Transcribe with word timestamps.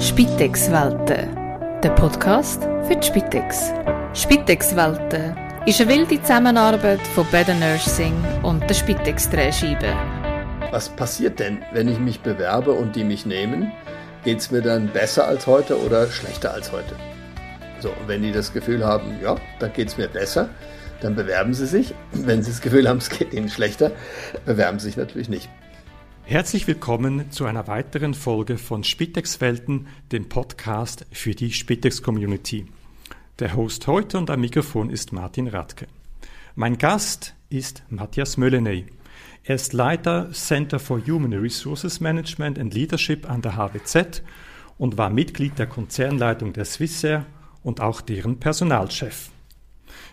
Spitex 0.00 0.70
Welten, 0.70 1.34
der 1.82 1.90
Podcast 1.90 2.62
für 2.86 2.94
die 2.94 3.04
Spitex. 3.04 3.72
Spitex 4.14 4.76
Welten 4.76 5.36
ist 5.66 5.80
eine 5.80 5.90
wilde 5.90 6.22
Zusammenarbeit 6.22 7.00
von 7.14 7.26
Better 7.32 7.54
Nursing 7.54 8.14
und 8.44 8.60
der 8.70 8.74
Spitex 8.74 9.28
Drehscheibe. 9.28 9.92
Was 10.70 10.88
passiert 10.88 11.40
denn, 11.40 11.64
wenn 11.72 11.88
ich 11.88 11.98
mich 11.98 12.20
bewerbe 12.20 12.70
und 12.70 12.94
die 12.94 13.02
mich 13.02 13.26
nehmen? 13.26 13.72
Geht 14.22 14.38
es 14.38 14.52
mir 14.52 14.62
dann 14.62 14.86
besser 14.88 15.26
als 15.26 15.48
heute 15.48 15.76
oder 15.80 16.06
schlechter 16.06 16.54
als 16.54 16.70
heute? 16.70 16.94
So, 17.80 17.90
wenn 18.06 18.22
die 18.22 18.30
das 18.30 18.52
Gefühl 18.52 18.86
haben, 18.86 19.18
ja, 19.20 19.36
dann 19.58 19.72
geht 19.72 19.88
es 19.88 19.98
mir 19.98 20.08
besser, 20.08 20.48
dann 21.00 21.16
bewerben 21.16 21.54
sie 21.54 21.66
sich. 21.66 21.92
Wenn 22.12 22.42
sie 22.44 22.52
das 22.52 22.60
Gefühl 22.60 22.88
haben, 22.88 22.98
es 22.98 23.10
geht 23.10 23.32
ihnen 23.32 23.48
schlechter, 23.48 23.90
bewerben 24.46 24.78
sie 24.78 24.86
sich 24.86 24.96
natürlich 24.96 25.28
nicht. 25.28 25.48
Herzlich 26.28 26.66
willkommen 26.66 27.30
zu 27.30 27.46
einer 27.46 27.68
weiteren 27.68 28.12
Folge 28.12 28.58
von 28.58 28.84
Spitex 28.84 29.40
Welten, 29.40 29.86
dem 30.12 30.28
Podcast 30.28 31.06
für 31.10 31.30
die 31.30 31.52
Spitex 31.52 32.02
Community. 32.02 32.66
Der 33.38 33.56
Host 33.56 33.86
heute 33.86 34.18
und 34.18 34.28
am 34.28 34.42
Mikrofon 34.42 34.90
ist 34.90 35.10
Martin 35.10 35.48
Radke. 35.48 35.86
Mein 36.54 36.76
Gast 36.76 37.34
ist 37.48 37.82
Matthias 37.88 38.36
Mölleney. 38.36 38.84
Er 39.42 39.54
ist 39.54 39.72
Leiter 39.72 40.30
Center 40.32 40.78
for 40.78 41.00
Human 41.06 41.32
Resources 41.32 41.98
Management 41.98 42.58
and 42.58 42.74
Leadership 42.74 43.26
an 43.26 43.40
der 43.40 43.56
HWZ 43.56 44.22
und 44.76 44.98
war 44.98 45.08
Mitglied 45.08 45.58
der 45.58 45.66
Konzernleitung 45.66 46.52
der 46.52 46.66
Swissair 46.66 47.24
und 47.62 47.80
auch 47.80 48.02
deren 48.02 48.38
Personalchef. 48.38 49.30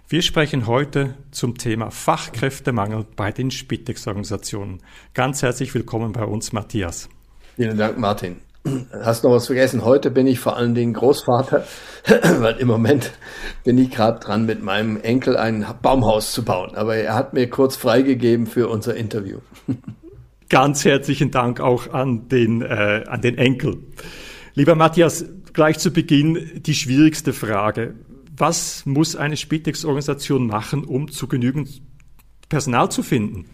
Wir 0.08 0.22
sprechen 0.22 0.68
heute 0.68 1.16
zum 1.32 1.58
Thema 1.58 1.90
Fachkräftemangel 1.90 3.08
bei 3.16 3.32
den 3.32 3.50
Spitex-Organisationen. 3.50 4.78
Ganz 5.16 5.42
herzlich 5.42 5.74
willkommen 5.74 6.12
bei 6.12 6.24
uns, 6.26 6.54
Matthias. 6.54 7.10
Vielen 7.56 7.76
Dank, 7.76 7.98
Martin. 7.98 8.36
Hast 8.92 9.24
noch 9.24 9.32
was 9.32 9.48
vergessen? 9.48 9.84
Heute 9.84 10.12
bin 10.12 10.28
ich 10.28 10.40
vor 10.40 10.58
allen 10.58 10.76
Dingen 10.76 10.94
Großvater, 10.94 11.66
weil 12.40 12.58
im 12.58 12.68
Moment 12.68 13.14
bin 13.64 13.80
ich 13.80 13.90
gerade 13.90 14.20
dran, 14.20 14.46
mit 14.46 14.62
meinem 14.62 15.02
Enkel 15.02 15.38
ein 15.38 15.66
Baumhaus 15.82 16.34
zu 16.34 16.46
bauen. 16.46 16.76
Aber 16.76 16.96
er 16.96 17.16
hat 17.16 17.34
mir 17.34 17.50
kurz 17.50 17.76
freigegeben 17.76 18.46
für 18.46 18.70
unser 18.70 18.96
Interview. 18.96 19.40
Ganz 20.50 20.86
herzlichen 20.86 21.32
Dank 21.32 21.60
auch 21.60 21.92
an 21.92 22.30
den, 22.30 22.62
äh, 22.62 23.06
an 23.08 23.22
den 23.22 23.40
Enkel. 23.40 23.80
Lieber 24.54 24.76
Matthias, 24.76 25.26
gleich 25.54 25.80
zu 25.80 25.90
Beginn 25.90 26.62
die 26.64 26.76
schwierigste 26.76 27.34
Frage 27.34 27.96
was 28.38 28.86
muss 28.86 29.16
eine 29.16 29.38
Spitex-Organisation 29.38 30.48
machen, 30.48 30.84
um 30.84 31.12
zu 31.12 31.28
genügend 31.28 31.82
Personal 32.50 32.92
zu 32.92 33.04
finden? 33.04 33.46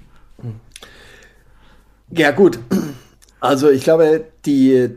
Ja, 2.09 2.31
gut. 2.31 2.59
Also 3.39 3.69
ich 3.69 3.83
glaube, 3.83 4.25
die 4.45 4.89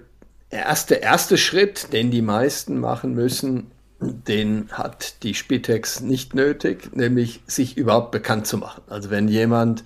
erste, 0.50 0.94
erste 0.96 1.38
Schritt, 1.38 1.92
den 1.92 2.10
die 2.10 2.22
meisten 2.22 2.78
machen 2.78 3.14
müssen, 3.14 3.70
den 4.00 4.68
hat 4.70 5.22
die 5.22 5.34
Spitex 5.34 6.00
nicht 6.00 6.34
nötig, 6.34 6.94
nämlich 6.94 7.40
sich 7.46 7.76
überhaupt 7.76 8.10
bekannt 8.10 8.46
zu 8.46 8.58
machen. 8.58 8.82
Also 8.88 9.10
wenn 9.10 9.28
jemand 9.28 9.84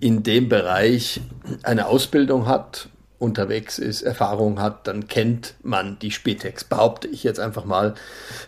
in 0.00 0.22
dem 0.22 0.48
Bereich 0.48 1.20
eine 1.62 1.86
Ausbildung 1.86 2.46
hat, 2.46 2.88
unterwegs 3.18 3.78
ist, 3.78 4.02
Erfahrung 4.02 4.60
hat, 4.60 4.86
dann 4.86 5.08
kennt 5.08 5.54
man 5.62 5.98
die 5.98 6.10
Spitex. 6.10 6.64
Behaupte 6.64 7.08
ich 7.08 7.24
jetzt 7.24 7.40
einfach 7.40 7.64
mal, 7.64 7.94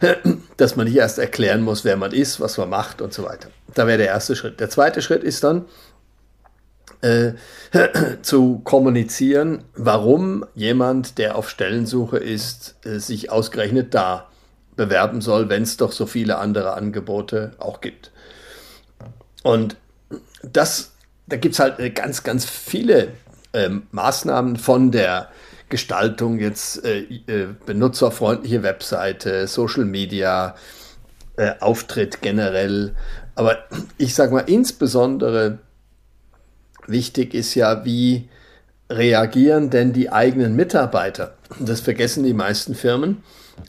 dass 0.57 0.77
man 0.77 0.87
hier 0.87 1.03
erst 1.03 1.19
erklären 1.19 1.63
muss, 1.63 1.85
wer 1.85 1.97
man 1.97 2.13
ist, 2.13 2.41
was 2.41 2.57
man 2.57 2.71
macht 2.71 3.03
und 3.03 3.13
so 3.13 3.25
weiter. 3.25 3.49
Da 3.75 3.87
wäre 3.87 3.99
der 3.99 4.09
erste 4.09 4.37
Schritt. 4.37 4.61
Der 4.61 4.71
zweite 4.71 5.03
Schritt 5.03 5.25
ist 5.25 5.43
dann 5.43 5.65
äh, 7.01 7.33
zu 8.23 8.61
kommunizieren, 8.61 9.65
warum 9.75 10.45
jemand, 10.55 11.19
der 11.19 11.37
auf 11.37 11.51
Stellensuche 11.51 12.19
ist, 12.19 12.77
äh, 12.85 12.99
sich 12.99 13.31
ausgerechnet 13.31 13.95
da 13.95 14.29
bewerben 14.77 15.21
soll, 15.21 15.49
wenn 15.49 15.65
es 15.65 15.77
doch 15.77 15.93
so 15.93 16.07
viele 16.07 16.39
andere 16.39 16.75
Angebote 16.75 17.53
auch 17.59 17.81
gibt. 17.81 18.13
Und 19.43 19.77
das, 20.43 20.93
da 21.27 21.37
gibt 21.37 21.55
es 21.55 21.59
halt 21.59 21.95
ganz, 21.95 22.23
ganz 22.23 22.45
viele 22.45 23.09
ähm, 23.53 23.85
Maßnahmen 23.91 24.57
von 24.57 24.91
der 24.91 25.29
Gestaltung 25.69 26.39
jetzt 26.39 26.85
äh, 26.85 27.01
äh, 27.01 27.49
benutzerfreundliche 27.65 28.63
Webseite, 28.63 29.47
Social 29.47 29.85
Media, 29.85 30.55
äh, 31.37 31.53
Auftritt 31.61 32.23
generell. 32.23 32.95
Aber 33.35 33.59
ich 33.97 34.15
sage 34.15 34.33
mal, 34.33 34.41
insbesondere 34.41 35.59
wichtig 36.87 37.35
ist 37.35 37.55
ja, 37.55 37.85
wie 37.85 38.29
reagieren 38.91 39.71
denn 39.71 39.93
die 39.93 40.11
eigenen 40.11 40.57
Mitarbeiter? 40.57 41.35
Das 41.59 41.81
vergessen 41.81 42.25
die 42.25 42.35
meisten 42.35 42.75
Firmen. 42.75 43.23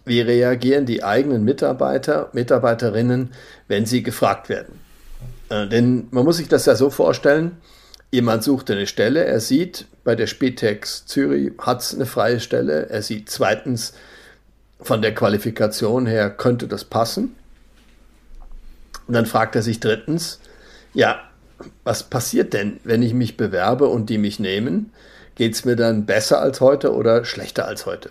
Wie 0.05 0.21
reagieren 0.21 0.85
die 0.85 1.03
eigenen 1.03 1.43
Mitarbeiter, 1.43 2.29
Mitarbeiterinnen, 2.33 3.31
wenn 3.67 3.85
sie 3.85 4.03
gefragt 4.03 4.49
werden? 4.49 4.79
Äh, 5.49 5.67
denn 5.67 6.07
man 6.11 6.25
muss 6.25 6.37
sich 6.37 6.47
das 6.47 6.65
ja 6.65 6.75
so 6.75 6.89
vorstellen, 6.89 7.57
Jemand 8.11 8.43
sucht 8.43 8.69
eine 8.69 8.87
Stelle, 8.87 9.23
er 9.23 9.39
sieht, 9.39 9.87
bei 10.03 10.15
der 10.15 10.27
Spitex 10.27 11.05
Zürich 11.05 11.53
hat 11.59 11.81
es 11.81 11.95
eine 11.95 12.05
freie 12.05 12.41
Stelle, 12.41 12.89
er 12.89 13.01
sieht 13.01 13.29
zweitens, 13.29 13.93
von 14.81 15.01
der 15.01 15.15
Qualifikation 15.15 16.05
her 16.05 16.29
könnte 16.29 16.67
das 16.67 16.83
passen. 16.83 17.35
Und 19.07 19.13
dann 19.13 19.25
fragt 19.25 19.55
er 19.55 19.61
sich 19.61 19.79
drittens, 19.79 20.39
ja, 20.93 21.21
was 21.83 22.03
passiert 22.03 22.53
denn, 22.53 22.79
wenn 22.83 23.03
ich 23.03 23.13
mich 23.13 23.37
bewerbe 23.37 23.87
und 23.87 24.09
die 24.09 24.17
mich 24.17 24.39
nehmen? 24.39 24.91
Geht 25.35 25.53
es 25.53 25.63
mir 25.63 25.75
dann 25.75 26.05
besser 26.05 26.41
als 26.41 26.59
heute 26.59 26.93
oder 26.93 27.23
schlechter 27.23 27.65
als 27.65 27.85
heute? 27.85 28.09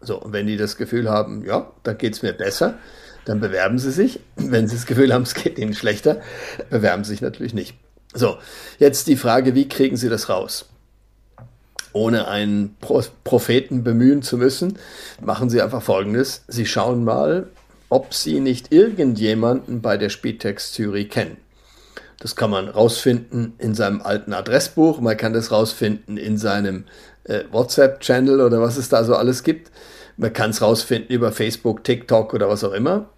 So, 0.00 0.20
und 0.20 0.32
wenn 0.32 0.46
die 0.46 0.56
das 0.56 0.76
Gefühl 0.76 1.08
haben, 1.08 1.44
ja, 1.44 1.70
dann 1.84 1.98
geht 1.98 2.14
es 2.14 2.22
mir 2.22 2.32
besser, 2.32 2.78
dann 3.24 3.38
bewerben 3.38 3.78
sie 3.78 3.92
sich. 3.92 4.18
Wenn 4.36 4.66
sie 4.66 4.76
das 4.76 4.86
Gefühl 4.86 5.12
haben, 5.14 5.22
es 5.22 5.34
geht 5.34 5.58
ihnen 5.58 5.74
schlechter, 5.74 6.20
bewerben 6.70 7.04
sie 7.04 7.10
sich 7.10 7.20
natürlich 7.20 7.54
nicht. 7.54 7.76
So, 8.14 8.36
jetzt 8.78 9.06
die 9.06 9.16
Frage, 9.16 9.54
wie 9.54 9.68
kriegen 9.68 9.96
Sie 9.96 10.08
das 10.08 10.28
raus? 10.28 10.66
Ohne 11.94 12.28
einen 12.28 12.76
Pro 12.80 13.02
Propheten 13.24 13.84
bemühen 13.84 14.22
zu 14.22 14.36
müssen, 14.36 14.78
machen 15.20 15.50
Sie 15.50 15.60
einfach 15.60 15.82
Folgendes. 15.82 16.44
Sie 16.48 16.66
schauen 16.66 17.04
mal, 17.04 17.48
ob 17.88 18.14
Sie 18.14 18.40
nicht 18.40 18.72
irgendjemanden 18.72 19.82
bei 19.82 19.96
der 19.96 20.08
Zürich 20.08 21.10
kennen. 21.10 21.36
Das 22.18 22.36
kann 22.36 22.50
man 22.50 22.68
rausfinden 22.68 23.54
in 23.58 23.74
seinem 23.74 24.00
alten 24.00 24.32
Adressbuch, 24.32 25.00
man 25.00 25.16
kann 25.16 25.32
das 25.32 25.50
rausfinden 25.50 26.16
in 26.16 26.38
seinem 26.38 26.84
äh, 27.24 27.42
WhatsApp-Channel 27.50 28.40
oder 28.40 28.60
was 28.60 28.76
es 28.76 28.88
da 28.88 29.04
so 29.04 29.16
alles 29.16 29.42
gibt. 29.42 29.72
Man 30.16 30.32
kann 30.32 30.50
es 30.50 30.62
rausfinden 30.62 31.10
über 31.10 31.32
Facebook, 31.32 31.82
TikTok 31.82 32.32
oder 32.32 32.48
was 32.48 32.62
auch 32.62 32.72
immer. 32.72 33.08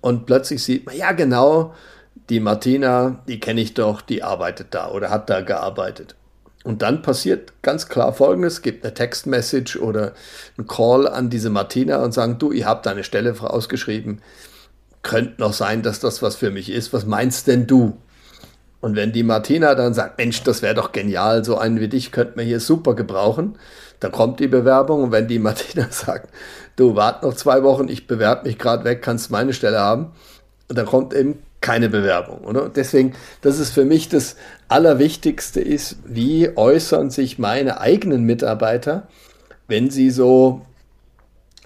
Und 0.00 0.26
plötzlich 0.26 0.62
sieht 0.64 0.86
man, 0.86 0.96
ja 0.96 1.12
genau, 1.12 1.74
die 2.28 2.40
Martina, 2.40 3.22
die 3.28 3.40
kenne 3.40 3.60
ich 3.60 3.74
doch, 3.74 4.00
die 4.00 4.22
arbeitet 4.22 4.68
da 4.70 4.90
oder 4.90 5.10
hat 5.10 5.30
da 5.30 5.42
gearbeitet. 5.42 6.16
Und 6.64 6.82
dann 6.82 7.02
passiert 7.02 7.52
ganz 7.62 7.88
klar 7.88 8.12
Folgendes, 8.12 8.54
es 8.54 8.62
gibt 8.62 8.84
eine 8.84 8.92
Textmessage 8.92 9.78
oder 9.80 10.12
ein 10.58 10.66
Call 10.66 11.06
an 11.06 11.30
diese 11.30 11.50
Martina 11.50 12.02
und 12.02 12.12
sagen, 12.12 12.38
du, 12.38 12.50
ihr 12.50 12.66
habt 12.66 12.88
eine 12.88 13.04
Stelle 13.04 13.34
ausgeschrieben, 13.40 14.20
könnte 15.02 15.40
noch 15.40 15.52
sein, 15.52 15.82
dass 15.82 16.00
das 16.00 16.22
was 16.22 16.34
für 16.34 16.50
mich 16.50 16.68
ist, 16.68 16.92
was 16.92 17.06
meinst 17.06 17.46
denn 17.46 17.68
du? 17.68 17.96
Und 18.80 18.96
wenn 18.96 19.12
die 19.12 19.22
Martina 19.22 19.76
dann 19.76 19.94
sagt, 19.94 20.18
Mensch, 20.18 20.42
das 20.42 20.62
wäre 20.62 20.74
doch 20.74 20.90
genial, 20.90 21.44
so 21.44 21.56
einen 21.56 21.78
wie 21.78 21.88
dich 21.88 22.10
könnte 22.10 22.34
man 22.36 22.46
hier 22.46 22.60
super 22.60 22.94
gebrauchen, 22.94 23.56
dann 24.00 24.10
kommt 24.10 24.40
die 24.40 24.48
Bewerbung 24.48 25.04
und 25.04 25.12
wenn 25.12 25.28
die 25.28 25.38
Martina 25.40 25.86
sagt, 25.90 26.30
du 26.74 26.96
wart 26.96 27.22
noch 27.22 27.34
zwei 27.34 27.62
Wochen, 27.62 27.88
ich 27.88 28.08
bewerbe 28.08 28.48
mich 28.48 28.58
gerade 28.58 28.82
weg, 28.82 29.02
kannst 29.02 29.30
meine 29.30 29.52
Stelle 29.52 29.78
haben, 29.78 30.12
und 30.68 30.76
dann 30.76 30.86
kommt 30.86 31.14
eben 31.14 31.42
keine 31.66 31.88
Bewerbung. 31.88 32.44
Oder? 32.44 32.68
Deswegen, 32.68 33.14
das 33.40 33.58
ist 33.58 33.72
für 33.72 33.84
mich 33.84 34.08
das 34.08 34.36
Allerwichtigste 34.68 35.60
ist, 35.60 35.96
wie 36.04 36.56
äußern 36.56 37.10
sich 37.10 37.40
meine 37.40 37.80
eigenen 37.80 38.22
Mitarbeiter, 38.22 39.08
wenn 39.66 39.90
sie 39.90 40.10
so 40.10 40.62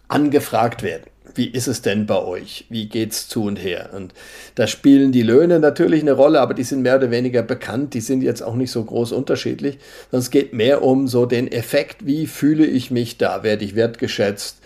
angefragt 0.09 0.83
werden. 0.83 1.05
Wie 1.35 1.49
ist 1.49 1.69
es 1.69 1.83
denn 1.83 2.07
bei 2.07 2.19
euch? 2.19 2.65
Wie 2.71 2.89
geht's 2.89 3.29
zu 3.29 3.45
und 3.45 3.57
her? 3.57 3.91
Und 3.95 4.15
da 4.55 4.67
spielen 4.67 5.13
die 5.13 5.23
Löhne 5.23 5.61
natürlich 5.61 6.01
eine 6.01 6.13
Rolle, 6.13 6.41
aber 6.41 6.55
die 6.55 6.65
sind 6.65 6.81
mehr 6.81 6.97
oder 6.97 7.11
weniger 7.11 7.43
bekannt. 7.43 7.93
Die 7.93 8.01
sind 8.01 8.23
jetzt 8.23 8.43
auch 8.43 8.55
nicht 8.55 8.71
so 8.71 8.83
groß 8.83 9.13
unterschiedlich, 9.13 9.79
sondern 10.11 10.23
es 10.23 10.31
geht 10.31 10.55
mehr 10.55 10.83
um 10.83 11.09
so 11.09 11.27
den 11.27 11.53
Effekt, 11.53 12.07
wie 12.07 12.27
fühle 12.27 12.65
ich 12.65 12.91
mich 12.91 13.19
da? 13.19 13.43
Werde 13.43 13.67
ich 13.67 13.77
wertgeschätzt? 13.77 14.61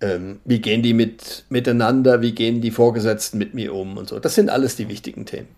Ähm, 0.00 0.40
wie 0.44 0.60
gehen 0.60 0.82
die 0.82 0.94
mit, 0.94 1.44
miteinander, 1.48 2.20
wie 2.20 2.32
gehen 2.32 2.60
die 2.60 2.70
Vorgesetzten 2.70 3.38
mit 3.38 3.54
mir 3.54 3.74
um 3.74 3.96
und 3.96 4.08
so. 4.08 4.18
Das 4.18 4.34
sind 4.34 4.50
alles 4.50 4.76
die 4.76 4.88
wichtigen 4.88 5.26
Themen. 5.26 5.48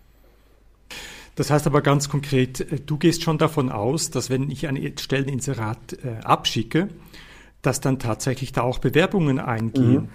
Das 1.35 1.51
heißt 1.51 1.67
aber 1.67 1.81
ganz 1.81 2.09
konkret, 2.09 2.61
äh, 2.61 2.79
du 2.85 2.97
gehst 2.97 3.23
schon 3.23 3.37
davon 3.37 3.69
aus, 3.69 4.11
dass 4.11 4.29
wenn 4.29 4.49
ich 4.49 4.67
ein 4.67 4.97
Stelleninserat 4.97 5.93
äh, 6.03 6.23
abschicke, 6.23 6.89
dass 7.61 7.81
dann 7.81 7.99
tatsächlich 7.99 8.51
da 8.51 8.61
auch 8.61 8.79
Bewerbungen 8.79 9.39
eingehen. 9.39 10.03
Mhm. 10.03 10.09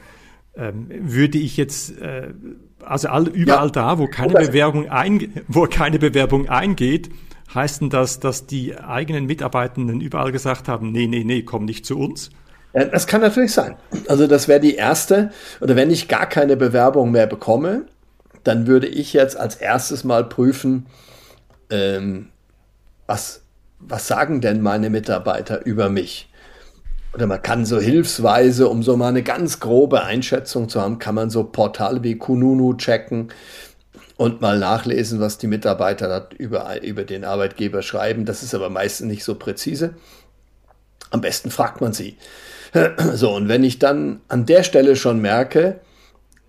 Ähm, 0.56 0.86
würde 0.88 1.36
ich 1.38 1.56
jetzt, 1.56 1.98
äh, 1.98 2.32
also 2.80 3.08
all, 3.08 3.26
überall 3.26 3.66
ja. 3.66 3.72
da, 3.72 3.98
wo 3.98 4.06
keine, 4.06 4.34
Bewerbung 4.34 4.88
ein, 4.88 5.32
wo 5.48 5.66
keine 5.66 5.98
Bewerbung 5.98 6.48
eingeht, 6.48 7.10
heißt 7.52 7.80
denn 7.80 7.90
das, 7.90 8.20
dass 8.20 8.46
die 8.46 8.78
eigenen 8.78 9.26
Mitarbeitenden 9.26 10.00
überall 10.00 10.30
gesagt 10.30 10.68
haben, 10.68 10.92
nee, 10.92 11.08
nee, 11.08 11.24
nee, 11.24 11.42
komm 11.42 11.64
nicht 11.64 11.84
zu 11.86 11.98
uns? 11.98 12.30
Das 12.74 13.06
kann 13.06 13.20
natürlich 13.20 13.52
sein. 13.52 13.76
Also 14.08 14.26
das 14.26 14.48
wäre 14.48 14.58
die 14.58 14.74
erste, 14.74 15.30
oder 15.60 15.76
wenn 15.76 15.92
ich 15.92 16.08
gar 16.08 16.28
keine 16.28 16.56
Bewerbung 16.56 17.12
mehr 17.12 17.28
bekomme, 17.28 17.86
dann 18.42 18.66
würde 18.66 18.88
ich 18.88 19.12
jetzt 19.12 19.36
als 19.36 19.54
erstes 19.54 20.02
mal 20.02 20.24
prüfen, 20.24 20.86
ähm, 21.70 22.30
was, 23.06 23.42
was 23.78 24.08
sagen 24.08 24.40
denn 24.40 24.60
meine 24.60 24.90
Mitarbeiter 24.90 25.64
über 25.64 25.88
mich? 25.88 26.28
Oder 27.14 27.28
man 27.28 27.42
kann 27.42 27.64
so 27.64 27.78
hilfsweise, 27.78 28.68
um 28.68 28.82
so 28.82 28.96
mal 28.96 29.08
eine 29.08 29.22
ganz 29.22 29.60
grobe 29.60 30.02
Einschätzung 30.02 30.68
zu 30.68 30.80
haben, 30.80 30.98
kann 30.98 31.14
man 31.14 31.30
so 31.30 31.44
Portale 31.44 32.02
wie 32.02 32.18
Kununu 32.18 32.74
checken 32.76 33.28
und 34.16 34.40
mal 34.40 34.58
nachlesen, 34.58 35.20
was 35.20 35.38
die 35.38 35.46
Mitarbeiter 35.46 36.28
über, 36.38 36.82
über 36.82 37.04
den 37.04 37.24
Arbeitgeber 37.24 37.82
schreiben. 37.82 38.24
Das 38.24 38.42
ist 38.42 38.52
aber 38.52 38.68
meistens 38.68 39.06
nicht 39.06 39.22
so 39.22 39.36
präzise. 39.36 39.94
Am 41.10 41.20
besten 41.20 41.52
fragt 41.52 41.80
man 41.80 41.92
sie. 41.92 42.16
So, 43.14 43.34
und 43.34 43.48
wenn 43.48 43.64
ich 43.64 43.78
dann 43.78 44.20
an 44.28 44.46
der 44.46 44.62
Stelle 44.62 44.96
schon 44.96 45.20
merke, 45.20 45.80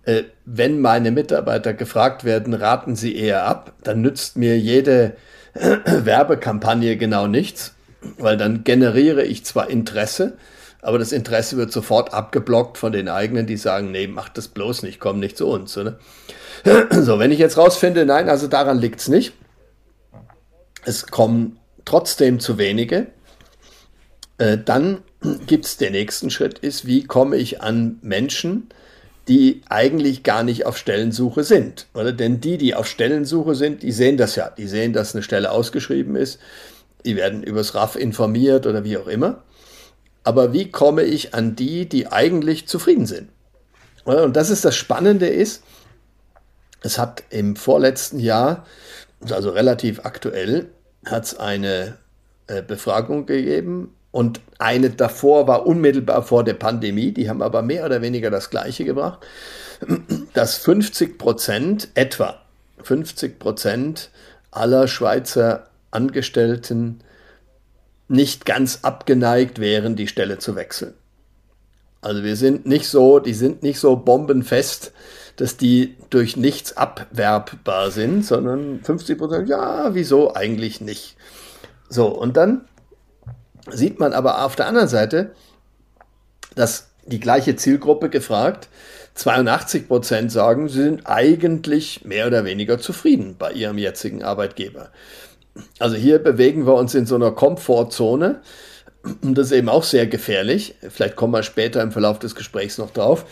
äh, 0.03 0.23
wenn 0.45 0.81
meine 0.81 1.11
Mitarbeiter 1.11 1.73
gefragt 1.73 2.23
werden, 2.23 2.53
raten 2.53 2.95
sie 2.95 3.15
eher 3.15 3.45
ab, 3.45 3.73
dann 3.83 4.01
nützt 4.01 4.37
mir 4.37 4.57
jede 4.57 5.15
Werbekampagne 5.53 6.97
genau 6.97 7.27
nichts, 7.27 7.75
weil 8.17 8.37
dann 8.37 8.63
generiere 8.63 9.23
ich 9.23 9.45
zwar 9.45 9.69
Interesse, 9.69 10.37
aber 10.81 10.99
das 10.99 11.11
Interesse 11.11 11.57
wird 11.57 11.71
sofort 11.71 12.13
abgeblockt 12.13 12.77
von 12.77 12.91
den 12.91 13.09
eigenen, 13.09 13.47
die 13.47 13.57
sagen, 13.57 13.91
nee, 13.91 14.05
mach 14.07 14.29
das 14.29 14.49
bloß 14.49 14.83
nicht, 14.83 14.99
komm 14.99 15.19
nicht 15.19 15.37
zu 15.37 15.47
uns. 15.47 15.77
Oder? 15.77 15.99
So, 16.91 17.19
wenn 17.19 17.31
ich 17.31 17.39
jetzt 17.39 17.57
rausfinde, 17.57 18.05
nein, 18.05 18.29
also 18.29 18.47
daran 18.47 18.79
liegt 18.79 18.99
es 18.99 19.07
nicht. 19.07 19.33
Es 20.83 21.07
kommen 21.07 21.59
trotzdem 21.85 22.39
zu 22.39 22.57
wenige, 22.57 23.07
äh, 24.37 24.57
dann 24.63 24.99
gibt 25.47 25.65
es 25.65 25.77
den 25.77 25.93
nächsten 25.93 26.29
Schritt, 26.29 26.59
ist, 26.59 26.85
wie 26.85 27.03
komme 27.03 27.37
ich 27.37 27.61
an 27.61 27.97
Menschen, 28.01 28.69
die 29.27 29.61
eigentlich 29.69 30.23
gar 30.23 30.43
nicht 30.43 30.65
auf 30.65 30.77
Stellensuche 30.77 31.43
sind. 31.43 31.87
Oder? 31.93 32.11
Denn 32.11 32.41
die, 32.41 32.57
die 32.57 32.75
auf 32.75 32.87
Stellensuche 32.87 33.55
sind, 33.55 33.81
die 33.81 33.91
sehen 33.91 34.17
das 34.17 34.35
ja. 34.35 34.49
Die 34.49 34.67
sehen, 34.67 34.93
dass 34.93 35.15
eine 35.15 35.23
Stelle 35.23 35.51
ausgeschrieben 35.51 36.15
ist. 36.15 36.39
Die 37.05 37.15
werden 37.15 37.43
übers 37.43 37.75
RAF 37.75 37.95
informiert 37.95 38.67
oder 38.67 38.83
wie 38.83 38.97
auch 38.97 39.07
immer. 39.07 39.43
Aber 40.23 40.53
wie 40.53 40.71
komme 40.71 41.03
ich 41.03 41.33
an 41.33 41.55
die, 41.55 41.87
die 41.87 42.07
eigentlich 42.07 42.67
zufrieden 42.67 43.05
sind? 43.05 43.29
Und 44.05 44.35
das 44.35 44.49
ist 44.49 44.65
das 44.65 44.75
Spannende 44.75 45.27
ist, 45.27 45.63
es 46.81 46.99
hat 46.99 47.23
im 47.31 47.55
vorletzten 47.55 48.19
Jahr, 48.19 48.65
also 49.27 49.49
relativ 49.49 50.01
aktuell, 50.03 50.69
hat 51.03 51.25
es 51.25 51.35
eine 51.35 51.97
äh, 52.47 52.61
Befragung 52.61 53.25
gegeben 53.25 53.95
und 54.15 54.39
eine 54.59 54.91
davor 54.91 55.45
war 55.45 55.67
unmittelbar 55.67 56.23
vor 56.23 56.45
der 56.45 56.53
Pandemie, 56.53 57.11
die 57.11 57.27
haben 57.27 57.41
aber 57.41 57.61
mehr 57.61 57.85
oder 57.85 58.01
weniger 58.01 58.29
das 58.29 58.49
Gleiche 58.49 58.85
gebracht, 58.85 59.19
dass 60.33 60.55
50 60.55 61.17
Prozent, 61.17 61.89
etwa 61.95 62.39
50 62.81 63.37
Prozent 63.39 64.11
aller 64.51 64.87
Schweizer 64.87 65.67
Angestellten 65.91 67.01
nicht 68.07 68.45
ganz 68.45 68.79
abgeneigt 68.83 69.59
wären, 69.59 69.97
die 69.97 70.07
Stelle 70.07 70.37
zu 70.37 70.55
wechseln. 70.55 70.93
Also 71.99 72.23
wir 72.23 72.37
sind 72.37 72.65
nicht 72.65 72.87
so, 72.87 73.19
die 73.19 73.33
sind 73.33 73.63
nicht 73.63 73.81
so 73.81 73.97
bombenfest, 73.97 74.93
dass 75.35 75.57
die 75.57 75.97
durch 76.09 76.37
nichts 76.37 76.77
abwerbbar 76.77 77.91
sind, 77.91 78.25
sondern 78.25 78.79
50 78.81 79.17
Prozent, 79.17 79.49
ja, 79.49 79.93
wieso 79.93 80.33
eigentlich 80.33 80.79
nicht. 80.79 81.17
So, 81.89 82.07
und 82.07 82.37
dann 82.37 82.61
sieht 83.71 83.99
man 83.99 84.13
aber 84.13 84.43
auf 84.45 84.55
der 84.55 84.67
anderen 84.67 84.87
Seite, 84.87 85.31
dass 86.55 86.87
die 87.05 87.19
gleiche 87.19 87.55
Zielgruppe 87.55 88.09
gefragt, 88.09 88.69
82 89.15 89.87
Prozent 89.87 90.31
sagen, 90.31 90.67
sie 90.67 90.81
sind 90.81 91.01
eigentlich 91.05 92.03
mehr 92.03 92.27
oder 92.27 92.43
weniger 92.43 92.79
zufrieden 92.79 93.35
bei 93.37 93.51
ihrem 93.51 93.77
jetzigen 93.77 94.23
Arbeitgeber. 94.23 94.89
Also 95.79 95.95
hier 95.95 96.19
bewegen 96.19 96.65
wir 96.65 96.73
uns 96.73 96.95
in 96.95 97.05
so 97.05 97.15
einer 97.15 97.31
Komfortzone 97.31 98.41
und 99.21 99.37
das 99.37 99.47
ist 99.47 99.53
eben 99.53 99.69
auch 99.69 99.83
sehr 99.83 100.07
gefährlich. 100.07 100.75
Vielleicht 100.89 101.15
kommen 101.15 101.33
wir 101.33 101.43
später 101.43 101.81
im 101.81 101.91
Verlauf 101.91 102.19
des 102.19 102.35
Gesprächs 102.35 102.77
noch 102.77 102.91
drauf. 102.91 103.25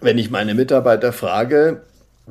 Wenn 0.00 0.18
ich 0.18 0.30
meine 0.30 0.54
Mitarbeiter 0.54 1.12
frage, 1.12 1.82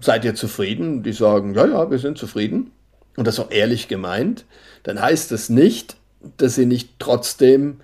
seid 0.02 0.26
ihr 0.26 0.36
zufrieden? 0.36 1.04
Die 1.04 1.14
sagen, 1.14 1.54
ja, 1.54 1.66
ja, 1.68 1.92
wir 1.92 2.00
sind 2.00 2.18
zufrieden. 2.18 2.72
Und 3.16 3.28
das 3.28 3.40
auch 3.40 3.52
ehrlich 3.52 3.88
gemeint. 3.88 4.46
Dann 4.84 5.00
heißt 5.00 5.32
es 5.32 5.50
nicht, 5.50 5.96
dass 6.38 6.56
sie 6.56 6.66
nicht 6.66 7.00
trotzdem 7.00 7.82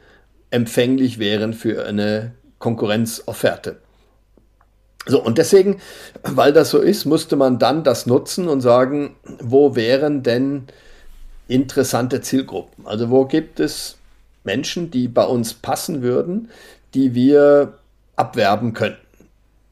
empfänglich 0.50 1.20
wären 1.20 1.54
für 1.54 1.86
eine 1.86 2.34
Konkurrenzofferte. 2.60 3.78
So, 5.08 5.24
und 5.24 5.38
deswegen, 5.38 5.82
weil 6.24 6.54
das 6.54 6.70
so 6.70 6.80
ist, 6.80 7.06
musste 7.06 7.36
man 7.36 7.58
dann 7.58 7.84
das 7.84 8.06
nutzen 8.06 8.48
und 8.48 8.62
sagen, 8.62 9.16
wo 9.42 9.76
wären 9.76 10.22
denn 10.22 10.68
interessante 11.48 12.22
Zielgruppen? 12.22 12.86
Also 12.86 13.10
wo 13.10 13.26
gibt 13.26 13.60
es 13.60 13.98
Menschen, 14.44 14.92
die 14.92 15.08
bei 15.08 15.24
uns 15.24 15.54
passen 15.54 16.04
würden, 16.04 16.50
die 16.94 17.16
wir 17.16 17.74
abwerben 18.16 18.74
könnten? 18.74 19.00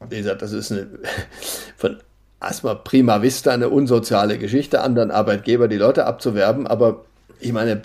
Wie 0.08 0.16
gesagt, 0.16 0.42
das 0.42 0.52
ist 0.52 0.72
eine, 0.72 0.88
von 1.76 1.98
erstmal 2.40 2.76
prima 2.76 3.22
vista 3.22 3.52
eine 3.52 3.68
unsoziale 3.68 4.36
Geschichte, 4.38 4.80
anderen 4.80 5.10
Arbeitgeber 5.12 5.68
die 5.68 5.76
Leute 5.76 6.06
abzuwerben, 6.06 6.66
aber 6.66 7.04
ich 7.38 7.52
meine, 7.52 7.76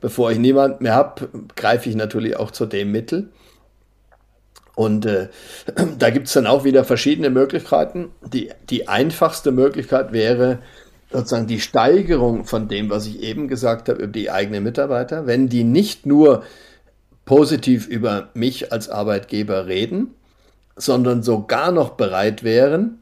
bevor 0.00 0.30
ich 0.30 0.38
niemand 0.38 0.80
mehr 0.80 0.94
habe, 0.94 1.28
greife 1.56 1.88
ich 1.88 1.96
natürlich 1.96 2.36
auch 2.36 2.50
zu 2.50 2.66
dem 2.66 2.92
Mittel. 2.92 3.28
Und 4.74 5.06
äh, 5.06 5.28
da 5.98 6.10
gibt 6.10 6.28
es 6.28 6.32
dann 6.32 6.46
auch 6.46 6.64
wieder 6.64 6.84
verschiedene 6.84 7.30
Möglichkeiten. 7.30 8.10
Die, 8.32 8.50
die 8.68 8.88
einfachste 8.88 9.52
Möglichkeit 9.52 10.12
wäre 10.12 10.60
sozusagen 11.12 11.46
die 11.46 11.60
Steigerung 11.60 12.44
von 12.44 12.68
dem, 12.68 12.88
was 12.88 13.06
ich 13.06 13.22
eben 13.22 13.48
gesagt 13.48 13.88
habe, 13.88 14.02
über 14.02 14.12
die 14.12 14.30
eigenen 14.30 14.62
Mitarbeiter. 14.62 15.26
Wenn 15.26 15.48
die 15.48 15.64
nicht 15.64 16.06
nur 16.06 16.44
positiv 17.24 17.86
über 17.86 18.28
mich 18.34 18.72
als 18.72 18.88
Arbeitgeber 18.88 19.66
reden, 19.66 20.14
sondern 20.76 21.22
sogar 21.22 21.72
noch 21.72 21.90
bereit 21.90 22.42
wären, 22.42 23.00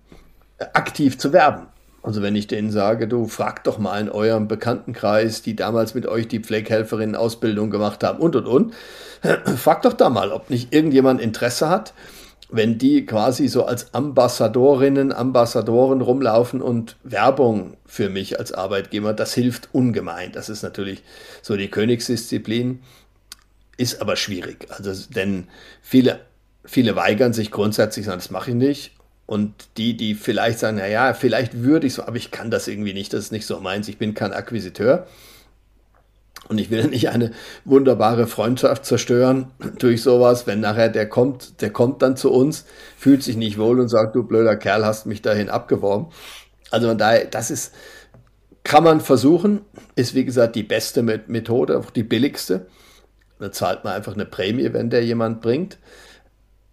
aktiv 0.73 1.19
zu 1.19 1.33
werben. 1.33 1.67
Also 2.08 2.22
wenn 2.22 2.37
ich 2.37 2.46
denen 2.46 2.70
sage, 2.70 3.06
du 3.06 3.26
fragt 3.26 3.66
doch 3.66 3.76
mal 3.76 4.00
in 4.00 4.08
eurem 4.08 4.49
Bekanntenkreis, 4.49 5.43
die 5.43 5.55
damals 5.55 5.94
mit 5.94 6.06
euch 6.06 6.26
die 6.26 6.40
Pflegehelferinnen 6.40 7.14
Ausbildung 7.14 7.69
gemacht 7.69 8.02
haben 8.02 8.19
und 8.19 8.34
und 8.34 8.46
und, 8.46 8.75
fragt 9.58 9.84
doch 9.84 9.93
da 9.93 10.08
mal, 10.08 10.32
ob 10.32 10.49
nicht 10.49 10.72
irgendjemand 10.72 11.20
Interesse 11.20 11.69
hat, 11.69 11.93
wenn 12.48 12.79
die 12.79 13.05
quasi 13.05 13.46
so 13.46 13.67
als 13.67 13.93
Ambassadorinnen, 13.93 15.12
Ambassadoren 15.12 16.00
rumlaufen 16.00 16.62
und 16.62 16.96
Werbung 17.05 17.77
für 17.84 18.08
mich 18.08 18.38
als 18.38 18.53
Arbeitgeber, 18.53 19.12
das 19.12 19.34
hilft 19.34 19.69
ungemein. 19.72 20.32
Das 20.32 20.48
ist 20.48 20.62
natürlich 20.62 21.03
so 21.43 21.58
die 21.58 21.69
Königsdisziplin, 21.69 22.81
ist 23.77 24.00
aber 24.00 24.17
schwierig. 24.17 24.67
Also 24.70 24.94
denn 25.12 25.48
viele 25.82 26.20
viele 26.65 26.96
weigern 26.96 27.34
sich 27.34 27.50
grundsätzlich, 27.50 28.06
sagen, 28.06 28.19
das 28.19 28.31
mache 28.31 28.53
ich 28.53 28.56
nicht. 28.56 28.97
Und 29.29 29.53
die, 29.77 29.94
die 29.94 30.15
vielleicht 30.15 30.58
sagen, 30.58 30.79
naja, 30.79 31.13
vielleicht 31.13 31.63
würde 31.63 31.87
ich 31.87 31.93
so, 31.93 32.03
aber 32.03 32.17
ich 32.17 32.31
kann 32.31 32.51
das 32.51 32.67
irgendwie 32.67 32.94
nicht, 32.94 33.13
das 33.13 33.25
ist 33.25 33.31
nicht 33.31 33.44
so 33.44 33.61
meins, 33.61 33.87
ich 33.87 33.99
bin 33.99 34.15
kein 34.15 34.32
Akquisiteur. 34.32 35.06
Und 36.49 36.56
ich 36.56 36.70
will 36.70 36.85
nicht 36.89 37.11
eine 37.11 37.32
wunderbare 37.67 38.27
Freundschaft 38.27 38.87
zerstören 38.87 39.51
durch 39.79 40.01
sowas, 40.01 40.47
wenn 40.47 40.61
nachher 40.61 40.89
der 40.89 41.06
kommt, 41.06 41.61
der 41.61 41.69
kommt 41.69 42.01
dann 42.01 42.17
zu 42.17 42.32
uns, 42.32 42.65
fühlt 42.97 43.23
sich 43.23 43.37
nicht 43.37 43.58
wohl 43.58 43.81
und 43.81 43.91
sagt, 43.91 44.17
du 44.17 44.23
blöder 44.23 44.56
Kerl, 44.56 44.87
hast 44.87 45.05
mich 45.05 45.20
dahin 45.20 45.51
abgeworben. 45.51 46.06
Also 46.70 46.89
von 46.89 46.97
daher, 46.97 47.27
das 47.27 47.51
ist, 47.51 47.75
kann 48.65 48.82
man 48.82 49.03
versuchen, 49.03 49.61
ist 49.94 50.15
wie 50.15 50.25
gesagt 50.25 50.56
die 50.56 50.63
beste 50.63 51.03
Methode, 51.03 51.79
auch 51.79 51.91
die 51.91 52.03
billigste. 52.03 52.67
Da 53.39 53.53
zahlt 53.53 53.85
man 53.85 53.93
einfach 53.93 54.15
eine 54.15 54.25
Prämie, 54.25 54.73
wenn 54.73 54.89
der 54.89 55.05
jemand 55.05 55.43
bringt. 55.43 55.77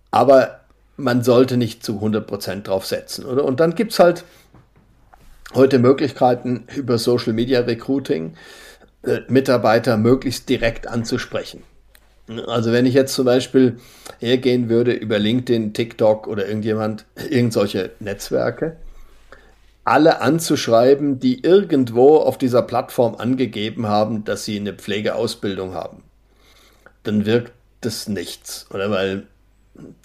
Aber 0.09 0.61
man 0.97 1.23
sollte 1.23 1.57
nicht 1.57 1.83
zu 1.83 1.99
100% 1.99 2.63
drauf 2.63 2.85
setzen. 2.85 3.25
Oder? 3.25 3.43
Und 3.43 3.59
dann 3.59 3.75
gibt 3.75 3.91
es 3.91 3.99
halt 3.99 4.23
heute 5.53 5.79
Möglichkeiten 5.79 6.67
über 6.75 6.97
Social 6.97 7.33
Media 7.33 7.61
Recruiting, 7.61 8.35
äh, 9.03 9.21
Mitarbeiter 9.27 9.97
möglichst 9.97 10.49
direkt 10.49 10.87
anzusprechen. 10.87 11.63
Also 12.47 12.71
wenn 12.71 12.85
ich 12.87 12.95
jetzt 12.95 13.13
zum 13.13 13.25
Beispiel 13.25 13.77
hergehen 14.19 14.67
würde 14.67 14.93
über 14.93 15.19
LinkedIn, 15.19 15.73
TikTok 15.73 16.27
oder 16.27 16.47
irgendjemand, 16.47 17.05
irgendwelche 17.29 17.91
Netzwerke, 17.99 18.77
alle 19.83 20.21
anzuschreiben, 20.21 21.19
die 21.19 21.43
irgendwo 21.43 22.17
auf 22.17 22.39
dieser 22.39 22.63
Plattform 22.63 23.15
angegeben 23.15 23.87
haben, 23.87 24.23
dass 24.23 24.43
sie 24.43 24.59
eine 24.59 24.73
Pflegeausbildung 24.73 25.75
haben, 25.75 26.03
dann 27.03 27.27
wirkt 27.27 27.53
das 27.81 28.07
nichts, 28.07 28.65
oder? 28.71 28.89
Weil 28.89 29.27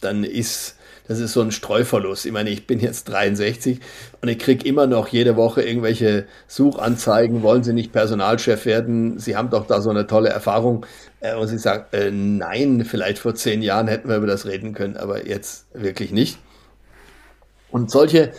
dann 0.03 0.23
ist 0.25 0.77
das 1.09 1.19
ist 1.19 1.33
so 1.33 1.41
ein 1.41 1.51
Streuverlust. 1.51 2.27
Ich 2.27 2.33
meine, 2.33 2.51
ich 2.51 2.67
bin 2.67 2.81
jetzt 2.81 3.09
63 3.09 3.81
und 4.21 4.29
ich 4.29 4.39
kriege 4.39 4.67
immer 4.67 4.87
noch 4.87 5.09
jede 5.09 5.37
Woche 5.37 5.63
irgendwelche 5.63 6.27
Suchanzeigen. 6.47 7.43
Wollen 7.43 7.65
Sie 7.65 7.73
nicht 7.73 7.93
Personalchef 7.93 8.67
werden? 8.67 9.19
Sie 9.19 9.37
haben 9.37 9.51
doch 9.51 9.67
da 9.67 9.81
so 9.81 9.91
eine 9.91 10.07
tolle 10.07 10.29
Erfahrung. 10.29 10.87
Äh, 11.21 11.35
und 11.35 11.49
Sie 11.49 11.59
sagen, 11.59 11.85
äh, 11.93 12.11
nein, 12.11 12.85
vielleicht 12.85 13.19
vor 13.19 13.35
zehn 13.35 13.63
Jahren 13.63 13.89
hätten 13.89 14.09
wir 14.09 14.17
über 14.17 14.27
das 14.27 14.47
reden 14.47 14.73
können, 14.73 14.97
aber 14.97 15.27
jetzt 15.27 15.67
wirklich 15.75 16.13
nicht. 16.13 16.39
Und 17.71 17.91
solche 17.91 18.33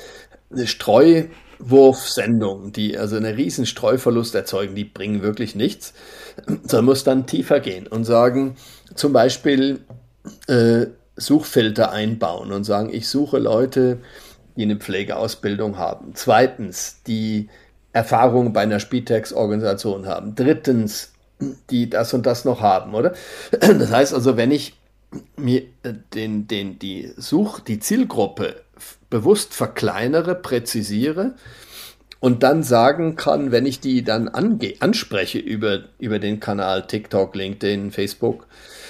Streuwurfsendungen, 0.64 2.72
die 2.72 2.98
also 2.98 3.16
einen 3.16 3.36
riesen 3.36 3.66
Streuverlust 3.66 4.36
erzeugen, 4.36 4.76
die 4.76 4.86
bringen 4.86 5.22
wirklich 5.22 5.56
nichts. 5.56 5.94
Man 6.72 6.86
muss 6.86 7.04
dann 7.04 7.28
tiefer 7.28 7.60
gehen 7.60 7.88
und 7.88 8.06
sagen, 8.06 8.56
zum 8.96 9.14
Beispiel, 9.14 9.82
äh, 10.48 10.88
Suchfilter 11.22 11.92
einbauen 11.92 12.52
und 12.52 12.64
sagen, 12.64 12.90
ich 12.92 13.08
suche 13.08 13.40
Leute, 13.40 14.00
die 14.56 14.64
eine 14.64 14.76
Pflegeausbildung 14.76 15.78
haben. 15.78 16.12
Zweitens, 16.14 17.02
die 17.08 17.50
Erfahrung 17.94 18.54
bei 18.54 18.62
einer 18.62 18.80
Spitex-Organisation 18.80 20.06
haben. 20.06 20.36
Drittens, 20.36 21.14
die 21.70 21.90
das 21.90 22.14
und 22.14 22.26
das 22.26 22.46
noch 22.46 22.62
haben, 22.62 22.94
oder? 22.94 23.14
Das 23.52 23.92
heißt 23.92 24.14
also, 24.14 24.38
wenn 24.38 24.52
ich 24.52 24.78
mir 25.36 25.64
äh, 25.84 25.94
den, 26.14 26.48
den, 26.48 26.80
die 26.80 27.12
Such, 27.18 27.60
die 27.60 27.80
Zielgruppe 27.80 28.56
bewusst 29.10 29.54
verkleinere, 29.54 30.36
präzisiere 30.36 31.34
und 32.20 32.44
dann 32.44 32.64
sagen 32.64 33.16
kann, 33.16 33.52
wenn 33.52 33.66
ich 33.66 33.82
die 33.82 34.04
dann 34.04 34.30
ange 34.30 34.76
anspreche 34.80 35.40
über, 35.40 35.82
über 36.00 36.20
den 36.20 36.40
Kanal 36.40 36.88
TikTok, 36.88 37.36
LinkedIn, 37.36 37.92
Facebook, 37.92 38.48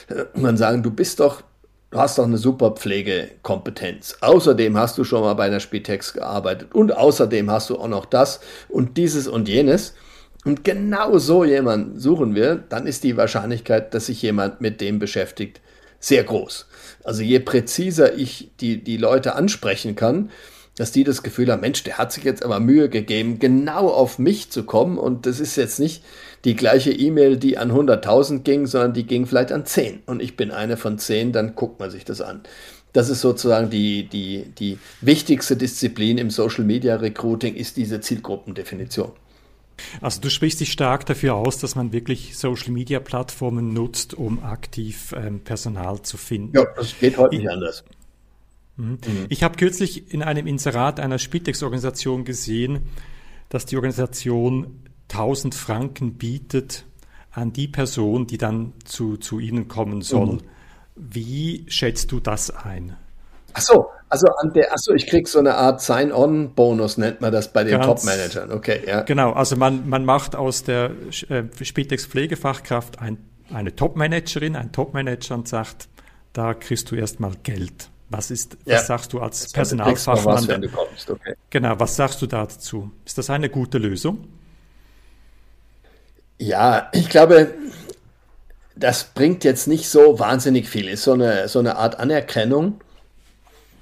äh, 0.09 0.25
man 0.37 0.57
sagen, 0.57 0.83
du 0.83 0.91
bist 0.91 1.19
doch 1.19 1.41
Du 1.91 1.99
hast 1.99 2.17
doch 2.17 2.23
eine 2.23 2.37
super 2.37 2.71
Pflegekompetenz. 2.71 4.15
Außerdem 4.21 4.77
hast 4.77 4.97
du 4.97 5.03
schon 5.03 5.21
mal 5.21 5.33
bei 5.33 5.43
einer 5.43 5.59
Spitex 5.59 6.13
gearbeitet 6.13 6.73
und 6.73 6.95
außerdem 6.95 7.51
hast 7.51 7.69
du 7.69 7.77
auch 7.77 7.89
noch 7.89 8.05
das 8.05 8.39
und 8.69 8.95
dieses 8.95 9.27
und 9.27 9.49
jenes. 9.49 9.93
Und 10.45 10.63
genau 10.63 11.17
so 11.17 11.43
jemanden 11.43 11.99
suchen 11.99 12.33
wir, 12.33 12.55
dann 12.55 12.87
ist 12.87 13.03
die 13.03 13.17
Wahrscheinlichkeit, 13.17 13.93
dass 13.93 14.05
sich 14.05 14.21
jemand 14.21 14.61
mit 14.61 14.79
dem 14.79 14.99
beschäftigt, 14.99 15.59
sehr 15.99 16.23
groß. 16.23 16.65
Also 17.03 17.23
je 17.23 17.39
präziser 17.39 18.13
ich 18.17 18.51
die, 18.61 18.81
die 18.81 18.97
Leute 18.97 19.35
ansprechen 19.35 19.97
kann, 19.97 20.31
dass 20.77 20.91
die 20.91 21.03
das 21.03 21.21
Gefühl 21.21 21.51
haben, 21.51 21.61
Mensch, 21.61 21.83
der 21.83 21.97
hat 21.97 22.11
sich 22.11 22.23
jetzt 22.23 22.43
aber 22.43 22.59
Mühe 22.59 22.89
gegeben, 22.89 23.39
genau 23.39 23.89
auf 23.89 24.19
mich 24.19 24.51
zu 24.51 24.63
kommen. 24.63 24.97
Und 24.97 25.25
das 25.25 25.39
ist 25.39 25.55
jetzt 25.57 25.79
nicht 25.79 26.03
die 26.45 26.55
gleiche 26.55 26.91
E-Mail, 26.91 27.37
die 27.37 27.57
an 27.57 27.71
100.000 27.71 28.39
ging, 28.39 28.65
sondern 28.65 28.93
die 28.93 29.05
ging 29.05 29.25
vielleicht 29.25 29.51
an 29.51 29.65
10. 29.65 30.03
Und 30.05 30.21
ich 30.21 30.37
bin 30.37 30.51
eine 30.51 30.77
von 30.77 30.97
10, 30.97 31.33
dann 31.33 31.55
guckt 31.55 31.79
man 31.79 31.91
sich 31.91 32.05
das 32.05 32.21
an. 32.21 32.41
Das 32.93 33.09
ist 33.09 33.21
sozusagen 33.21 33.69
die, 33.69 34.07
die, 34.07 34.45
die 34.57 34.77
wichtigste 35.01 35.55
Disziplin 35.55 36.17
im 36.17 36.29
Social 36.29 36.65
Media 36.65 36.95
Recruiting, 36.95 37.55
ist 37.55 37.77
diese 37.77 38.01
Zielgruppendefinition. 38.01 39.11
Also 40.01 40.21
du 40.21 40.29
sprichst 40.29 40.59
dich 40.59 40.71
stark 40.71 41.05
dafür 41.05 41.35
aus, 41.35 41.57
dass 41.57 41.75
man 41.75 41.91
wirklich 41.91 42.37
Social-Media-Plattformen 42.37 43.73
nutzt, 43.73 44.13
um 44.13 44.43
aktiv 44.43 45.13
ähm, 45.17 45.41
Personal 45.41 46.01
zu 46.01 46.17
finden. 46.17 46.55
Ja, 46.55 46.65
das 46.75 46.97
geht 46.99 47.17
heute 47.17 47.37
nicht 47.37 47.49
anders. 47.49 47.83
Mhm. 48.77 48.97
Mhm. 49.05 49.25
Ich 49.29 49.43
habe 49.43 49.57
kürzlich 49.57 50.13
in 50.13 50.23
einem 50.23 50.47
Inserat 50.47 50.99
einer 50.99 51.19
Spitex-Organisation 51.19 52.25
gesehen, 52.25 52.83
dass 53.49 53.65
die 53.65 53.75
Organisation 53.75 54.81
1000 55.09 55.55
Franken 55.55 56.13
bietet 56.13 56.85
an 57.31 57.53
die 57.53 57.67
Person, 57.67 58.27
die 58.27 58.37
dann 58.37 58.73
zu, 58.85 59.17
zu 59.17 59.39
Ihnen 59.39 59.67
kommen 59.67 60.01
soll. 60.01 60.33
Mhm. 60.33 60.41
Wie 60.95 61.65
schätzt 61.69 62.11
du 62.11 62.19
das 62.19 62.51
ein? 62.51 62.95
Ach 63.53 63.61
so, 63.61 63.87
also 64.09 64.27
an 64.37 64.53
der, 64.53 64.71
ach 64.71 64.77
so, 64.77 64.93
ich 64.93 65.07
krieg 65.07 65.27
so 65.27 65.39
eine 65.39 65.55
Art 65.55 65.81
Sign-on-Bonus, 65.81 66.97
nennt 66.97 67.21
man 67.21 67.31
das 67.31 67.51
bei 67.51 67.63
den 67.63 67.81
Top-Managern. 67.81 68.51
Okay, 68.51 68.81
ja. 68.85 69.01
Genau, 69.01 69.31
also 69.31 69.55
man, 69.55 69.87
man 69.89 70.05
macht 70.05 70.35
aus 70.35 70.63
der 70.63 70.91
äh, 71.29 71.43
Spitex-Pflegefachkraft 71.61 72.99
ein, 72.99 73.17
eine 73.53 73.75
Top-Managerin, 73.75 74.55
ein 74.55 74.71
Top-Manager 74.71 75.35
und 75.35 75.47
sagt, 75.47 75.87
da 76.33 76.53
kriegst 76.53 76.91
du 76.91 76.95
erstmal 76.95 77.31
Geld. 77.43 77.89
Was 78.11 78.29
ist, 78.29 78.57
ja. 78.65 78.75
was 78.75 78.87
sagst 78.87 79.13
du 79.13 79.19
als 79.21 79.51
Personalfachmann? 79.53 80.47
Was, 80.73 81.05
du 81.05 81.13
okay. 81.13 81.35
Genau, 81.49 81.79
was 81.79 81.95
sagst 81.95 82.21
du 82.21 82.27
dazu? 82.27 82.91
Ist 83.05 83.17
das 83.17 83.29
eine 83.29 83.49
gute 83.49 83.77
Lösung? 83.77 84.27
Ja, 86.37 86.89
ich 86.91 87.07
glaube, 87.07 87.53
das 88.75 89.05
bringt 89.05 89.45
jetzt 89.45 89.67
nicht 89.67 89.87
so 89.87 90.19
wahnsinnig 90.19 90.67
viel. 90.67 90.89
Ist 90.89 91.03
so 91.03 91.13
eine, 91.13 91.47
so 91.47 91.59
eine 91.59 91.77
Art 91.77 91.99
Anerkennung. 91.99 92.81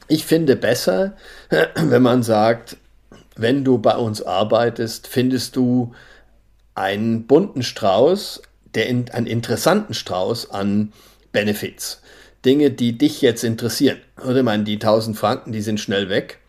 Ich 0.08 0.26
finde 0.26 0.56
besser, 0.56 1.16
wenn 1.76 2.04
man 2.04 2.22
sagt, 2.22 2.78
wenn 3.36 3.64
du 3.64 3.80
bei 3.80 3.96
uns 3.96 4.22
arbeitest, 4.22 5.08
findest 5.08 5.56
du 5.56 5.96
einen 6.76 7.26
bunten 7.26 7.64
Strauß, 7.64 8.44
der 8.76 8.88
in, 8.88 9.10
einen 9.10 9.28
interessanten 9.28 9.96
Strauß 9.96 10.52
an 10.52 10.94
Benefits. 11.32 12.02
Dinge, 12.46 12.72
die 12.72 12.98
dich 12.98 13.22
jetzt 13.22 13.44
interessieren. 13.44 13.98
Oder 14.24 14.38
ich 14.38 14.44
meine, 14.44 14.64
die 14.64 14.76
1000 14.76 15.18
Franken, 15.18 15.52
die 15.52 15.62
sind 15.62 15.80
schnell 15.80 16.10
weg. 16.10 16.40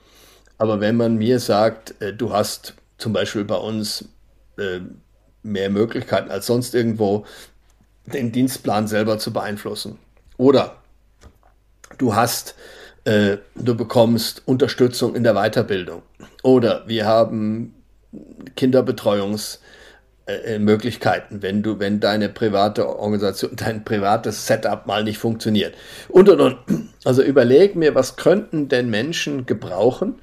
Aber 0.58 0.80
wenn 0.80 0.96
man 0.96 1.16
mir 1.16 1.40
sagt, 1.40 2.00
äh, 2.00 2.12
du 2.12 2.32
hast 2.32 2.74
zum 2.98 3.12
Beispiel 3.12 3.44
bei 3.44 3.56
uns 3.56 4.04
äh, 4.58 4.80
mehr 5.42 5.70
Möglichkeiten 5.70 6.30
als 6.30 6.46
sonst 6.46 6.74
irgendwo, 6.74 7.24
den 8.06 8.32
Dienstplan 8.32 8.86
selber 8.86 9.18
zu 9.18 9.32
beeinflussen. 9.32 9.98
Oder 10.36 10.76
du 11.98 12.14
hast, 12.14 12.54
äh, 13.04 13.38
du 13.54 13.74
bekommst 13.74 14.42
Unterstützung 14.46 15.14
in 15.14 15.24
der 15.24 15.34
Weiterbildung. 15.34 16.02
Oder 16.42 16.86
wir 16.86 17.06
haben 17.06 17.74
Kinderbetreuungsmöglichkeiten, 18.56 19.79
äh, 20.30 21.30
wenn 21.30 21.62
du, 21.62 21.78
wenn 21.78 22.00
deine 22.00 22.28
private 22.28 22.88
Organisation, 22.88 23.52
dein 23.56 23.84
privates 23.84 24.46
Setup 24.46 24.86
mal 24.86 25.04
nicht 25.04 25.18
funktioniert. 25.18 25.74
Und 26.08 26.28
und 26.28 26.40
und. 26.40 26.56
Also 27.04 27.22
überleg 27.22 27.76
mir, 27.76 27.94
was 27.94 28.16
könnten 28.16 28.68
denn 28.68 28.90
Menschen 28.90 29.46
gebrauchen 29.46 30.20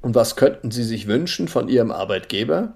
und 0.00 0.14
was 0.14 0.36
könnten 0.36 0.70
sie 0.70 0.84
sich 0.84 1.06
wünschen 1.06 1.48
von 1.48 1.68
ihrem 1.68 1.90
Arbeitgeber? 1.90 2.74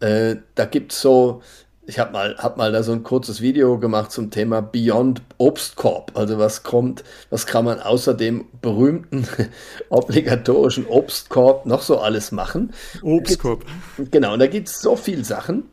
Äh, 0.00 0.36
da 0.54 0.64
gibt 0.64 0.92
es 0.92 1.00
so, 1.00 1.42
ich 1.86 1.98
habe 1.98 2.12
mal, 2.12 2.36
hab 2.38 2.56
mal 2.56 2.72
da 2.72 2.82
so 2.82 2.92
ein 2.92 3.02
kurzes 3.02 3.40
Video 3.40 3.78
gemacht 3.78 4.10
zum 4.10 4.30
Thema 4.30 4.62
Beyond 4.62 5.22
Obstkorb. 5.38 6.12
Also 6.14 6.38
was 6.38 6.62
kommt, 6.62 7.04
was 7.30 7.46
kann 7.46 7.64
man 7.64 7.80
außer 7.80 8.14
dem 8.14 8.46
berühmten 8.60 9.26
obligatorischen 9.90 10.86
Obstkorb 10.86 11.66
noch 11.66 11.82
so 11.82 11.98
alles 11.98 12.32
machen? 12.32 12.72
Obstkorb. 13.02 13.64
Genau, 14.10 14.32
und 14.32 14.38
da 14.38 14.46
gibt 14.46 14.68
es 14.68 14.80
so 14.80 14.96
viele 14.96 15.24
Sachen. 15.24 15.64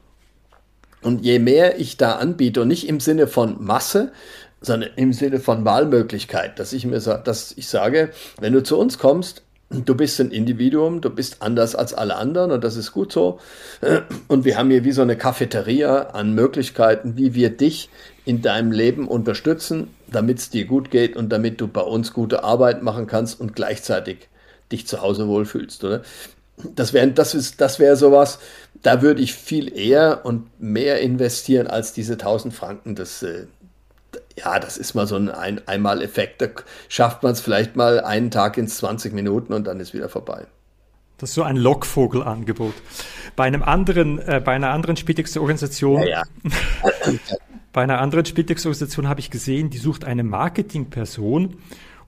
Und 1.04 1.24
je 1.24 1.40
mehr 1.40 1.80
ich 1.80 1.98
da 1.98 2.14
anbiete, 2.14 2.62
und 2.62 2.68
nicht 2.68 2.88
im 2.88 3.00
Sinne 3.00 3.28
von 3.28 3.64
Masse, 3.64 4.12
sondern 4.62 4.92
im 4.96 5.14
Sinne 5.14 5.40
von 5.40 5.66
Wahlmöglichkeit, 5.66 6.60
dass 6.60 6.74
ich 6.74 6.86
mir 6.86 7.00
dass 7.00 7.54
ich 7.58 7.68
sage, 7.68 8.12
wenn 8.40 8.54
du 8.54 8.62
zu 8.62 8.78
uns 8.78 9.00
kommst, 9.00 9.44
Du 9.72 9.96
bist 9.96 10.20
ein 10.20 10.32
Individuum, 10.32 11.00
du 11.00 11.10
bist 11.10 11.38
anders 11.40 11.76
als 11.76 11.94
alle 11.94 12.18
anderen 12.18 12.52
und 12.52 12.62
das 12.62 12.76
ist 12.76 12.92
gut 12.92 13.14
so. 13.14 13.40
Und 14.28 14.44
wir 14.44 14.58
haben 14.58 14.70
hier 14.70 14.84
wie 14.84 14.92
so 14.92 15.02
eine 15.02 15.16
Cafeteria 15.16 16.10
an 16.10 16.36
Möglichkeiten, 16.36 17.16
wie 17.16 17.36
wir 17.36 17.52
dich 17.52 17.90
in 18.26 18.42
deinem 18.42 18.74
Leben 18.74 19.08
unterstützen, 19.08 19.88
damit 20.12 20.40
es 20.40 20.50
dir 20.50 20.66
gut 20.66 20.92
geht 20.92 21.16
und 21.16 21.30
damit 21.30 21.62
du 21.62 21.70
bei 21.70 21.82
uns 21.82 22.12
gute 22.12 22.44
Arbeit 22.44 22.84
machen 22.84 23.08
kannst 23.08 23.40
und 23.40 23.56
gleichzeitig 23.56 24.28
dich 24.74 24.88
zu 24.88 25.02
Hause 25.02 25.30
wohlfühlst, 25.30 25.84
oder? 25.86 26.02
Das 26.76 26.94
wäre 26.94 27.12
das 27.12 27.34
ist, 27.34 27.60
das 27.60 27.80
wäre 27.80 27.96
sowas, 27.96 28.40
da 28.82 29.02
würde 29.02 29.22
ich 29.22 29.34
viel 29.34 29.76
eher 29.76 30.26
und 30.26 30.50
mehr 30.62 31.00
investieren 31.02 31.68
als 31.68 31.94
diese 31.94 32.14
1000 32.14 32.54
Franken. 32.54 32.96
Das, 32.96 33.24
äh, 33.24 33.48
ja, 34.38 34.60
das 34.60 34.78
ist 34.78 34.94
mal 34.94 35.08
so 35.08 35.16
ein, 35.16 35.30
ein 35.30 35.68
Einmaleffekt. 35.68 36.42
Da 36.42 36.48
schafft 36.88 37.24
man 37.24 37.34
es 37.34 37.42
vielleicht 37.42 37.76
mal 37.76 38.00
einen 38.00 38.32
Tag 38.32 38.58
ins 38.58 38.78
20 38.78 39.14
Minuten 39.14 39.54
und 39.54 39.66
dann 39.66 39.80
ist 39.80 39.94
wieder 39.94 40.10
vorbei. 40.10 40.46
Das 41.18 41.30
ist 41.30 41.36
so 41.36 41.44
ein 41.44 41.56
Lockvogelangebot. 41.56 42.74
Bei 43.36 43.44
einem 43.44 43.62
anderen, 43.62 44.18
äh, 44.20 44.42
bei 44.44 44.54
einer 44.54 44.72
anderen 44.72 44.98
Spitex-Organisation, 44.98 46.02
ja, 46.02 46.24
ja. 46.44 46.52
bei 47.74 47.84
einer 47.84 48.00
anderen 48.00 48.26
Spitex-Organisation 48.26 49.08
habe 49.08 49.20
ich 49.20 49.30
gesehen, 49.30 49.70
die 49.70 49.78
sucht 49.78 50.04
eine 50.04 50.24
Marketingperson, 50.24 51.58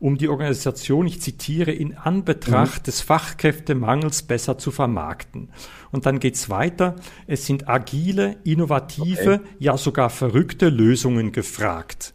um 0.04 0.18
die 0.18 0.28
Organisation, 0.28 1.08
ich 1.08 1.22
zitiere, 1.22 1.72
in 1.72 1.96
Anbetracht 1.96 2.82
mhm. 2.82 2.84
des 2.84 3.00
Fachkräftemangels 3.00 4.24
besser 4.24 4.58
zu 4.58 4.70
vermarkten. 4.70 5.48
Und 5.94 6.06
dann 6.06 6.20
geht's 6.20 6.50
weiter. 6.50 6.98
Es 7.26 7.46
sind 7.46 7.70
agile, 7.70 8.36
innovative, 8.44 9.36
okay. 9.36 9.50
ja 9.60 9.78
sogar 9.78 10.10
verrückte 10.10 10.68
Lösungen 10.68 11.32
gefragt. 11.32 12.14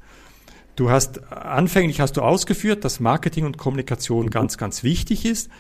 Du 0.76 0.90
hast, 0.90 1.33
anfänglich 1.33 2.02
hast 2.02 2.18
du 2.18 2.21
ausgeführt, 2.21 2.85
dass 2.85 3.00
Marketing 3.00 3.47
und 3.47 3.57
Kommunikation 3.57 4.26
mhm. 4.26 4.30
ganz, 4.30 4.59
ganz 4.59 4.83
wichtig 4.83 5.25
ist. 5.25 5.50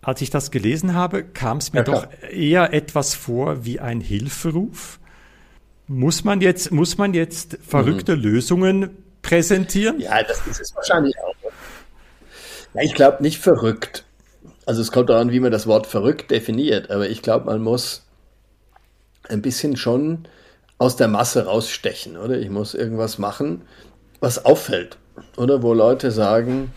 Als 0.00 0.22
ich 0.22 0.30
das 0.30 0.50
gelesen 0.50 0.94
habe, 0.94 1.24
kam 1.24 1.58
es 1.58 1.74
mir 1.74 1.80
ja, 1.80 1.84
doch 1.84 2.08
eher 2.32 2.72
etwas 2.72 3.14
vor 3.14 3.66
wie 3.66 3.80
ein 3.80 4.00
Hilferuf. 4.00 4.98
Muss 5.88 6.24
man 6.24 6.40
jetzt, 6.40 6.72
muss 6.72 6.96
man 6.96 7.12
jetzt 7.12 7.58
verrückte 7.60 8.16
mhm. 8.16 8.22
Lösungen 8.22 8.90
präsentieren? 9.22 10.00
Ja, 10.00 10.22
das 10.22 10.46
ist 10.46 10.60
es 10.60 10.74
wahrscheinlich 10.74 11.14
auch. 11.20 11.34
Ja, 12.74 12.82
ich 12.82 12.94
glaube 12.94 13.22
nicht 13.22 13.38
verrückt. 13.38 14.04
Also 14.66 14.80
es 14.82 14.92
kommt 14.92 15.10
daran, 15.10 15.32
wie 15.32 15.40
man 15.40 15.50
das 15.50 15.66
Wort 15.66 15.86
verrückt 15.86 16.30
definiert, 16.30 16.90
aber 16.90 17.08
ich 17.08 17.22
glaube, 17.22 17.46
man 17.46 17.62
muss 17.62 18.06
ein 19.28 19.42
bisschen 19.42 19.76
schon 19.76 20.28
aus 20.78 20.96
der 20.96 21.08
Masse 21.08 21.44
rausstechen, 21.44 22.16
oder? 22.16 22.38
Ich 22.38 22.50
muss 22.50 22.74
irgendwas 22.74 23.18
machen, 23.18 23.62
was 24.20 24.44
auffällt, 24.44 24.96
oder? 25.36 25.62
Wo 25.62 25.74
Leute 25.74 26.10
sagen, 26.10 26.72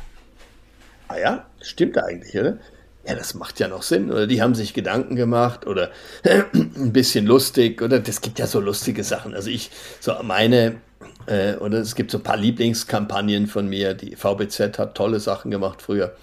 ah 1.08 1.18
ja, 1.18 1.46
stimmt 1.62 1.98
eigentlich, 1.98 2.38
oder? 2.38 2.58
Ja, 3.06 3.16
das 3.16 3.34
macht 3.34 3.60
ja 3.60 3.68
noch 3.68 3.84
Sinn. 3.84 4.12
Oder 4.12 4.28
die 4.28 4.42
haben 4.42 4.56
sich 4.56 4.74
Gedanken 4.74 5.16
gemacht 5.16 5.68
oder 5.68 5.92
ein 6.24 6.94
bisschen 6.94 7.26
lustig 7.26 7.82
oder 7.82 8.00
das 8.00 8.22
gibt 8.22 8.40
ja 8.40 8.48
so 8.48 8.60
lustige 8.60 9.04
Sachen. 9.04 9.34
Also 9.36 9.50
ich, 9.50 9.72
so 10.00 10.14
meine, 10.24 10.78
äh, 11.26 11.56
oder 11.56 11.80
es 11.80 11.96
gibt 11.96 12.12
so 12.12 12.18
ein 12.18 12.24
paar 12.24 12.38
Lieblingskampagnen 12.38 13.48
von 13.48 13.68
mir. 13.68 13.94
Die 13.94 14.16
VBZ 14.16 14.78
hat 14.78 14.96
tolle 14.96 15.20
Sachen 15.20 15.52
gemacht 15.52 15.82
früher. 15.82 16.16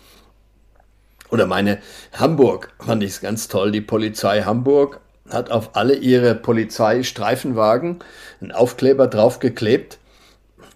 Oder 1.31 1.47
meine 1.47 1.79
Hamburg 2.13 2.73
fand 2.81 3.03
ich 3.03 3.11
es 3.11 3.21
ganz 3.21 3.49
toll. 3.49 3.71
Die 3.71 3.81
Polizei 3.81 4.43
Hamburg 4.43 5.01
hat 5.29 5.51
auf 5.51 5.77
alle 5.77 5.95
ihre 5.95 6.35
Polizeistreifenwagen 6.35 8.01
einen 8.41 8.53
Aufkleber 8.53 9.07
draufgeklebt 9.07 9.99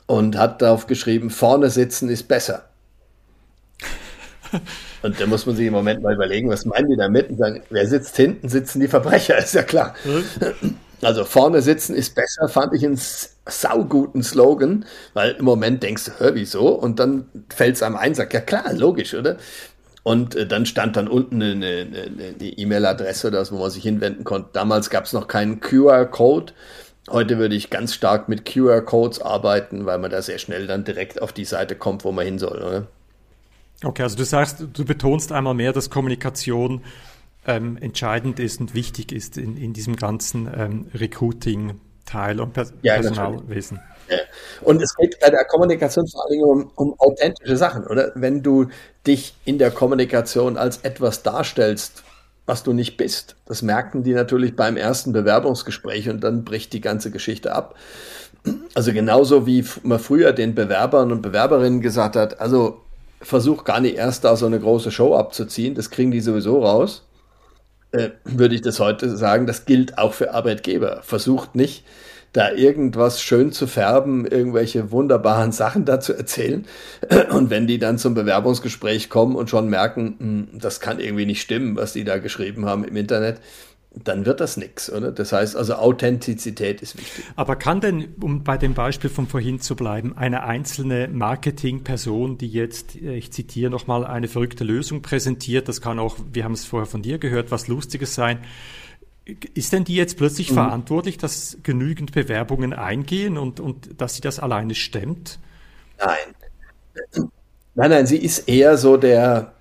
und 0.07 0.37
hat 0.39 0.63
darauf 0.63 0.87
geschrieben, 0.87 1.31
vorne 1.31 1.71
sitzen 1.71 2.09
ist 2.09 2.29
besser. 2.29 2.69
Und 5.03 5.21
da 5.21 5.27
muss 5.27 5.45
man 5.45 5.55
sich 5.55 5.67
im 5.67 5.75
Moment 5.75 6.03
mal 6.03 6.15
überlegen, 6.15 6.49
was 6.49 6.65
meinen 6.65 6.89
die 6.89 6.97
damit 6.97 7.29
und 7.29 7.37
sagen, 7.37 7.63
wer 7.69 7.87
sitzt 7.87 8.17
hinten, 8.17 8.49
sitzen 8.49 8.81
die 8.81 8.89
Verbrecher, 8.89 9.37
ist 9.39 9.53
ja 9.53 9.63
klar. 9.63 9.95
Mhm. 10.03 10.77
Also 11.03 11.25
vorne 11.25 11.63
sitzen 11.63 11.95
ist 11.95 12.15
besser, 12.15 12.49
fand 12.49 12.73
ich 12.75 12.85
einen 12.85 12.99
sauguten 13.47 14.23
Slogan, 14.23 14.85
weil 15.13 15.33
im 15.33 15.45
Moment 15.45 15.83
denkst 15.83 16.05
du, 16.07 16.13
hör, 16.19 16.35
wieso? 16.35 16.69
Und 16.69 16.99
dann 16.99 17.27
fällt 17.55 17.77
es 17.77 17.83
einem 17.83 17.97
ein, 17.97 18.15
sagt, 18.15 18.33
ja 18.33 18.41
klar, 18.41 18.73
logisch, 18.73 19.15
oder? 19.15 19.37
Und 20.03 20.35
äh, 20.35 20.47
dann 20.47 20.67
stand 20.67 20.97
dann 20.97 21.09
unten 21.09 21.43
eine, 21.43 21.63
eine, 21.63 22.03
eine 22.05 22.49
E-Mail-Adresse, 22.49 23.31
das, 23.31 23.53
wo 23.53 23.59
man 23.59 23.71
sich 23.71 23.83
hinwenden 23.83 24.25
konnte. 24.25 24.51
Damals 24.53 24.91
gab 24.91 25.05
es 25.05 25.13
noch 25.13 25.29
keinen 25.29 25.61
QR-Code. 25.61 26.53
Heute 27.11 27.39
würde 27.39 27.55
ich 27.55 27.71
ganz 27.71 27.95
stark 27.95 28.29
mit 28.29 28.45
QR-Codes 28.45 29.21
arbeiten, 29.21 29.87
weil 29.87 29.99
man 29.99 30.11
da 30.11 30.23
sehr 30.23 30.39
schnell 30.39 30.67
dann 30.67 30.85
direkt 30.85 31.21
auf 31.21 31.33
die 31.33 31.45
Seite 31.45 31.75
kommt, 31.75 32.05
wo 32.05 32.13
man 32.13 32.25
hin 32.25 32.39
soll. 32.39 32.63
Oder? 32.63 32.87
Okay, 33.83 34.03
also 34.03 34.17
du 34.17 34.25
sagst, 34.25 34.65
du 34.73 34.85
betonst 34.85 35.33
einmal 35.33 35.55
mehr, 35.55 35.73
dass 35.73 35.91
Kommunikation 35.91 36.83
ähm, 37.47 37.77
entscheidend 37.77 38.41
ist 38.41 38.61
und 38.61 38.75
wichtig 38.75 39.13
ist 39.13 39.37
in, 39.37 39.57
in 39.57 39.73
diesem 39.73 39.97
ganzen 39.97 40.49
ähm, 40.55 40.87
Recruiting-Teil 40.95 42.41
und 42.41 42.53
Pers 42.53 42.73
ja, 42.83 42.95
Personalwesen. 42.95 43.81
Ja. 44.09 44.17
Und 44.63 44.83
es 44.83 44.95
geht 44.97 45.19
bei 45.21 45.31
der 45.31 45.45
Kommunikation 45.45 46.07
vor 46.07 46.27
allem 46.29 46.43
um, 46.43 46.71
um 46.75 46.95
authentische 46.99 47.57
Sachen, 47.57 47.87
oder? 47.87 48.13
Wenn 48.15 48.43
du 48.43 48.69
dich 49.07 49.35
in 49.45 49.59
der 49.59 49.71
Kommunikation 49.71 50.57
als 50.57 50.79
etwas 50.79 51.23
darstellst, 51.23 52.03
was 52.47 52.63
du 52.63 52.73
nicht 52.73 52.97
bist, 52.97 53.37
das 53.47 53.63
merken 53.63 54.03
die 54.03 54.13
natürlich 54.13 54.55
beim 54.57 54.77
ersten 54.77 55.13
Bewerbungsgespräch 55.13 56.11
und 56.11 56.23
dann 56.23 56.45
bricht 56.45 56.73
die 56.73 56.81
ganze 56.81 57.11
Geschichte 57.11 57.55
ab. 57.55 57.75
Also 58.75 58.93
genauso 58.93 59.47
wie 59.47 59.65
man 59.83 59.99
früher 59.99 60.33
den 60.33 60.55
Bewerbern 60.55 61.11
und 61.13 61.23
Bewerberinnen 61.23 61.81
gesagt 61.81 62.17
hat, 62.17 62.41
also 62.41 62.83
versuch 63.23 63.65
gar 63.65 63.81
nicht 63.81 63.97
erst 63.97 64.25
da 64.25 64.37
so 64.37 64.45
eine 64.45 64.61
große 64.61 64.91
Show 64.91 65.17
abzuziehen, 65.17 65.75
das 65.75 65.91
kriegen 65.91 66.11
die 66.11 66.21
sowieso 66.21 66.63
raus, 66.63 67.07
äh, 67.95 68.11
würde 68.25 68.55
ich 68.55 68.61
das 68.61 68.81
heute 68.81 69.17
sagen, 69.17 69.47
das 69.47 69.65
gilt 69.65 69.99
auch 69.99 70.15
für 70.15 70.35
Arbeitgeber. 70.35 71.01
Versucht 71.03 71.55
nicht, 71.55 71.85
da 72.33 72.51
irgendwas 72.51 73.23
schön 73.23 73.53
zu 73.53 73.69
färben, 73.69 74.27
irgendwelche 74.27 74.91
wunderbaren 74.91 75.53
Sachen 75.63 75.85
dazu 75.85 76.13
erzählen. 76.13 76.67
Und 77.31 77.51
wenn 77.51 77.67
die 77.67 77.79
dann 77.79 77.97
zum 77.97 78.15
Bewerbungsgespräch 78.15 79.09
kommen 79.09 79.37
und 79.37 79.49
schon 79.49 79.69
merken, 79.69 80.17
hm, 80.19 80.49
das 80.61 80.81
kann 80.81 80.99
irgendwie 80.99 81.27
nicht 81.27 81.41
stimmen, 81.41 81.77
was 81.77 81.93
die 81.93 82.05
da 82.05 82.19
geschrieben 82.19 82.67
haben 82.67 82.85
im 82.85 82.97
Internet, 82.97 83.39
dann 84.03 84.27
wird 84.27 84.41
das 84.41 84.57
nichts, 84.57 84.91
oder? 84.91 85.13
Das 85.13 85.33
heißt 85.33 85.57
also, 85.57 85.75
Authentizität 85.75 86.83
ist 86.83 86.99
wichtig. 86.99 87.25
Aber 87.37 87.57
kann 87.57 87.81
denn, 87.81 88.15
um 88.21 88.43
bei 88.43 88.59
dem 88.59 88.75
Beispiel 88.75 89.09
von 89.09 89.27
vorhin 89.27 89.61
zu 89.61 89.77
bleiben, 89.77 90.17
eine 90.17 90.43
einzelne 90.45 91.09
Marketingperson, 91.09 92.37
die 92.39 92.49
jetzt, 92.49 92.97
äh, 92.97 93.15
ich 93.15 93.33
zitiere 93.33 93.71
nochmal, 93.71 94.05
eine 94.05 94.27
verrückte 94.27 94.65
Lösung 94.65 95.03
präsentiert, 95.03 95.69
das 95.69 95.81
kann 95.81 95.99
auch, 95.99 96.17
wir 96.33 96.45
haben 96.45 96.53
es 96.53 96.65
vorher 96.65 96.87
von 96.87 97.03
dir 97.03 97.19
gehört, 97.19 97.51
was 97.51 97.69
Lustiges 97.69 98.15
sein, 98.15 98.39
ist 99.55 99.73
denn 99.73 99.85
die 99.85 99.95
jetzt 99.95 100.19
plötzlich 100.19 100.51
mhm. 100.51 100.55
verantwortlich, 100.55 101.17
dass 101.17 101.59
genügend 101.63 102.13
Bewerbungen 102.13 102.73
eingehen 102.73 103.39
und, 103.39 103.61
und 103.61 104.01
dass 104.01 104.17
sie 104.17 104.21
das 104.21 104.39
alleine 104.39 104.75
stemmt? 104.75 105.39
Nein. 105.99 107.29
Nein, 107.77 107.91
nein, 107.91 108.07
sie 108.07 108.19
ist 108.19 108.49
eher 108.49 108.77
so 108.77 108.97
der, 108.97 109.54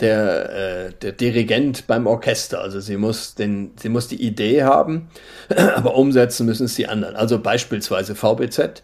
der, 0.00 0.88
äh, 0.88 0.92
der 1.00 1.12
Dirigent 1.12 1.86
beim 1.86 2.06
Orchester. 2.06 2.60
Also 2.60 2.80
sie 2.80 2.96
muss, 2.96 3.34
den, 3.34 3.72
sie 3.76 3.88
muss 3.88 4.08
die 4.08 4.22
Idee 4.22 4.62
haben, 4.64 5.08
aber 5.74 5.94
umsetzen 5.96 6.46
müssen 6.46 6.66
es 6.66 6.74
die 6.74 6.88
anderen. 6.88 7.16
Also 7.16 7.38
beispielsweise 7.38 8.14
VBZ. 8.14 8.82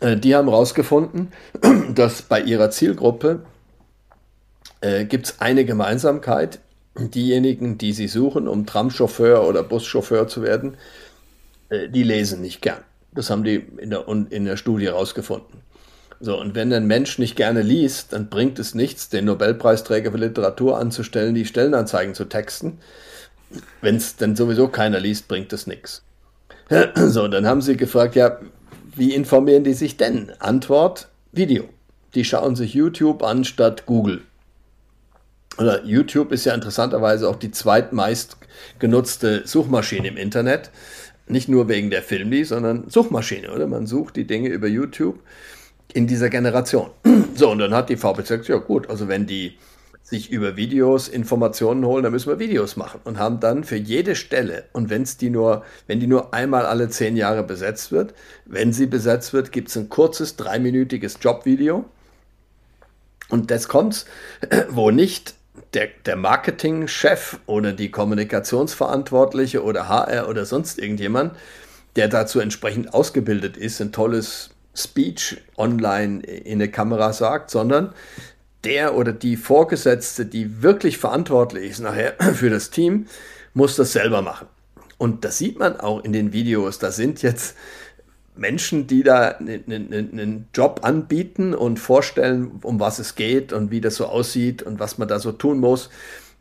Äh, 0.00 0.16
die 0.16 0.34
haben 0.34 0.48
herausgefunden, 0.48 1.32
dass 1.94 2.22
bei 2.22 2.40
ihrer 2.40 2.70
Zielgruppe 2.70 3.40
äh, 4.80 5.04
gibt 5.04 5.26
es 5.26 5.40
eine 5.40 5.64
Gemeinsamkeit. 5.64 6.60
Diejenigen, 6.98 7.76
die 7.76 7.92
sie 7.92 8.08
suchen, 8.08 8.48
um 8.48 8.64
Tramchauffeur 8.64 9.46
oder 9.46 9.62
Buschauffeur 9.62 10.28
zu 10.28 10.42
werden, 10.42 10.78
äh, 11.68 11.88
die 11.88 12.02
lesen 12.02 12.40
nicht 12.40 12.62
gern. 12.62 12.82
Das 13.12 13.30
haben 13.30 13.44
die 13.44 13.56
in 13.78 13.90
der, 13.90 14.06
in 14.08 14.44
der 14.44 14.56
Studie 14.56 14.86
herausgefunden. 14.86 15.60
So, 16.20 16.40
und 16.40 16.54
wenn 16.54 16.72
ein 16.72 16.86
Mensch 16.86 17.18
nicht 17.18 17.36
gerne 17.36 17.62
liest, 17.62 18.12
dann 18.12 18.28
bringt 18.28 18.58
es 18.58 18.74
nichts, 18.74 19.08
den 19.08 19.26
Nobelpreisträger 19.26 20.12
für 20.12 20.18
Literatur 20.18 20.78
anzustellen, 20.78 21.34
die 21.34 21.44
Stellenanzeigen 21.44 22.14
zu 22.14 22.24
texten. 22.24 22.78
Wenn 23.82 23.96
es 23.96 24.16
dann 24.16 24.34
sowieso 24.34 24.68
keiner 24.68 24.98
liest, 24.98 25.28
bringt 25.28 25.52
es 25.52 25.66
nichts. 25.66 26.02
So, 26.96 27.28
dann 27.28 27.46
haben 27.46 27.62
sie 27.62 27.76
gefragt, 27.76 28.16
ja, 28.16 28.40
wie 28.94 29.14
informieren 29.14 29.62
die 29.62 29.74
sich 29.74 29.96
denn? 29.96 30.32
Antwort, 30.38 31.08
Video. 31.32 31.68
Die 32.14 32.24
schauen 32.24 32.56
sich 32.56 32.72
YouTube 32.72 33.22
an 33.22 33.44
statt 33.44 33.84
Google. 33.84 34.22
Oder 35.58 35.84
YouTube 35.84 36.32
ist 36.32 36.44
ja 36.44 36.54
interessanterweise 36.54 37.28
auch 37.28 37.36
die 37.36 37.50
zweitmeist 37.50 38.38
genutzte 38.78 39.46
Suchmaschine 39.46 40.08
im 40.08 40.16
Internet. 40.16 40.70
Nicht 41.28 41.48
nur 41.48 41.68
wegen 41.68 41.90
der 41.90 42.02
Filmli, 42.02 42.44
sondern 42.44 42.88
Suchmaschine, 42.88 43.52
oder? 43.52 43.66
Man 43.66 43.86
sucht 43.86 44.16
die 44.16 44.26
Dinge 44.26 44.48
über 44.48 44.66
YouTube 44.66 45.20
in 45.96 46.06
dieser 46.06 46.28
Generation. 46.28 46.90
So, 47.34 47.50
und 47.50 47.58
dann 47.58 47.72
hat 47.72 47.88
die 47.88 47.96
VPZ 47.96 48.28
gesagt, 48.28 48.48
ja 48.48 48.56
gut, 48.56 48.90
also 48.90 49.08
wenn 49.08 49.26
die 49.26 49.58
sich 50.02 50.30
über 50.30 50.56
Videos 50.56 51.08
Informationen 51.08 51.84
holen, 51.84 52.04
dann 52.04 52.12
müssen 52.12 52.28
wir 52.28 52.38
Videos 52.38 52.76
machen 52.76 53.00
und 53.04 53.18
haben 53.18 53.40
dann 53.40 53.64
für 53.64 53.76
jede 53.76 54.14
Stelle 54.14 54.64
und 54.72 54.90
wenn 54.90 55.04
die 55.20 55.30
nur, 55.30 55.64
wenn 55.86 55.98
die 55.98 56.06
nur 56.06 56.32
einmal 56.32 56.66
alle 56.66 56.88
zehn 56.90 57.16
Jahre 57.16 57.42
besetzt 57.42 57.90
wird, 57.90 58.14
wenn 58.44 58.72
sie 58.72 58.86
besetzt 58.86 59.32
wird, 59.32 59.50
gibt 59.50 59.68
es 59.68 59.76
ein 59.76 59.88
kurzes 59.88 60.36
dreiminütiges 60.36 61.18
Jobvideo 61.20 61.86
und 63.30 63.50
das 63.50 63.66
kommt, 63.66 64.04
wo 64.68 64.90
nicht 64.90 65.34
der, 65.74 65.88
der 66.04 66.16
Marketingchef 66.16 67.40
oder 67.46 67.72
die 67.72 67.90
Kommunikationsverantwortliche 67.90 69.64
oder 69.64 69.88
HR 69.88 70.28
oder 70.28 70.44
sonst 70.44 70.78
irgendjemand, 70.78 71.34
der 71.96 72.08
dazu 72.08 72.38
entsprechend 72.38 72.94
ausgebildet 72.94 73.56
ist, 73.56 73.80
ein 73.80 73.90
tolles 73.90 74.50
Speech 74.76 75.42
online 75.56 76.22
in 76.22 76.54
eine 76.54 76.70
Kamera 76.70 77.12
sagt, 77.12 77.50
sondern 77.50 77.92
der 78.64 78.94
oder 78.94 79.12
die 79.12 79.36
Vorgesetzte, 79.36 80.26
die 80.26 80.62
wirklich 80.62 80.98
verantwortlich 80.98 81.70
ist 81.70 81.80
nachher 81.80 82.14
für 82.34 82.50
das 82.50 82.70
Team, 82.70 83.06
muss 83.54 83.76
das 83.76 83.92
selber 83.92 84.22
machen. 84.22 84.48
Und 84.98 85.24
das 85.24 85.38
sieht 85.38 85.58
man 85.58 85.78
auch 85.78 86.04
in 86.04 86.12
den 86.12 86.32
Videos. 86.32 86.78
Da 86.78 86.90
sind 86.90 87.22
jetzt 87.22 87.56
Menschen, 88.34 88.86
die 88.86 89.02
da 89.02 89.28
einen 89.28 90.48
Job 90.54 90.80
anbieten 90.82 91.54
und 91.54 91.78
vorstellen, 91.78 92.60
um 92.62 92.80
was 92.80 92.98
es 92.98 93.14
geht 93.14 93.52
und 93.52 93.70
wie 93.70 93.80
das 93.80 93.96
so 93.96 94.06
aussieht 94.06 94.62
und 94.62 94.78
was 94.78 94.98
man 94.98 95.08
da 95.08 95.18
so 95.18 95.32
tun 95.32 95.58
muss 95.58 95.90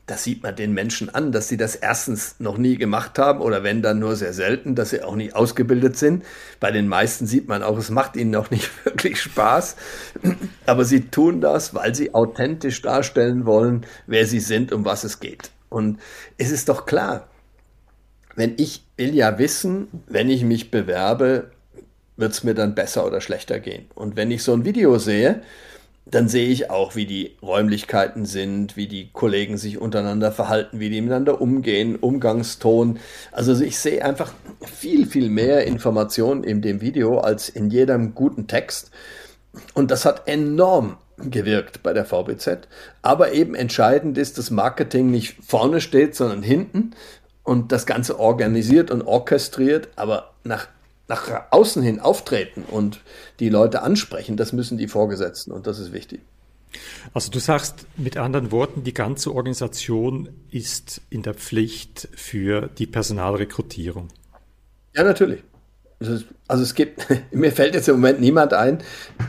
das 0.07 0.23
sieht 0.23 0.43
man 0.43 0.55
den 0.55 0.73
Menschen 0.73 1.13
an, 1.13 1.31
dass 1.31 1.47
sie 1.47 1.57
das 1.57 1.75
erstens 1.75 2.35
noch 2.39 2.57
nie 2.57 2.77
gemacht 2.77 3.17
haben 3.17 3.41
oder 3.41 3.63
wenn 3.63 3.81
dann 3.81 3.97
nur 3.97 4.15
sehr 4.15 4.33
selten, 4.33 4.75
dass 4.75 4.91
sie 4.91 5.01
auch 5.01 5.15
nicht 5.15 5.35
ausgebildet 5.35 5.97
sind. 5.97 6.23
Bei 6.59 6.71
den 6.71 6.87
meisten 6.87 7.25
sieht 7.25 7.47
man 7.47 7.63
auch, 7.63 7.77
es 7.77 7.89
macht 7.89 8.15
ihnen 8.15 8.29
noch 8.29 8.51
nicht 8.51 8.69
wirklich 8.85 9.19
Spaß, 9.19 9.75
aber 10.67 10.85
sie 10.85 11.09
tun 11.09 11.41
das, 11.41 11.73
weil 11.73 11.95
sie 11.95 12.13
authentisch 12.13 12.81
darstellen 12.83 13.45
wollen, 13.45 13.85
wer 14.05 14.27
sie 14.27 14.39
sind, 14.39 14.71
um 14.71 14.85
was 14.85 15.03
es 15.03 15.19
geht. 15.19 15.49
Und 15.69 15.99
es 16.37 16.51
ist 16.51 16.69
doch 16.69 16.85
klar, 16.85 17.27
wenn 18.35 18.53
ich 18.57 18.85
will 18.97 19.15
ja 19.15 19.39
wissen, 19.39 19.87
wenn 20.07 20.29
ich 20.29 20.43
mich 20.43 20.69
bewerbe, 20.69 21.51
wird 22.17 22.31
es 22.31 22.43
mir 22.43 22.53
dann 22.53 22.75
besser 22.75 23.05
oder 23.05 23.21
schlechter 23.21 23.59
gehen. 23.59 23.87
Und 23.95 24.15
wenn 24.15 24.29
ich 24.31 24.43
so 24.43 24.53
ein 24.53 24.65
Video 24.65 24.97
sehe, 24.99 25.41
dann 26.05 26.29
sehe 26.29 26.49
ich 26.49 26.69
auch, 26.69 26.95
wie 26.95 27.07
die 27.07 27.35
Räumlichkeiten 27.41 28.25
sind, 28.25 28.77
wie 28.77 28.87
die 28.87 29.09
Kollegen 29.11 29.57
sich 29.57 29.79
untereinander 29.79 30.31
verhalten, 30.31 30.79
wie 30.79 30.89
die 30.89 31.01
miteinander 31.01 31.41
umgehen, 31.41 31.95
Umgangston. 31.95 32.99
Also 33.31 33.59
ich 33.63 33.79
sehe 33.79 34.05
einfach 34.05 34.33
viel, 34.61 35.07
viel 35.07 35.29
mehr 35.29 35.65
Informationen 35.65 36.43
in 36.43 36.61
dem 36.61 36.79
Video 36.81 37.19
als 37.19 37.49
in 37.49 37.71
jedem 37.71 38.13
guten 38.13 38.47
Text. 38.47 38.91
Und 39.73 39.89
das 39.89 40.05
hat 40.05 40.27
enorm 40.27 40.97
gewirkt 41.17 41.81
bei 41.81 41.93
der 41.93 42.05
VBZ. 42.05 42.67
Aber 43.01 43.31
eben 43.31 43.55
entscheidend 43.55 44.17
ist, 44.17 44.37
dass 44.37 44.51
Marketing 44.51 45.09
nicht 45.09 45.37
vorne 45.43 45.81
steht, 45.81 46.15
sondern 46.15 46.43
hinten 46.43 46.91
und 47.43 47.71
das 47.71 47.85
Ganze 47.85 48.19
organisiert 48.19 48.91
und 48.91 49.01
orchestriert, 49.03 49.87
aber 49.95 50.33
nach, 50.43 50.67
nach 51.07 51.51
außen 51.51 51.83
hin 51.83 51.99
auftreten 51.99 52.63
und 52.69 53.01
die 53.39 53.49
Leute 53.49 53.81
ansprechen, 53.81 54.37
das 54.37 54.53
müssen 54.53 54.77
die 54.77 54.87
Vorgesetzten 54.87 55.51
und 55.51 55.67
das 55.67 55.79
ist 55.79 55.93
wichtig. 55.93 56.21
Also 57.13 57.31
du 57.31 57.39
sagst 57.39 57.85
mit 57.95 58.17
anderen 58.17 58.51
Worten, 58.51 58.83
die 58.83 58.93
ganze 58.93 59.33
Organisation 59.33 60.29
ist 60.51 61.01
in 61.09 61.21
der 61.21 61.33
Pflicht 61.33 62.09
für 62.15 62.67
die 62.67 62.87
Personalrekrutierung. 62.87 64.09
Ja, 64.93 65.03
natürlich. 65.03 65.41
Also 65.99 66.63
es 66.63 66.75
gibt, 66.75 67.07
mir 67.31 67.51
fällt 67.51 67.75
jetzt 67.75 67.87
im 67.87 67.95
Moment 67.95 68.19
niemand 68.19 68.53
ein, 68.53 68.79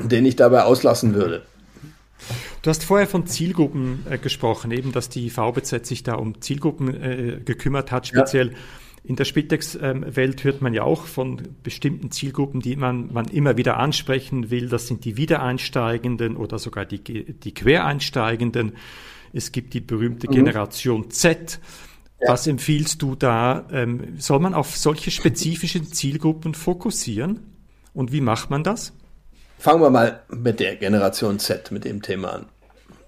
den 0.01 0.27
ich 0.27 0.37
dabei 0.37 0.65
auslassen 0.65 1.15
würde. 1.15 1.43
Du 2.63 2.71
hast 2.71 2.83
vorher 2.83 3.07
von 3.07 3.27
Zielgruppen 3.27 4.05
äh, 4.11 4.19
gesprochen, 4.19 4.73
eben, 4.73 4.91
dass 4.91 5.09
die 5.09 5.31
VBZ 5.31 5.87
sich 5.87 6.03
da 6.03 6.15
um 6.15 6.41
Zielgruppen 6.41 7.01
äh, 7.01 7.41
gekümmert 7.45 7.93
hat, 7.93 8.09
speziell. 8.09 8.53
Ja. 8.53 8.59
In 9.07 9.15
der 9.15 9.25
Spitex-Welt 9.25 10.43
hört 10.43 10.63
man 10.63 10.75
ja 10.75 10.83
auch 10.83 11.07
von 11.07 11.41
bestimmten 11.63 12.11
Zielgruppen, 12.11 12.61
die 12.61 12.75
man, 12.75 13.13
man 13.13 13.29
immer 13.29 13.57
wieder 13.57 13.77
ansprechen 13.77 14.51
will. 14.51 14.69
Das 14.69 14.89
sind 14.89 15.05
die 15.05 15.17
Wiedereinsteigenden 15.17 16.37
oder 16.37 16.59
sogar 16.59 16.85
die, 16.85 16.99
die 17.01 17.55
Quereinsteigenden. 17.55 18.73
Es 19.33 19.53
gibt 19.53 19.75
die 19.75 19.81
berühmte 19.81 20.27
mhm. 20.29 20.33
Generation 20.33 21.11
Z. 21.11 21.61
Ja. 22.21 22.33
Was 22.33 22.49
empfiehlst 22.49 23.01
du 23.01 23.15
da? 23.15 23.69
Ähm, 23.71 24.19
soll 24.19 24.41
man 24.41 24.55
auf 24.55 24.77
solche 24.77 25.13
spezifischen 25.13 25.87
Zielgruppen 25.93 26.55
fokussieren? 26.55 27.41
Und 27.95 28.11
wie 28.11 28.21
macht 28.21 28.51
man 28.51 28.65
das? 28.65 28.93
Fangen 29.59 29.83
wir 29.83 29.91
mal 29.91 30.23
mit 30.31 30.59
der 30.59 30.75
Generation 30.75 31.39
Z, 31.39 31.71
mit 31.71 31.85
dem 31.85 32.03
Thema 32.03 32.33
an. 32.33 32.47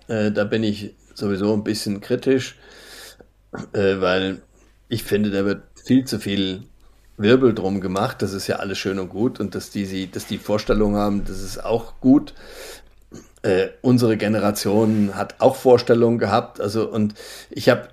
Äh, 0.06 0.30
da 0.30 0.44
bin 0.44 0.62
ich 0.62 0.94
sowieso 1.12 1.52
ein 1.54 1.64
bisschen 1.64 2.00
kritisch, 2.00 2.56
äh, 3.72 4.00
weil 4.00 4.42
ich 4.88 5.02
finde, 5.02 5.30
da 5.30 5.44
wird 5.44 5.62
viel 5.88 6.04
zu 6.04 6.20
viel 6.20 6.62
Wirbel 7.16 7.54
drum 7.54 7.80
gemacht. 7.80 8.22
Das 8.22 8.32
ist 8.32 8.46
ja 8.46 8.56
alles 8.56 8.78
schön 8.78 8.98
und 8.98 9.08
gut 9.08 9.40
und 9.40 9.54
dass 9.54 9.70
die, 9.70 9.84
sie, 9.84 10.08
dass 10.08 10.26
die 10.26 10.38
Vorstellung 10.38 10.94
haben, 10.94 11.24
das 11.24 11.42
ist 11.42 11.64
auch 11.64 11.94
gut. 12.00 12.34
Äh, 13.42 13.68
unsere 13.82 14.16
Generation 14.16 15.12
hat 15.14 15.36
auch 15.40 15.56
Vorstellungen 15.56 16.18
gehabt. 16.18 16.60
Also 16.60 16.88
und 16.88 17.14
ich 17.50 17.68
habe 17.68 17.88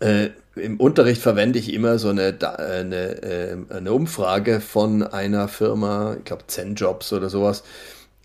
äh, 0.00 0.30
im 0.56 0.78
Unterricht 0.78 1.20
verwende 1.20 1.58
ich 1.58 1.72
immer 1.72 1.98
so 1.98 2.08
eine, 2.08 2.36
eine, 2.58 3.22
äh, 3.22 3.56
eine 3.70 3.92
Umfrage 3.92 4.60
von 4.60 5.02
einer 5.02 5.48
Firma, 5.48 6.16
ich 6.18 6.24
glaube 6.24 6.44
Zen 6.46 6.74
Jobs 6.76 7.12
oder 7.12 7.28
sowas. 7.28 7.62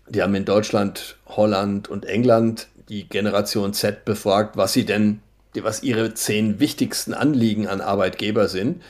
Die 0.08 0.22
haben 0.22 0.34
in 0.34 0.44
Deutschland, 0.44 1.16
Holland 1.26 1.88
und 1.88 2.04
England 2.04 2.68
die 2.88 3.08
Generation 3.08 3.72
Z 3.74 4.04
befragt, 4.04 4.56
was 4.56 4.72
sie 4.72 4.84
denn, 4.84 5.20
was 5.54 5.82
ihre 5.82 6.14
zehn 6.14 6.58
wichtigsten 6.58 7.14
Anliegen 7.14 7.68
an 7.68 7.80
Arbeitgeber 7.80 8.48
sind. 8.48 8.82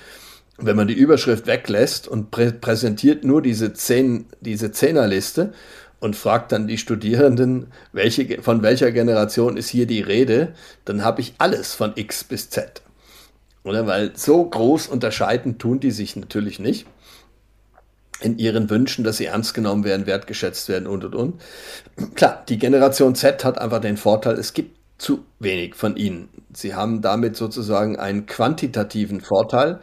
Wenn 0.62 0.76
man 0.76 0.88
die 0.88 0.94
Überschrift 0.94 1.46
weglässt 1.46 2.06
und 2.08 2.30
prä 2.30 2.52
präsentiert 2.52 3.24
nur 3.24 3.42
diese 3.42 3.72
zehn, 3.72 4.26
diese 4.40 4.72
Zehnerliste 4.72 5.52
und 6.00 6.16
fragt 6.16 6.52
dann 6.52 6.66
die 6.66 6.78
Studierenden, 6.78 7.68
welche, 7.92 8.42
von 8.42 8.62
welcher 8.62 8.92
Generation 8.92 9.56
ist 9.56 9.68
hier 9.68 9.86
die 9.86 10.00
Rede, 10.00 10.54
dann 10.84 11.04
habe 11.04 11.20
ich 11.20 11.34
alles 11.38 11.74
von 11.74 11.92
X 11.94 12.24
bis 12.24 12.50
Z. 12.50 12.82
Oder? 13.64 13.86
Weil 13.86 14.12
so 14.14 14.44
groß 14.44 14.86
unterscheiden 14.88 15.58
tun 15.58 15.80
die 15.80 15.90
sich 15.90 16.16
natürlich 16.16 16.58
nicht 16.58 16.86
in 18.20 18.38
ihren 18.38 18.68
Wünschen, 18.68 19.04
dass 19.04 19.16
sie 19.16 19.26
ernst 19.26 19.54
genommen 19.54 19.84
werden, 19.84 20.06
wertgeschätzt 20.06 20.68
werden 20.68 20.86
und 20.86 21.04
und 21.04 21.14
und. 21.14 21.40
Klar, 22.14 22.44
die 22.48 22.58
Generation 22.58 23.14
Z 23.14 23.44
hat 23.44 23.58
einfach 23.58 23.80
den 23.80 23.96
Vorteil, 23.96 24.38
es 24.38 24.52
gibt 24.52 24.78
zu 24.98 25.24
wenig 25.38 25.74
von 25.74 25.96
ihnen. 25.96 26.28
Sie 26.52 26.74
haben 26.74 27.00
damit 27.00 27.36
sozusagen 27.36 27.98
einen 27.98 28.26
quantitativen 28.26 29.22
Vorteil. 29.22 29.80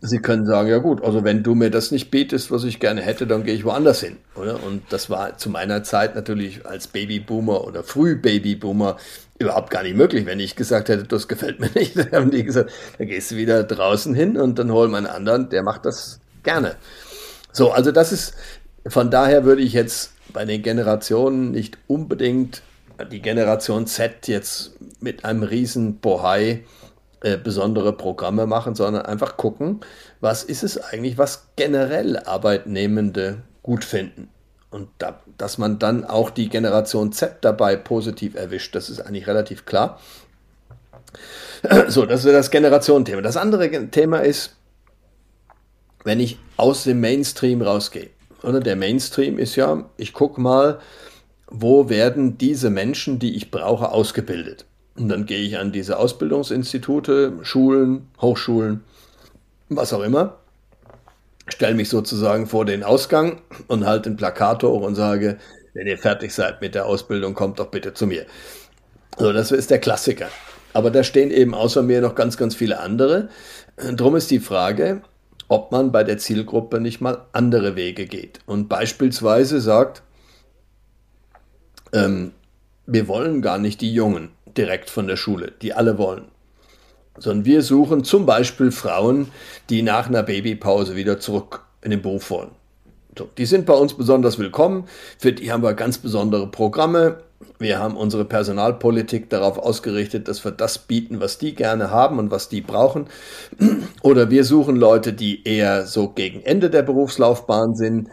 Sie 0.00 0.18
können 0.18 0.46
sagen, 0.46 0.68
ja 0.68 0.78
gut, 0.78 1.02
also 1.04 1.22
wenn 1.22 1.44
du 1.44 1.54
mir 1.54 1.70
das 1.70 1.92
nicht 1.92 2.10
bietest, 2.10 2.50
was 2.50 2.64
ich 2.64 2.80
gerne 2.80 3.02
hätte, 3.02 3.26
dann 3.26 3.44
gehe 3.44 3.54
ich 3.54 3.64
woanders 3.64 4.00
hin, 4.00 4.16
oder? 4.34 4.62
Und 4.64 4.82
das 4.90 5.10
war 5.10 5.38
zu 5.38 5.48
meiner 5.48 5.84
Zeit 5.84 6.16
natürlich 6.16 6.66
als 6.66 6.88
Babyboomer 6.88 7.64
oder 7.64 7.84
Früh-Babyboomer 7.84 8.96
überhaupt 9.38 9.70
gar 9.70 9.84
nicht 9.84 9.96
möglich. 9.96 10.26
Wenn 10.26 10.40
ich 10.40 10.56
gesagt 10.56 10.88
hätte, 10.88 11.04
das 11.04 11.28
gefällt 11.28 11.60
mir 11.60 11.70
nicht, 11.74 11.96
dann 11.96 12.10
haben 12.12 12.30
die 12.30 12.42
gesagt, 12.42 12.72
dann 12.98 13.06
gehst 13.06 13.30
du 13.30 13.36
wieder 13.36 13.62
draußen 13.62 14.14
hin 14.14 14.36
und 14.36 14.58
dann 14.58 14.72
holen 14.72 14.90
wir 14.90 14.98
einen 14.98 15.06
anderen, 15.06 15.50
der 15.50 15.62
macht 15.62 15.86
das 15.86 16.20
gerne. 16.42 16.74
So, 17.52 17.70
also 17.70 17.92
das 17.92 18.12
ist, 18.12 18.34
von 18.86 19.10
daher 19.10 19.44
würde 19.44 19.62
ich 19.62 19.72
jetzt 19.72 20.12
bei 20.32 20.44
den 20.44 20.62
Generationen 20.62 21.52
nicht 21.52 21.78
unbedingt 21.86 22.62
die 23.12 23.20
Generation 23.20 23.86
Z 23.86 24.26
jetzt 24.28 24.72
mit 25.00 25.24
einem 25.24 25.42
riesen 25.42 25.98
Bohai 25.98 26.64
äh, 27.20 27.36
besondere 27.36 27.92
Programme 27.92 28.46
machen, 28.46 28.74
sondern 28.74 29.06
einfach 29.06 29.36
gucken, 29.36 29.80
was 30.20 30.44
ist 30.44 30.62
es 30.62 30.78
eigentlich, 30.78 31.18
was 31.18 31.48
generell 31.56 32.18
Arbeitnehmende 32.18 33.42
gut 33.62 33.84
finden. 33.84 34.28
Und 34.70 34.88
da, 34.98 35.20
dass 35.38 35.58
man 35.58 35.78
dann 35.78 36.04
auch 36.04 36.30
die 36.30 36.48
Generation 36.48 37.12
Z 37.12 37.38
dabei 37.40 37.76
positiv 37.76 38.34
erwischt, 38.34 38.74
das 38.74 38.90
ist 38.90 39.00
eigentlich 39.00 39.26
relativ 39.26 39.64
klar. 39.64 39.98
So, 41.88 42.04
das 42.04 42.24
ist 42.24 42.32
das 42.32 42.50
Generationenthema. 42.50 43.22
Das 43.22 43.38
andere 43.38 43.88
Thema 43.90 44.18
ist, 44.18 44.54
wenn 46.04 46.20
ich 46.20 46.38
aus 46.58 46.84
dem 46.84 47.00
Mainstream 47.00 47.62
rausgehe. 47.62 48.10
Oder 48.42 48.60
der 48.60 48.76
Mainstream 48.76 49.38
ist 49.38 49.56
ja, 49.56 49.88
ich 49.96 50.12
gucke 50.12 50.40
mal, 50.40 50.78
wo 51.48 51.88
werden 51.88 52.38
diese 52.38 52.70
Menschen, 52.70 53.18
die 53.18 53.34
ich 53.34 53.50
brauche, 53.50 53.90
ausgebildet. 53.90 54.65
Und 54.96 55.08
dann 55.08 55.26
gehe 55.26 55.40
ich 55.40 55.58
an 55.58 55.72
diese 55.72 55.98
Ausbildungsinstitute, 55.98 57.34
Schulen, 57.42 58.08
Hochschulen, 58.20 58.82
was 59.68 59.92
auch 59.92 60.02
immer 60.02 60.38
stelle 61.48 61.74
mich 61.74 61.88
sozusagen 61.88 62.46
vor 62.46 62.64
den 62.64 62.82
Ausgang 62.82 63.40
und 63.68 63.86
halte 63.86 64.10
ein 64.10 64.16
Plakat 64.16 64.62
hoch 64.62 64.82
und 64.82 64.94
sage, 64.94 65.38
wenn 65.74 65.86
ihr 65.86 65.98
fertig 65.98 66.32
seid 66.32 66.60
mit 66.60 66.74
der 66.74 66.86
Ausbildung, 66.86 67.34
kommt 67.34 67.58
doch 67.58 67.68
bitte 67.68 67.94
zu 67.94 68.06
mir. 68.06 68.26
So, 69.18 69.32
das 69.32 69.52
ist 69.52 69.70
der 69.70 69.78
Klassiker. 69.78 70.28
Aber 70.72 70.90
da 70.90 71.04
stehen 71.04 71.30
eben 71.30 71.54
außer 71.54 71.82
mir 71.82 72.00
noch 72.00 72.14
ganz, 72.14 72.36
ganz 72.36 72.54
viele 72.54 72.80
andere. 72.80 73.28
Drum 73.76 74.16
ist 74.16 74.30
die 74.30 74.40
Frage, 74.40 75.02
ob 75.48 75.72
man 75.72 75.92
bei 75.92 76.02
der 76.04 76.18
Zielgruppe 76.18 76.80
nicht 76.80 77.00
mal 77.00 77.26
andere 77.32 77.76
Wege 77.76 78.06
geht 78.06 78.40
und 78.46 78.68
beispielsweise 78.68 79.60
sagt, 79.60 80.02
ähm, 81.92 82.32
wir 82.86 83.06
wollen 83.06 83.42
gar 83.42 83.58
nicht 83.58 83.80
die 83.80 83.94
Jungen 83.94 84.30
direkt 84.56 84.90
von 84.90 85.06
der 85.06 85.16
Schule, 85.16 85.52
die 85.62 85.72
alle 85.72 85.98
wollen 85.98 86.26
sondern 87.18 87.44
wir 87.44 87.62
suchen 87.62 88.04
zum 88.04 88.26
Beispiel 88.26 88.70
Frauen, 88.70 89.28
die 89.70 89.82
nach 89.82 90.08
einer 90.08 90.22
Babypause 90.22 90.96
wieder 90.96 91.18
zurück 91.18 91.64
in 91.82 91.90
den 91.90 92.02
Beruf 92.02 92.30
wollen. 92.30 92.50
So, 93.18 93.28
die 93.38 93.46
sind 93.46 93.64
bei 93.64 93.74
uns 93.74 93.94
besonders 93.94 94.38
willkommen. 94.38 94.84
Für 95.18 95.32
die 95.32 95.50
haben 95.50 95.62
wir 95.62 95.72
ganz 95.74 95.98
besondere 95.98 96.50
Programme. 96.50 97.18
Wir 97.58 97.78
haben 97.78 97.96
unsere 97.96 98.26
Personalpolitik 98.26 99.30
darauf 99.30 99.58
ausgerichtet, 99.58 100.28
dass 100.28 100.44
wir 100.44 100.52
das 100.52 100.78
bieten, 100.78 101.20
was 101.20 101.38
die 101.38 101.54
gerne 101.54 101.90
haben 101.90 102.18
und 102.18 102.30
was 102.30 102.50
die 102.50 102.60
brauchen. 102.60 103.06
Oder 104.02 104.30
wir 104.30 104.44
suchen 104.44 104.76
Leute, 104.76 105.14
die 105.14 105.44
eher 105.44 105.86
so 105.86 106.10
gegen 106.10 106.42
Ende 106.42 106.68
der 106.68 106.82
Berufslaufbahn 106.82 107.74
sind. 107.74 108.08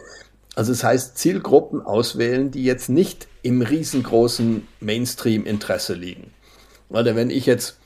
Also 0.55 0.71
es 0.71 0.79
das 0.79 0.89
heißt 0.89 1.17
Zielgruppen 1.17 1.81
auswählen, 1.81 2.51
die 2.51 2.63
jetzt 2.63 2.89
nicht 2.89 3.27
im 3.41 3.61
riesengroßen 3.61 4.67
Mainstream-Interesse 4.79 5.93
liegen. 5.93 6.31
Weil 6.89 7.15
wenn 7.15 7.29
ich 7.29 7.45
jetzt 7.45 7.77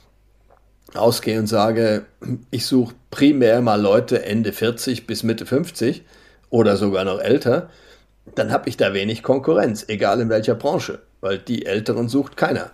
ausgehe 0.94 1.38
und 1.38 1.46
sage, 1.46 2.06
ich 2.50 2.66
suche 2.66 2.94
primär 3.10 3.60
mal 3.62 3.80
Leute 3.80 4.24
Ende 4.24 4.52
40 4.52 5.06
bis 5.06 5.22
Mitte 5.22 5.46
50 5.46 6.04
oder 6.50 6.76
sogar 6.76 7.04
noch 7.04 7.20
älter, 7.20 7.70
dann 8.34 8.52
habe 8.52 8.68
ich 8.68 8.76
da 8.76 8.92
wenig 8.92 9.22
Konkurrenz, 9.22 9.84
egal 9.88 10.20
in 10.20 10.28
welcher 10.28 10.54
Branche, 10.54 11.00
weil 11.20 11.38
die 11.38 11.66
Älteren 11.66 12.08
sucht 12.08 12.36
keiner. 12.36 12.70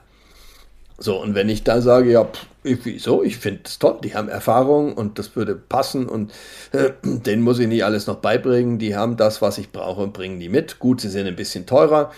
So, 0.99 1.21
und 1.21 1.35
wenn 1.35 1.49
ich 1.49 1.65
da 1.65 1.81
sage, 1.81 2.13
ja, 2.13 2.25
pff, 2.25 2.47
wieso, 2.63 3.23
ich 3.23 3.37
finde 3.37 3.63
es 3.65 3.79
toll, 3.79 3.99
die 4.03 4.15
haben 4.15 4.29
Erfahrung 4.29 4.95
und 4.95 5.19
das 5.19 5.37
würde 5.37 5.55
passen 5.55 6.09
und 6.09 6.33
äh, 6.73 6.91
denen 7.03 7.43
muss 7.43 7.59
ich 7.59 7.69
nicht 7.69 7.85
alles 7.85 8.07
noch 8.07 8.17
beibringen, 8.17 8.79
die 8.79 8.97
haben 8.97 9.17
das, 9.17 9.43
was 9.43 9.59
ich 9.59 9.73
brauche 9.73 10.03
und 10.03 10.13
bringen 10.13 10.41
die 10.41 10.49
mit. 10.49 10.79
Gut, 10.79 11.01
sie 11.01 11.11
sind 11.11 11.27
ein 11.27 11.37
bisschen 11.37 11.67
teurer, 11.67 12.13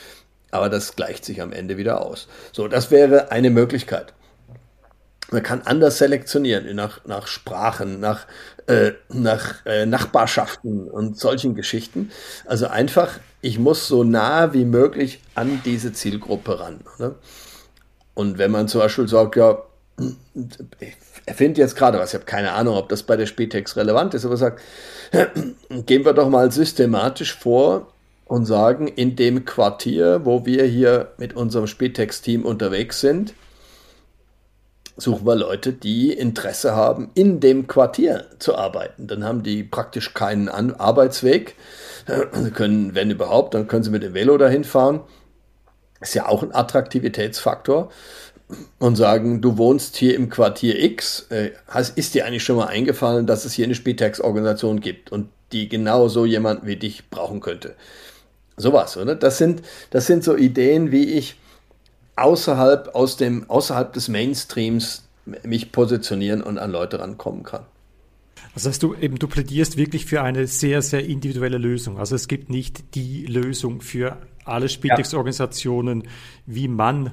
aber 0.50 0.68
das 0.68 0.94
gleicht 0.94 1.24
sich 1.24 1.40
am 1.42 1.52
Ende 1.52 1.76
wieder 1.76 2.00
aus. 2.02 2.28
So, 2.52 2.68
das 2.68 2.90
wäre 2.90 3.30
eine 3.30 3.50
Möglichkeit. 3.50 4.12
Man 5.32 5.42
kann 5.42 5.62
anders 5.62 5.98
selektionieren, 5.98 6.76
nach, 6.76 7.04
nach 7.04 7.26
Sprachen, 7.26 7.98
nach, 7.98 8.26
äh, 8.68 8.92
nach 9.08 9.66
äh, 9.66 9.84
Nachbarschaften 9.84 10.88
und 10.88 11.18
solchen 11.18 11.56
Geschichten. 11.56 12.12
Also 12.44 12.68
einfach, 12.68 13.18
ich 13.40 13.58
muss 13.58 13.88
so 13.88 14.04
nah 14.04 14.52
wie 14.52 14.64
möglich 14.64 15.20
an 15.34 15.60
diese 15.64 15.92
Zielgruppe 15.92 16.60
ran. 16.60 16.80
Oder? 16.96 17.16
Und 18.16 18.38
wenn 18.38 18.50
man 18.50 18.66
zum 18.66 18.81
Beispiel 18.81 19.07
sagt, 19.07 19.37
ja, 19.37 19.62
ich 20.81 20.96
erfinde 21.24 21.61
jetzt 21.61 21.76
gerade 21.76 22.00
was, 22.00 22.11
ich 22.11 22.14
habe 22.14 22.24
keine 22.24 22.52
Ahnung, 22.52 22.76
ob 22.76 22.88
das 22.88 23.05
bei 23.05 23.16
der 23.16 23.26
Spätex 23.26 23.76
relevant 23.76 24.14
ist, 24.14 24.24
aber 24.24 24.37
sagt, 24.37 24.61
gehen 25.87 26.05
wir 26.05 26.14
doch 26.14 26.29
mal 26.29 26.50
systematisch 26.50 27.35
vor, 27.35 27.87
und 28.26 28.44
sagen, 28.44 28.88
in 28.88 29.16
dem 29.16 29.44
Quartier, 29.44 30.24
wo 30.24 30.44
wir 30.44 30.64
hier 30.64 31.12
mit 31.16 31.35
unserem 31.35 31.66
Spitex-Team 31.66 32.44
unterwegs 32.44 33.00
sind, 33.00 33.35
suchen 34.96 35.26
wir 35.26 35.37
Leute, 35.37 35.72
die 35.72 36.12
Interesse 36.12 36.74
haben, 36.74 37.11
in 37.14 37.38
dem 37.38 37.66
Quartier 37.68 38.24
zu 38.38 38.57
arbeiten. 38.57 39.07
Dann 39.07 39.24
haben 39.24 39.42
die 39.42 39.62
praktisch 39.62 40.12
keinen 40.14 40.48
Arbeitsweg. 40.48 41.55
Sie 42.33 42.50
können, 42.50 42.94
wenn 42.94 43.11
überhaupt, 43.11 43.55
dann 43.55 43.68
können 43.68 43.85
sie 43.85 43.90
mit 43.90 44.02
dem 44.02 44.14
Velo 44.14 44.38
dahin 44.38 44.64
fahren. 44.64 45.00
Ist 46.00 46.14
ja 46.14 46.26
auch 46.26 46.42
ein 46.42 46.54
Attraktivitätsfaktor. 46.54 47.90
Und 48.78 48.94
sagen, 48.94 49.40
du 49.40 49.59
wohnst 49.59 49.96
hier 49.96 50.14
im 50.14 50.28
Quartier 50.30 50.80
X. 50.80 51.26
Äh, 51.30 51.50
ist 51.96 52.14
dir 52.14 52.26
eigentlich 52.26 52.44
schon 52.44 52.56
mal 52.56 52.68
eingefallen, 52.68 53.26
dass 53.26 53.44
es 53.44 53.54
hier 53.54 53.64
eine 53.64 53.74
Spitex-Organisation 53.74 54.78
gibt 54.80 55.11
und 55.11 55.30
die 55.50 55.68
genau 55.68 56.06
so 56.06 56.24
jemanden 56.24 56.66
wie 56.66 56.76
dich 56.76 57.11
brauchen 57.11 57.40
könnte? 57.40 57.74
Sowas, 58.56 58.96
oder? 58.96 59.16
Das 59.16 59.38
sind, 59.38 59.62
das 59.90 60.06
sind 60.06 60.22
so 60.22 60.37
Ideen, 60.37 60.92
wie 60.92 61.12
ich 61.14 61.37
außerhalb, 62.14 62.94
aus 62.94 63.16
dem, 63.16 63.50
außerhalb 63.50 63.92
des 63.92 64.09
Mainstreams 64.09 65.04
mich 65.42 65.72
positionieren 65.72 66.42
und 66.42 66.59
an 66.59 66.70
Leute 66.70 67.00
rankommen 67.00 67.42
kann. 67.42 67.66
Das 68.54 68.64
heißt, 68.64 68.82
du 68.82 68.94
eben 68.94 69.18
du 69.18 69.28
plädierst 69.28 69.76
wirklich 69.76 70.06
für 70.06 70.22
eine 70.22 70.46
sehr, 70.46 70.80
sehr 70.80 71.04
individuelle 71.04 71.59
Lösung. 71.59 71.98
Also 71.98 72.14
es 72.14 72.26
gibt 72.26 72.48
nicht 72.48 72.94
die 72.94 73.26
Lösung 73.26 73.82
für 73.82 74.16
alle 74.46 74.68
Spitex-Organisationen, 74.68 76.04
wie 76.46 76.68
man 76.68 77.12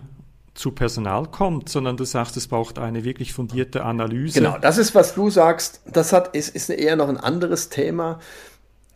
zu 0.53 0.71
Personal 0.71 1.25
kommt, 1.27 1.69
sondern 1.69 1.97
du 1.97 2.03
sagst, 2.03 2.37
es 2.37 2.47
braucht 2.47 2.77
eine 2.77 3.03
wirklich 3.03 3.33
fundierte 3.33 3.83
Analyse. 3.83 4.39
Genau, 4.39 4.57
das 4.59 4.77
ist, 4.77 4.93
was 4.93 5.15
du 5.15 5.29
sagst. 5.29 5.81
Das 5.91 6.13
hat, 6.13 6.35
ist, 6.35 6.55
ist 6.55 6.69
eher 6.69 6.95
noch 6.95 7.09
ein 7.09 7.17
anderes 7.17 7.69
Thema. 7.69 8.19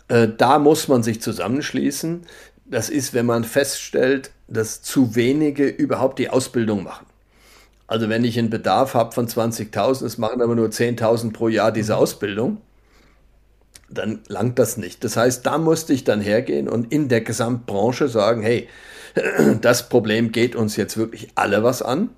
Äh, 0.08 0.28
da 0.38 0.60
muss 0.60 0.88
man 0.88 1.04
sich 1.04 1.22
zusammenschließen. 1.22 2.22
Das 2.66 2.90
ist, 2.90 3.14
wenn 3.14 3.26
man 3.26 3.44
feststellt, 3.44 4.32
dass 4.48 4.82
zu 4.82 5.16
wenige 5.16 5.68
überhaupt 5.68 6.20
die 6.20 6.30
Ausbildung 6.30 6.84
machen. 6.84 7.06
Also 7.88 8.10
wenn 8.10 8.26
ich 8.26 8.38
einen 8.38 8.50
Bedarf 8.50 8.94
habe 8.94 9.14
von 9.14 9.28
20.000, 9.28 10.06
es 10.06 10.18
machen 10.18 10.42
aber 10.42 10.56
nur 10.56 10.68
10.000 10.68 11.32
pro 11.32 11.48
Jahr 11.48 11.72
diese 11.72 11.94
mhm. 11.94 12.00
Ausbildung, 12.00 12.58
dann 13.90 14.22
langt 14.28 14.60
das 14.60 14.78
nicht. 14.78 15.04
Das 15.04 15.18
heißt, 15.18 15.46
da 15.46 15.58
musste 15.58 15.94
ich 15.94 16.04
dann 16.04 16.22
hergehen 16.22 16.68
und 16.68 16.92
in 16.92 17.10
der 17.10 17.22
Gesamtbranche 17.22 18.08
sagen, 18.08 18.42
hey, 18.42 18.68
das 19.62 19.90
Problem 19.90 20.32
geht 20.32 20.56
uns 20.56 20.76
jetzt 20.76 20.98
wirklich 20.98 21.30
alle 21.36 21.64
was 21.64 21.82
an. 21.82 22.10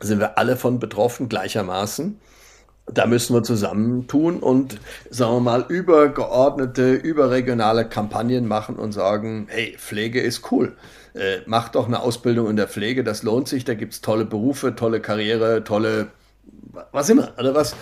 Sind 0.00 0.20
wir 0.20 0.38
alle 0.38 0.56
von 0.56 0.78
betroffen 0.78 1.28
gleichermaßen 1.28 2.20
da 2.86 3.06
müssen 3.06 3.34
wir 3.34 3.42
zusammentun 3.42 4.40
und, 4.40 4.78
sagen 5.08 5.36
wir 5.36 5.40
mal, 5.40 5.64
übergeordnete, 5.68 6.92
überregionale 6.92 7.88
Kampagnen 7.88 8.46
machen 8.46 8.76
und 8.76 8.92
sagen, 8.92 9.46
hey, 9.48 9.74
Pflege 9.78 10.20
ist 10.20 10.52
cool. 10.52 10.76
Äh, 11.14 11.38
mach 11.46 11.70
doch 11.70 11.86
eine 11.86 12.00
Ausbildung 12.00 12.50
in 12.50 12.56
der 12.56 12.68
Pflege, 12.68 13.02
das 13.02 13.22
lohnt 13.22 13.48
sich, 13.48 13.64
da 13.64 13.74
gibt's 13.74 14.00
tolle 14.00 14.26
Berufe, 14.26 14.74
tolle 14.74 15.00
Karriere, 15.00 15.64
tolle, 15.64 16.08
was 16.92 17.08
immer, 17.08 17.32
oder 17.38 17.54
was, 17.54 17.74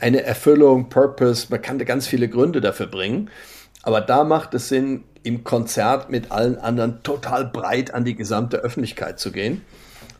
eine 0.00 0.22
Erfüllung, 0.22 0.88
Purpose, 0.88 1.46
man 1.50 1.62
kann 1.62 1.78
da 1.78 1.84
ganz 1.84 2.06
viele 2.06 2.28
Gründe 2.28 2.60
dafür 2.60 2.86
bringen. 2.86 3.30
Aber 3.82 4.00
da 4.00 4.24
macht 4.24 4.54
es 4.54 4.68
Sinn, 4.68 5.04
im 5.22 5.44
Konzert 5.44 6.10
mit 6.10 6.30
allen 6.30 6.58
anderen 6.58 7.02
total 7.02 7.44
breit 7.44 7.92
an 7.92 8.04
die 8.04 8.14
gesamte 8.14 8.58
Öffentlichkeit 8.58 9.18
zu 9.18 9.32
gehen. 9.32 9.62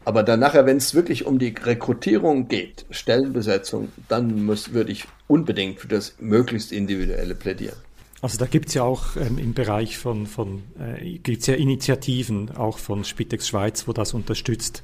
Aber 0.05 0.23
dann 0.23 0.41
nachher, 0.41 0.65
wenn 0.67 0.79
es 0.79 0.95
wirklich 0.95 1.27
um 1.27 1.39
die 1.39 1.55
Rekrutierung 1.63 2.49
geht, 2.49 2.87
Stellenbesetzung, 2.91 3.91
dann 4.09 4.47
würde 4.47 4.91
ich 4.91 5.05
unbedingt 5.27 5.81
für 5.81 5.89
das 5.89 6.15
möglichst 6.19 6.73
individuelle 6.73 7.35
plädieren. 7.35 7.77
Also 8.21 8.39
da 8.39 8.47
gibt 8.47 8.69
es 8.69 8.75
ja 8.75 8.83
auch 8.83 9.17
ähm, 9.17 9.39
im 9.39 9.55
Bereich 9.55 9.99
von, 9.99 10.27
von 10.27 10.63
äh, 10.81 11.19
gibt's 11.19 11.47
ja 11.47 11.55
Initiativen, 11.55 12.57
auch 12.57 12.79
von 12.79 13.05
Spitex 13.05 13.49
Schweiz, 13.49 13.87
wo 13.87 13.93
das 13.93 14.15
unterstützt, 14.15 14.83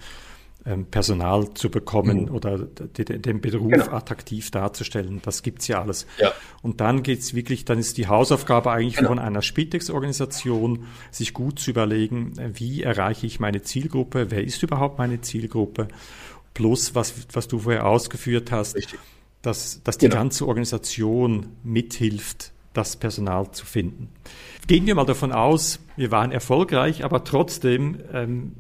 Personal 0.90 1.52
zu 1.52 1.70
bekommen 1.70 2.22
mhm. 2.22 2.34
oder 2.34 2.58
den 2.58 3.40
Beruf 3.40 3.70
genau. 3.70 3.90
attraktiv 3.90 4.50
darzustellen. 4.50 5.20
Das 5.22 5.42
gibt's 5.42 5.68
ja 5.68 5.82
alles. 5.82 6.06
Ja. 6.18 6.32
Und 6.62 6.80
dann 6.80 7.02
geht's 7.02 7.34
wirklich, 7.34 7.66
dann 7.66 7.78
ist 7.78 7.98
die 7.98 8.08
Hausaufgabe 8.08 8.70
eigentlich 8.70 8.96
genau. 8.96 9.10
von 9.10 9.18
einer 9.18 9.42
Spitex-Organisation, 9.42 10.86
sich 11.10 11.34
gut 11.34 11.58
zu 11.58 11.70
überlegen, 11.70 12.32
wie 12.54 12.82
erreiche 12.82 13.26
ich 13.26 13.40
meine 13.40 13.60
Zielgruppe, 13.60 14.30
wer 14.30 14.42
ist 14.42 14.62
überhaupt 14.62 14.98
meine 14.98 15.20
Zielgruppe, 15.20 15.88
plus 16.54 16.94
was, 16.94 17.12
was 17.32 17.46
du 17.46 17.58
vorher 17.58 17.86
ausgeführt 17.86 18.50
hast, 18.50 18.74
Richtig. 18.74 18.98
dass, 19.42 19.82
dass 19.82 19.98
die 19.98 20.06
genau. 20.06 20.16
ganze 20.16 20.48
Organisation 20.48 21.48
mithilft, 21.62 22.52
das 22.72 22.96
Personal 22.96 23.52
zu 23.52 23.66
finden. 23.66 24.08
Gehen 24.66 24.86
wir 24.86 24.94
mal 24.94 25.04
davon 25.04 25.30
aus, 25.30 25.78
wir 25.96 26.10
waren 26.10 26.32
erfolgreich, 26.32 27.04
aber 27.04 27.22
trotzdem 27.22 27.98
ähm, 28.12 28.52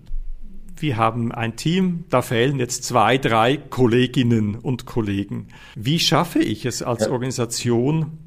wir 0.76 0.96
haben 0.96 1.32
ein 1.32 1.56
Team, 1.56 2.04
da 2.10 2.22
fehlen 2.22 2.58
jetzt 2.58 2.84
zwei, 2.84 3.18
drei 3.18 3.56
Kolleginnen 3.56 4.56
und 4.56 4.86
Kollegen. 4.86 5.48
Wie 5.74 5.98
schaffe 5.98 6.40
ich 6.40 6.66
es 6.66 6.82
als 6.82 7.08
Organisation, 7.08 8.18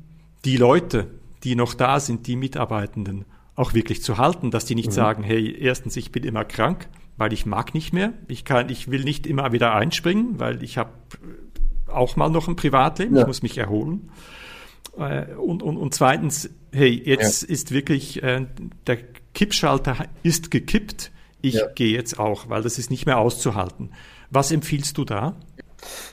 die 0.45 0.57
Leute, 0.57 1.07
die 1.43 1.55
noch 1.55 1.73
da 1.73 1.99
sind, 1.99 2.27
die 2.27 2.35
Mitarbeitenden, 2.35 3.25
auch 3.55 3.73
wirklich 3.73 4.03
zu 4.03 4.17
halten, 4.17 4.51
dass 4.51 4.65
die 4.65 4.75
nicht 4.75 4.89
mhm. 4.89 4.93
sagen, 4.93 5.23
hey, 5.23 5.55
erstens, 5.59 5.97
ich 5.97 6.11
bin 6.11 6.23
immer 6.23 6.45
krank, 6.45 6.87
weil 7.17 7.33
ich 7.33 7.45
mag 7.45 7.73
nicht 7.73 7.91
mehr. 7.91 8.13
Ich 8.27 8.45
kann, 8.45 8.69
ich 8.69 8.91
will 8.91 9.03
nicht 9.03 9.25
immer 9.25 9.51
wieder 9.51 9.73
einspringen, 9.73 10.39
weil 10.39 10.63
ich 10.63 10.77
habe 10.77 10.91
auch 11.87 12.15
mal 12.15 12.29
noch 12.29 12.47
ein 12.47 12.55
Privatleben, 12.55 13.15
ja. 13.15 13.21
ich 13.21 13.27
muss 13.27 13.41
mich 13.41 13.57
erholen. 13.57 14.09
Äh, 14.97 15.33
und, 15.35 15.63
und, 15.63 15.77
und 15.77 15.93
zweitens, 15.93 16.49
hey, 16.71 17.01
jetzt 17.03 17.43
ja. 17.43 17.49
ist 17.49 17.71
wirklich, 17.71 18.21
äh, 18.21 18.45
der 18.85 18.97
Kippschalter 19.33 20.05
ist 20.23 20.51
gekippt 20.51 21.11
ich 21.47 21.55
ja. 21.55 21.67
gehe 21.67 21.93
jetzt 21.93 22.19
auch, 22.19 22.49
weil 22.49 22.61
das 22.61 22.77
ist 22.77 22.91
nicht 22.91 23.05
mehr 23.05 23.17
auszuhalten. 23.17 23.91
Was 24.29 24.51
empfiehlst 24.51 24.97
du 24.97 25.05
da? 25.05 25.35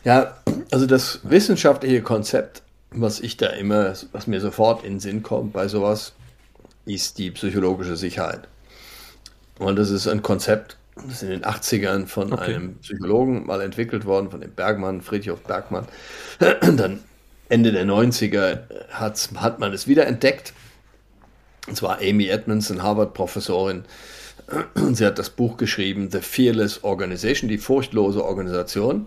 Ja, 0.04 0.36
also 0.70 0.86
das 0.86 1.20
wissenschaftliche 1.24 2.02
Konzept, 2.02 2.62
was 2.90 3.20
ich 3.20 3.36
da 3.36 3.48
immer, 3.48 3.94
was 4.12 4.26
mir 4.26 4.40
sofort 4.40 4.84
in 4.84 4.94
den 4.94 5.00
Sinn 5.00 5.22
kommt 5.22 5.52
bei 5.52 5.68
sowas, 5.68 6.12
ist 6.86 7.18
die 7.18 7.30
psychologische 7.30 7.96
Sicherheit. 7.96 8.48
Und 9.58 9.76
das 9.76 9.90
ist 9.90 10.06
ein 10.06 10.22
Konzept, 10.22 10.76
das 10.96 11.06
ist 11.06 11.22
in 11.22 11.30
den 11.30 11.44
80ern 11.44 12.06
von 12.06 12.32
okay. 12.32 12.54
einem 12.54 12.76
Psychologen 12.76 13.46
mal 13.46 13.60
entwickelt 13.60 14.04
worden, 14.04 14.30
von 14.30 14.40
dem 14.40 14.52
Bergmann, 14.52 15.00
Friedhof 15.00 15.40
Bergmann. 15.42 15.86
Dann 16.38 17.00
Ende 17.48 17.72
der 17.72 17.84
90er 17.84 18.60
hat 18.90 19.58
man 19.58 19.72
es 19.72 19.86
wieder 19.86 20.06
entdeckt. 20.06 20.52
Und 21.66 21.76
zwar 21.76 21.98
Amy 22.00 22.28
Edmondson, 22.28 22.82
Harvard-Professorin, 22.82 23.84
sie 24.92 25.06
hat 25.06 25.18
das 25.18 25.30
Buch 25.30 25.56
geschrieben, 25.56 26.10
The 26.10 26.20
Fearless 26.20 26.84
Organization, 26.84 27.48
die 27.48 27.58
furchtlose 27.58 28.24
Organisation. 28.24 29.06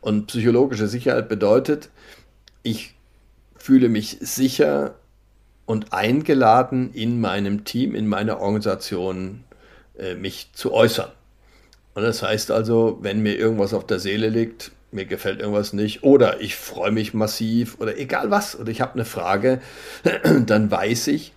Und 0.00 0.26
psychologische 0.26 0.88
Sicherheit 0.88 1.28
bedeutet, 1.28 1.90
ich 2.62 2.94
fühle 3.56 3.88
mich 3.88 4.18
sicher 4.20 4.94
und 5.66 5.92
eingeladen 5.92 6.92
in 6.92 7.20
meinem 7.20 7.64
Team, 7.64 7.94
in 7.94 8.08
meiner 8.08 8.40
Organisation, 8.40 9.44
äh, 9.98 10.14
mich 10.14 10.50
zu 10.52 10.72
äußern. 10.72 11.10
Und 11.94 12.02
das 12.02 12.22
heißt 12.22 12.50
also, 12.50 12.98
wenn 13.02 13.22
mir 13.22 13.36
irgendwas 13.36 13.74
auf 13.74 13.86
der 13.86 14.00
Seele 14.00 14.28
liegt, 14.28 14.72
mir 14.90 15.06
gefällt 15.06 15.40
irgendwas 15.40 15.72
nicht 15.72 16.02
oder 16.02 16.40
ich 16.40 16.56
freue 16.56 16.90
mich 16.90 17.14
massiv 17.14 17.78
oder 17.80 17.98
egal 17.98 18.30
was 18.30 18.58
oder 18.58 18.70
ich 18.70 18.80
habe 18.80 18.94
eine 18.94 19.04
Frage, 19.04 19.60
dann 20.46 20.70
weiß 20.70 21.08
ich, 21.08 21.32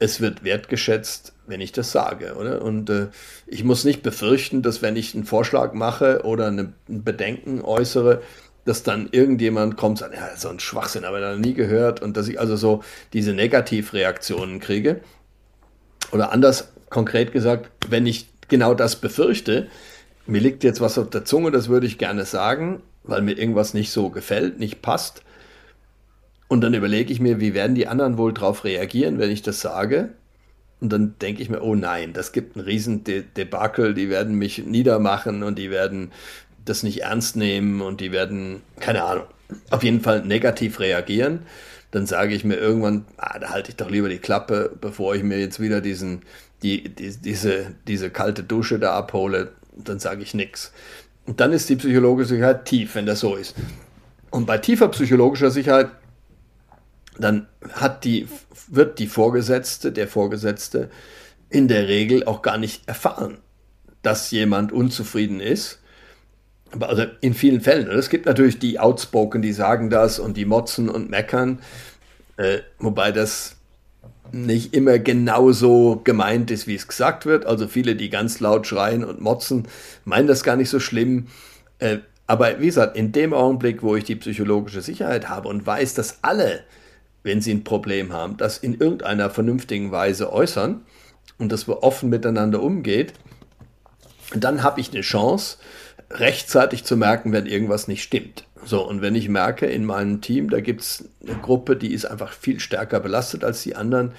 es 0.00 0.20
wird 0.20 0.44
wertgeschätzt, 0.44 1.32
wenn 1.46 1.60
ich 1.60 1.72
das 1.72 1.92
sage, 1.92 2.34
oder? 2.34 2.62
Und 2.62 2.90
äh, 2.90 3.08
ich 3.46 3.64
muss 3.64 3.84
nicht 3.84 4.02
befürchten, 4.02 4.62
dass 4.62 4.82
wenn 4.82 4.96
ich 4.96 5.14
einen 5.14 5.24
Vorschlag 5.24 5.72
mache 5.72 6.22
oder 6.24 6.46
eine, 6.46 6.72
ein 6.88 7.04
Bedenken 7.04 7.62
äußere, 7.62 8.22
dass 8.64 8.82
dann 8.82 9.08
irgendjemand 9.10 9.76
kommt 9.76 10.02
und 10.02 10.10
sagt, 10.10 10.14
ja, 10.14 10.36
so 10.36 10.50
ein 10.50 10.60
Schwachsinn, 10.60 11.04
aber 11.04 11.20
da 11.20 11.36
nie 11.36 11.54
gehört 11.54 12.02
und 12.02 12.16
dass 12.16 12.28
ich 12.28 12.38
also 12.38 12.56
so 12.56 12.82
diese 13.12 13.32
Negativreaktionen 13.32 14.60
kriege. 14.60 15.00
Oder 16.12 16.32
anders 16.32 16.72
konkret 16.90 17.32
gesagt, 17.32 17.70
wenn 17.88 18.06
ich 18.06 18.28
genau 18.48 18.74
das 18.74 18.96
befürchte, 18.96 19.68
mir 20.26 20.40
liegt 20.40 20.64
jetzt 20.64 20.80
was 20.80 20.98
auf 20.98 21.08
der 21.10 21.24
Zunge, 21.24 21.50
das 21.50 21.68
würde 21.68 21.86
ich 21.86 21.96
gerne 21.96 22.24
sagen, 22.26 22.82
weil 23.04 23.22
mir 23.22 23.38
irgendwas 23.38 23.72
nicht 23.72 23.90
so 23.90 24.10
gefällt, 24.10 24.58
nicht 24.58 24.82
passt. 24.82 25.22
Und 26.48 26.62
dann 26.62 26.74
überlege 26.74 27.12
ich 27.12 27.20
mir, 27.20 27.40
wie 27.40 27.54
werden 27.54 27.74
die 27.74 27.86
anderen 27.86 28.16
wohl 28.16 28.32
darauf 28.32 28.64
reagieren, 28.64 29.18
wenn 29.18 29.30
ich 29.30 29.42
das 29.42 29.60
sage? 29.60 30.10
Und 30.80 30.92
dann 30.92 31.16
denke 31.20 31.42
ich 31.42 31.50
mir, 31.50 31.62
oh 31.62 31.74
nein, 31.74 32.12
das 32.12 32.32
gibt 32.32 32.56
ein 32.56 32.60
riesen 32.60 33.04
De 33.04 33.22
Debakel, 33.36 33.94
die 33.94 34.08
werden 34.08 34.36
mich 34.36 34.64
niedermachen 34.64 35.42
und 35.42 35.58
die 35.58 35.70
werden 35.70 36.12
das 36.64 36.82
nicht 36.82 37.02
ernst 37.02 37.36
nehmen 37.36 37.80
und 37.80 38.00
die 38.00 38.12
werden, 38.12 38.62
keine 38.80 39.02
Ahnung, 39.04 39.24
auf 39.70 39.82
jeden 39.82 40.00
Fall 40.00 40.24
negativ 40.24 40.80
reagieren. 40.80 41.40
Dann 41.90 42.06
sage 42.06 42.34
ich 42.34 42.44
mir 42.44 42.56
irgendwann, 42.56 43.06
ah, 43.16 43.38
da 43.38 43.50
halte 43.50 43.70
ich 43.70 43.76
doch 43.76 43.90
lieber 43.90 44.08
die 44.08 44.18
Klappe, 44.18 44.76
bevor 44.80 45.14
ich 45.14 45.22
mir 45.22 45.38
jetzt 45.40 45.58
wieder 45.58 45.80
diesen, 45.80 46.22
die, 46.62 46.88
die, 46.88 47.16
diese, 47.16 47.74
diese 47.86 48.10
kalte 48.10 48.42
Dusche 48.42 48.78
da 48.78 48.94
abhole. 48.94 49.52
Dann 49.76 49.98
sage 49.98 50.22
ich 50.22 50.34
nichts. 50.34 50.72
Und 51.26 51.40
dann 51.40 51.52
ist 51.52 51.68
die 51.68 51.76
psychologische 51.76 52.30
Sicherheit 52.30 52.66
tief, 52.66 52.94
wenn 52.94 53.06
das 53.06 53.20
so 53.20 53.36
ist. 53.36 53.54
Und 54.30 54.46
bei 54.46 54.58
tiefer 54.58 54.88
psychologischer 54.88 55.50
Sicherheit 55.50 55.88
dann 57.18 57.48
hat 57.72 58.04
die, 58.04 58.28
wird 58.68 58.98
die 58.98 59.06
Vorgesetzte, 59.06 59.92
der 59.92 60.08
Vorgesetzte 60.08 60.90
in 61.50 61.68
der 61.68 61.88
Regel 61.88 62.24
auch 62.24 62.42
gar 62.42 62.58
nicht 62.58 62.86
erfahren, 62.88 63.38
dass 64.02 64.30
jemand 64.30 64.72
unzufrieden 64.72 65.40
ist. 65.40 65.80
Also 66.80 67.04
in 67.22 67.32
vielen 67.32 67.62
Fällen. 67.62 67.90
Es 67.90 68.10
gibt 68.10 68.26
natürlich 68.26 68.58
die 68.58 68.78
Outspoken, 68.78 69.40
die 69.40 69.52
sagen 69.52 69.88
das 69.88 70.18
und 70.18 70.36
die 70.36 70.44
motzen 70.44 70.90
und 70.90 71.08
meckern, 71.08 71.60
äh, 72.36 72.58
wobei 72.78 73.10
das 73.10 73.56
nicht 74.32 74.74
immer 74.74 74.98
genauso 74.98 76.02
gemeint 76.04 76.50
ist, 76.50 76.66
wie 76.66 76.74
es 76.74 76.86
gesagt 76.86 77.24
wird. 77.24 77.46
Also 77.46 77.68
viele, 77.68 77.96
die 77.96 78.10
ganz 78.10 78.40
laut 78.40 78.66
schreien 78.66 79.04
und 79.04 79.20
motzen, 79.20 79.66
meinen 80.04 80.26
das 80.26 80.44
gar 80.44 80.56
nicht 80.56 80.68
so 80.68 80.80
schlimm. 80.80 81.28
Äh, 81.78 81.98
aber 82.26 82.60
wie 82.60 82.66
gesagt, 82.66 82.96
in 82.96 83.12
dem 83.12 83.32
Augenblick, 83.32 83.82
wo 83.82 83.96
ich 83.96 84.04
die 84.04 84.16
psychologische 84.16 84.82
Sicherheit 84.82 85.30
habe 85.30 85.48
und 85.48 85.66
weiß, 85.66 85.94
dass 85.94 86.18
alle, 86.22 86.60
wenn 87.22 87.40
sie 87.40 87.52
ein 87.52 87.64
Problem 87.64 88.12
haben, 88.12 88.36
das 88.36 88.58
in 88.58 88.78
irgendeiner 88.78 89.30
vernünftigen 89.30 89.90
Weise 89.90 90.32
äußern 90.32 90.82
und 91.38 91.52
dass 91.52 91.68
wir 91.68 91.82
offen 91.82 92.08
miteinander 92.08 92.62
umgeht, 92.62 93.12
dann 94.34 94.62
habe 94.62 94.80
ich 94.80 94.92
eine 94.92 95.00
Chance, 95.00 95.58
rechtzeitig 96.10 96.84
zu 96.84 96.96
merken, 96.96 97.32
wenn 97.32 97.46
irgendwas 97.46 97.88
nicht 97.88 98.02
stimmt. 98.02 98.44
So, 98.64 98.86
und 98.86 99.02
wenn 99.02 99.14
ich 99.14 99.28
merke, 99.28 99.66
in 99.66 99.84
meinem 99.84 100.20
Team, 100.20 100.50
da 100.50 100.60
gibt 100.60 100.80
es 100.82 101.08
eine 101.22 101.36
Gruppe, 101.36 101.76
die 101.76 101.92
ist 101.92 102.06
einfach 102.06 102.32
viel 102.32 102.60
stärker 102.60 103.00
belastet 103.00 103.44
als 103.44 103.62
die 103.62 103.76
anderen, 103.76 104.12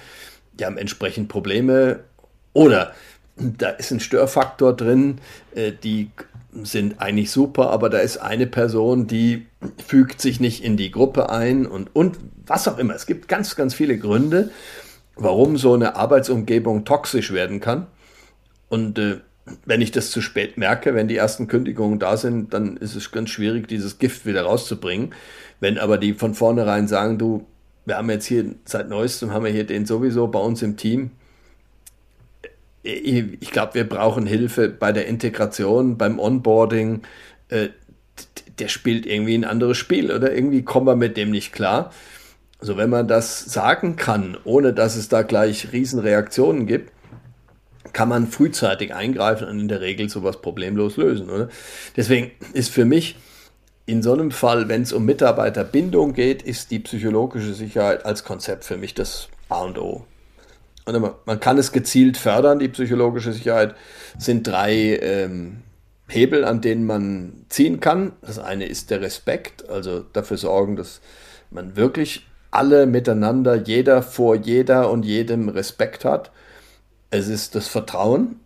die 0.52 0.64
haben 0.64 0.78
entsprechend 0.78 1.28
Probleme 1.28 2.00
oder 2.52 2.94
da 3.36 3.70
ist 3.70 3.90
ein 3.90 4.00
Störfaktor 4.00 4.74
drin, 4.76 5.18
äh, 5.54 5.72
die 5.72 6.10
sind 6.52 7.00
eigentlich 7.00 7.30
super, 7.30 7.70
aber 7.70 7.90
da 7.90 7.98
ist 7.98 8.18
eine 8.18 8.46
Person, 8.46 9.06
die 9.06 9.46
fügt 9.84 10.20
sich 10.20 10.40
nicht 10.40 10.64
in 10.64 10.76
die 10.76 10.90
Gruppe 10.90 11.30
ein 11.30 11.66
und, 11.66 11.94
und 11.94 12.18
was 12.46 12.66
auch 12.66 12.78
immer. 12.78 12.94
Es 12.94 13.06
gibt 13.06 13.28
ganz, 13.28 13.56
ganz 13.56 13.74
viele 13.74 13.98
Gründe, 13.98 14.50
warum 15.16 15.56
so 15.56 15.74
eine 15.74 15.96
Arbeitsumgebung 15.96 16.84
toxisch 16.84 17.32
werden 17.32 17.60
kann. 17.60 17.86
Und 18.68 18.98
äh, 18.98 19.18
wenn 19.64 19.80
ich 19.80 19.90
das 19.90 20.10
zu 20.10 20.20
spät 20.20 20.56
merke, 20.56 20.94
wenn 20.94 21.08
die 21.08 21.16
ersten 21.16 21.46
Kündigungen 21.46 21.98
da 21.98 22.16
sind, 22.16 22.54
dann 22.54 22.76
ist 22.76 22.94
es 22.94 23.10
ganz 23.10 23.30
schwierig, 23.30 23.68
dieses 23.68 23.98
Gift 23.98 24.26
wieder 24.26 24.42
rauszubringen. 24.42 25.14
Wenn 25.60 25.78
aber 25.78 25.98
die 25.98 26.14
von 26.14 26.34
vornherein 26.34 26.88
sagen, 26.88 27.18
du, 27.18 27.46
wir 27.84 27.96
haben 27.96 28.10
jetzt 28.10 28.26
hier 28.26 28.54
seit 28.64 28.88
neuestem 28.88 29.32
haben 29.32 29.44
wir 29.44 29.52
hier 29.52 29.66
den 29.66 29.86
sowieso 29.86 30.28
bei 30.28 30.38
uns 30.38 30.62
im 30.62 30.76
Team. 30.76 31.10
Ich 32.82 33.50
glaube, 33.50 33.74
wir 33.74 33.88
brauchen 33.88 34.26
Hilfe 34.26 34.68
bei 34.68 34.92
der 34.92 35.06
Integration, 35.06 35.98
beim 35.98 36.18
Onboarding. 36.18 37.02
Äh, 37.48 37.68
der 38.58 38.68
spielt 38.68 39.06
irgendwie 39.06 39.34
ein 39.34 39.44
anderes 39.44 39.78
Spiel 39.78 40.12
oder 40.12 40.32
irgendwie 40.32 40.62
kommen 40.62 40.86
wir 40.86 40.96
mit 40.96 41.16
dem 41.16 41.30
nicht 41.30 41.52
klar. 41.52 41.92
Also 42.58 42.76
wenn 42.76 42.90
man 42.90 43.08
das 43.08 43.44
sagen 43.46 43.96
kann, 43.96 44.36
ohne 44.44 44.74
dass 44.74 44.96
es 44.96 45.08
da 45.08 45.22
gleich 45.22 45.72
Riesenreaktionen 45.72 46.66
gibt, 46.66 46.92
kann 47.92 48.08
man 48.08 48.26
frühzeitig 48.26 48.94
eingreifen 48.94 49.48
und 49.48 49.58
in 49.58 49.68
der 49.68 49.80
Regel 49.80 50.08
sowas 50.08 50.40
problemlos 50.40 50.96
lösen. 50.96 51.30
Oder? 51.30 51.48
Deswegen 51.96 52.30
ist 52.52 52.70
für 52.70 52.84
mich 52.84 53.16
in 53.86 54.02
so 54.02 54.12
einem 54.12 54.30
Fall, 54.30 54.68
wenn 54.68 54.82
es 54.82 54.92
um 54.92 55.04
Mitarbeiterbindung 55.04 56.12
geht, 56.12 56.42
ist 56.42 56.70
die 56.70 56.78
psychologische 56.78 57.54
Sicherheit 57.54 58.04
als 58.04 58.24
Konzept 58.24 58.64
für 58.64 58.76
mich 58.76 58.94
das 58.94 59.28
A 59.48 59.62
und 59.62 59.78
O. 59.78 60.04
Man 60.86 61.40
kann 61.40 61.58
es 61.58 61.72
gezielt 61.72 62.16
fördern, 62.16 62.58
die 62.58 62.68
psychologische 62.68 63.32
Sicherheit 63.32 63.74
sind 64.18 64.46
drei 64.46 64.98
ähm, 65.00 65.62
Hebel, 66.08 66.44
an 66.44 66.60
denen 66.60 66.84
man 66.84 67.44
ziehen 67.48 67.80
kann. 67.80 68.12
Das 68.22 68.38
eine 68.38 68.66
ist 68.66 68.90
der 68.90 69.00
Respekt, 69.00 69.68
also 69.68 70.00
dafür 70.00 70.36
sorgen, 70.36 70.76
dass 70.76 71.00
man 71.50 71.76
wirklich 71.76 72.26
alle 72.50 72.86
miteinander, 72.86 73.54
jeder 73.54 74.02
vor 74.02 74.34
jeder 74.34 74.90
und 74.90 75.04
jedem 75.04 75.48
Respekt 75.48 76.04
hat 76.04 76.32
es 77.10 77.28
ist 77.28 77.54
das 77.54 77.68
Vertrauen, 77.68 78.40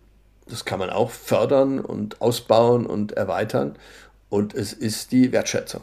das 0.47 0.65
kann 0.65 0.79
man 0.79 0.89
auch 0.89 1.11
fördern 1.11 1.79
und 1.79 2.21
ausbauen 2.21 2.85
und 2.85 3.13
erweitern. 3.13 3.75
Und 4.29 4.53
es 4.53 4.73
ist 4.73 5.11
die 5.11 5.31
Wertschätzung. 5.31 5.81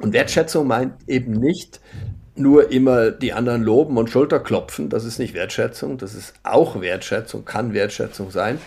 Und 0.00 0.12
Wertschätzung 0.12 0.66
meint 0.66 0.94
eben 1.08 1.32
nicht 1.32 1.80
nur 2.36 2.70
immer 2.70 3.10
die 3.10 3.32
anderen 3.32 3.62
loben 3.62 3.96
und 3.96 4.10
Schulterklopfen. 4.10 4.88
Das 4.88 5.04
ist 5.04 5.18
nicht 5.18 5.34
Wertschätzung, 5.34 5.98
das 5.98 6.14
ist 6.14 6.34
auch 6.42 6.80
Wertschätzung, 6.80 7.44
kann 7.44 7.74
Wertschätzung 7.74 8.30
sein. 8.30 8.58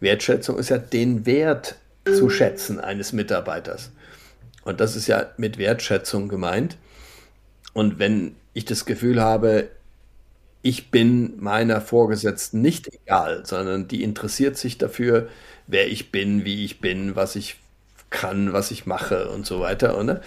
Wertschätzung 0.00 0.58
ist 0.58 0.68
ja 0.68 0.78
den 0.78 1.26
Wert 1.26 1.76
zu 2.04 2.30
schätzen 2.30 2.80
eines 2.80 3.12
Mitarbeiters. 3.12 3.90
Und 4.64 4.80
das 4.80 4.96
ist 4.96 5.06
ja 5.06 5.26
mit 5.36 5.58
Wertschätzung 5.58 6.28
gemeint. 6.28 6.76
Und 7.72 7.98
wenn 7.98 8.36
ich 8.52 8.64
das 8.64 8.84
Gefühl 8.84 9.20
habe, 9.20 9.68
ich 10.62 10.90
bin 10.90 11.34
meiner 11.38 11.80
Vorgesetzten 11.80 12.60
nicht 12.60 12.88
egal, 12.92 13.44
sondern 13.44 13.86
die 13.86 14.02
interessiert 14.02 14.56
sich 14.56 14.78
dafür, 14.78 15.28
wer 15.66 15.88
ich 15.88 16.10
bin, 16.10 16.44
wie 16.44 16.64
ich 16.64 16.80
bin, 16.80 17.14
was 17.14 17.36
ich 17.36 17.56
kann, 18.10 18.52
was 18.52 18.70
ich 18.70 18.86
mache 18.86 19.28
und 19.28 19.46
so 19.46 19.60
weiter. 19.60 19.98
Oder? 19.98 20.20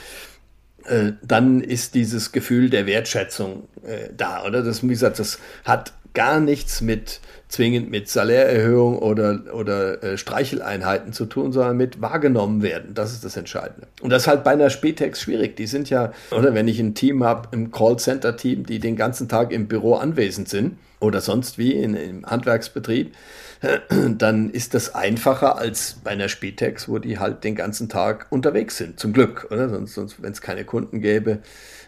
Äh, 0.90 1.14
dann 1.22 1.62
ist 1.62 1.94
dieses 1.94 2.32
Gefühl 2.32 2.70
der 2.70 2.86
Wertschätzung 2.86 3.68
äh, 3.84 4.10
da, 4.16 4.44
oder? 4.46 4.64
Das, 4.64 4.82
wie 4.84 4.88
gesagt, 4.88 5.20
das 5.20 5.40
hat 5.64 5.94
gar 6.14 6.40
nichts 6.40 6.82
mit 6.82 7.22
zwingend 7.50 7.90
mit 7.90 8.08
Salärerhöhung 8.08 9.00
oder, 9.00 9.42
oder 9.54 10.04
äh, 10.04 10.18
Streicheleinheiten 10.18 11.14
zu 11.14 11.26
tun, 11.26 11.52
sondern 11.52 11.78
mit 11.78 12.00
wahrgenommen 12.00 12.62
werden. 12.62 12.94
Das 12.94 13.12
ist 13.12 13.26
das 13.26 13.36
Entscheidende. 13.38 13.88
Und 14.02 14.12
das 14.12 14.24
ist 14.24 14.28
halt 14.28 14.44
bei 14.44 14.52
einer 14.52 14.70
Spätex 14.70 15.22
schwierig. 15.22 15.56
Die 15.58 15.66
sind 15.66 15.90
ja, 15.90 16.14
oder 16.32 16.54
wenn 16.54 16.68
ich 16.68 16.80
ein 16.80 16.94
Team 16.94 17.24
habe, 17.24 17.50
im 17.52 17.72
Callcenter-Team, 17.72 18.66
die 18.66 18.80
den 18.80 18.96
ganzen 18.96 19.28
Tag 19.28 19.52
im 19.52 19.68
Büro 19.68 19.96
anwesend 19.96 20.48
sind 20.48 20.78
oder 21.00 21.22
sonst 21.22 21.58
wie 21.58 21.74
in, 21.74 21.96
im 21.96 22.26
Handwerksbetrieb, 22.26 23.16
dann 24.18 24.50
ist 24.50 24.74
das 24.74 24.96
einfacher 24.96 25.58
als 25.58 25.98
bei 26.04 26.12
einer 26.12 26.30
Spätex, 26.30 26.88
wo 26.88 26.98
die 27.00 27.20
halt 27.20 27.44
den 27.44 27.56
ganzen 27.56 27.90
Tag 27.90 28.28
unterwegs 28.30 28.78
sind. 28.78 29.00
Zum 29.00 29.14
Glück, 29.14 29.48
oder? 29.52 29.70
Sonst, 29.70 29.94
sonst 29.94 30.22
wenn 30.22 30.32
es 30.32 30.42
keine 30.42 30.66
Kunden 30.66 31.02
gäbe, 31.02 31.40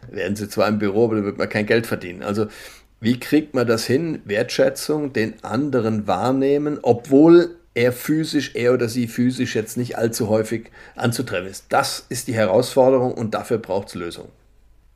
wären 0.09 0.35
sie 0.35 0.49
zwar 0.49 0.67
im 0.67 0.79
Büro, 0.79 1.05
aber 1.05 1.17
da 1.17 1.23
wird 1.23 1.37
man 1.37 1.49
kein 1.49 1.65
Geld 1.65 1.87
verdienen. 1.87 2.23
Also 2.23 2.47
wie 2.99 3.19
kriegt 3.19 3.55
man 3.55 3.67
das 3.67 3.85
hin, 3.85 4.21
Wertschätzung 4.25 5.13
den 5.13 5.43
anderen 5.43 6.07
wahrnehmen, 6.07 6.79
obwohl 6.81 7.55
er 7.73 7.93
physisch, 7.93 8.51
er 8.53 8.73
oder 8.73 8.89
sie 8.89 9.07
physisch 9.07 9.55
jetzt 9.55 9.77
nicht 9.77 9.97
allzu 9.97 10.27
häufig 10.27 10.71
anzutreffen 10.95 11.47
ist? 11.47 11.65
Das 11.69 12.05
ist 12.09 12.27
die 12.27 12.35
Herausforderung 12.35 13.13
und 13.13 13.33
dafür 13.33 13.57
braucht 13.57 13.87
es 13.87 13.95
Lösungen. 13.95 14.29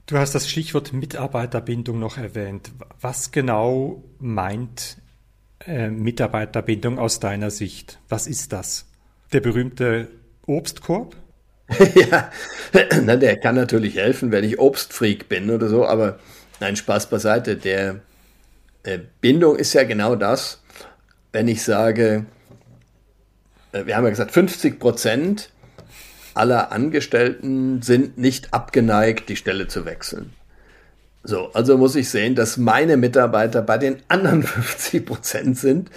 Du 0.07 0.17
hast 0.17 0.35
das 0.35 0.47
Stichwort 0.47 0.93
Mitarbeiterbindung 0.93 1.97
noch 1.97 2.17
erwähnt. 2.17 2.71
Was 3.01 3.31
genau 3.31 4.03
meint 4.19 4.97
äh, 5.65 5.89
Mitarbeiterbindung 5.89 6.99
aus 6.99 7.19
deiner 7.19 7.51
Sicht? 7.51 7.99
Was 8.09 8.27
ist 8.27 8.53
das? 8.53 8.85
Der 9.33 9.41
berühmte 9.41 10.09
Obstkorb? 10.45 11.15
ja, 11.95 12.31
der 12.73 13.37
kann 13.37 13.55
natürlich 13.55 13.95
helfen, 13.95 14.31
wenn 14.31 14.43
ich 14.43 14.59
Obstfreak 14.59 15.29
bin 15.29 15.49
oder 15.49 15.67
so, 15.67 15.85
aber 15.85 16.19
Nein, 16.59 16.75
Spaß 16.75 17.09
beiseite. 17.09 17.57
Der 17.57 17.99
äh, 18.83 18.99
Bindung 19.21 19.57
ist 19.57 19.73
ja 19.73 19.83
genau 19.83 20.15
das, 20.15 20.61
wenn 21.31 21.47
ich 21.47 21.63
sage, 21.63 22.25
äh, 23.71 23.85
wir 23.85 23.95
haben 23.95 24.05
ja 24.05 24.09
gesagt, 24.09 24.31
50 24.31 24.79
Prozent 24.79 25.49
aller 26.33 26.71
Angestellten 26.71 27.81
sind 27.81 28.17
nicht 28.17 28.53
abgeneigt, 28.53 29.29
die 29.29 29.35
Stelle 29.35 29.67
zu 29.67 29.85
wechseln. 29.85 30.33
So, 31.27 31.51
also 31.53 31.75
muss 31.77 31.95
ich 31.95 32.07
sehen, 32.09 32.35
dass 32.35 32.57
meine 32.57 32.97
Mitarbeiter 32.97 33.63
bei 33.63 33.79
den 33.79 33.97
anderen 34.07 34.43
50 34.43 35.05
Prozent 35.05 35.57
sind. 35.57 35.89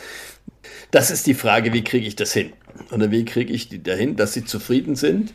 Das 0.91 1.11
ist 1.11 1.27
die 1.27 1.35
Frage, 1.35 1.75
wie 1.75 1.85
kriege 1.85 2.07
ich 2.07 2.17
das 2.17 2.33
hin? 2.33 2.55
Oder 2.93 3.11
wie 3.11 3.27
kriege 3.27 3.53
ich 3.53 3.69
die 3.69 3.83
dahin, 3.83 4.17
dass 4.17 4.33
sie 4.33 4.45
zufrieden 4.45 4.97
sind, 4.97 5.35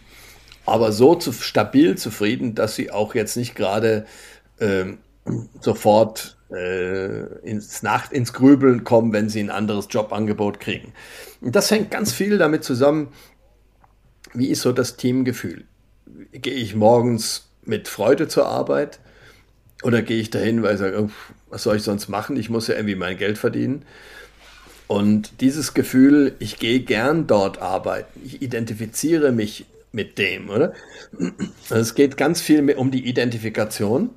aber 0.66 0.92
so 0.92 1.14
zu, 1.14 1.32
stabil 1.32 1.96
zufrieden, 1.96 2.56
dass 2.56 2.76
sie 2.76 2.90
auch 2.90 3.14
jetzt 3.14 3.38
nicht 3.38 3.54
gerade 3.54 4.06
ähm, 4.60 4.98
sofort 5.62 6.38
äh, 6.52 7.26
ins 7.48 7.84
Nacht 7.84 8.12
ins 8.14 8.34
Grübeln 8.34 8.84
kommen, 8.84 9.14
wenn 9.14 9.30
sie 9.30 9.42
ein 9.42 9.52
anderes 9.52 9.88
Jobangebot 9.92 10.60
kriegen. 10.60 10.94
Und 11.42 11.56
das 11.56 11.70
hängt 11.70 11.92
ganz 11.92 12.14
viel 12.14 12.40
damit 12.40 12.64
zusammen, 12.64 13.10
wie 14.34 14.48
ist 14.48 14.62
so 14.62 14.72
das 14.72 14.98
Teamgefühl? 14.98 15.66
Gehe 16.32 16.56
ich 16.56 16.76
morgens 16.76 17.52
mit 17.64 17.88
Freude 17.88 18.28
zur 18.28 18.48
Arbeit 18.48 19.00
oder 19.84 20.02
gehe 20.02 20.20
ich 20.20 20.30
dahin, 20.30 20.64
weil 20.64 20.74
ich 20.74 20.80
sage, 20.80 21.10
was 21.50 21.64
soll 21.64 21.76
ich 21.76 21.84
sonst 21.84 22.08
machen? 22.08 22.38
Ich 22.38 22.50
muss 22.50 22.68
ja 22.68 22.76
irgendwie 22.76 22.96
mein 22.96 23.18
Geld 23.18 23.38
verdienen. 23.38 23.84
Und 24.88 25.42
dieses 25.42 25.74
Gefühl, 25.74 26.36
ich 26.40 26.60
gehe 26.60 26.82
gern 26.82 27.28
dort 27.28 27.62
arbeiten, 27.62 28.20
ich 28.26 28.42
identifiziere 28.42 29.32
mich 29.32 29.66
mit 29.92 30.18
dem, 30.18 30.50
oder? 30.50 30.74
Also 31.70 31.82
es 31.82 31.96
geht 31.96 32.18
ganz 32.18 32.42
viel 32.42 32.70
um 32.72 32.92
die 32.92 33.08
Identifikation. 33.08 34.10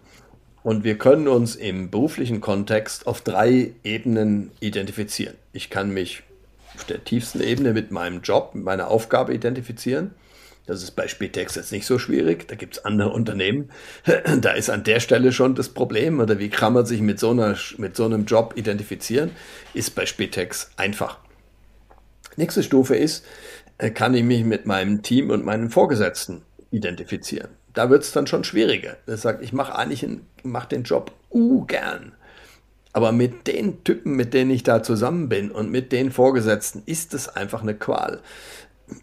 Und 0.62 0.82
wir 0.82 0.98
können 0.98 1.28
uns 1.28 1.54
im 1.54 1.90
beruflichen 1.90 2.40
Kontext 2.40 3.06
auf 3.06 3.20
drei 3.20 3.72
Ebenen 3.84 4.50
identifizieren. 4.58 5.36
Ich 5.52 5.70
kann 5.70 5.90
mich 5.90 6.24
auf 6.74 6.84
der 6.84 7.04
tiefsten 7.04 7.40
Ebene 7.40 7.72
mit 7.72 7.92
meinem 7.92 8.20
Job, 8.22 8.54
mit 8.54 8.64
meiner 8.64 8.88
Aufgabe 8.88 9.32
identifizieren. 9.32 10.10
Das 10.66 10.82
ist 10.82 10.92
bei 10.92 11.06
Spitex 11.06 11.54
jetzt 11.54 11.72
nicht 11.72 11.86
so 11.86 11.98
schwierig. 11.98 12.48
Da 12.48 12.56
gibt 12.56 12.76
es 12.76 12.84
andere 12.84 13.10
Unternehmen. 13.10 13.70
Da 14.40 14.52
ist 14.52 14.68
an 14.68 14.84
der 14.84 15.00
Stelle 15.00 15.32
schon 15.32 15.54
das 15.54 15.68
Problem. 15.68 16.20
Oder 16.20 16.38
wie 16.38 16.50
kann 16.50 16.72
man 16.72 16.84
sich 16.84 17.00
mit 17.00 17.20
so, 17.20 17.30
einer, 17.30 17.56
mit 17.78 17.96
so 17.96 18.04
einem 18.04 18.24
Job 18.24 18.54
identifizieren? 18.56 19.30
Ist 19.74 19.94
bei 19.94 20.06
Spitex 20.06 20.70
einfach. 20.76 21.18
Nächste 22.36 22.62
Stufe 22.62 22.96
ist, 22.96 23.24
äh, 23.78 23.90
kann 23.90 24.14
ich 24.14 24.24
mich 24.24 24.44
mit 24.44 24.66
meinem 24.66 25.02
Team 25.02 25.30
und 25.30 25.44
meinen 25.44 25.70
Vorgesetzten 25.70 26.42
identifizieren. 26.70 27.48
Da 27.72 27.90
wird 27.90 28.02
es 28.02 28.12
dann 28.12 28.26
schon 28.26 28.44
schwieriger. 28.44 28.96
Er 29.06 29.16
sagt, 29.16 29.42
ich 29.42 29.52
mache 29.52 29.76
eigentlich 29.76 30.04
einen, 30.04 30.26
mach 30.42 30.66
den 30.66 30.82
Job 30.82 31.12
uh, 31.30 31.64
gern. 31.64 32.12
Aber 32.92 33.12
mit 33.12 33.46
den 33.46 33.84
Typen, 33.84 34.16
mit 34.16 34.32
denen 34.32 34.50
ich 34.50 34.62
da 34.62 34.82
zusammen 34.82 35.28
bin 35.28 35.50
und 35.50 35.70
mit 35.70 35.92
den 35.92 36.10
Vorgesetzten, 36.10 36.82
ist 36.86 37.12
es 37.12 37.28
einfach 37.28 37.60
eine 37.60 37.74
Qual. 37.74 38.20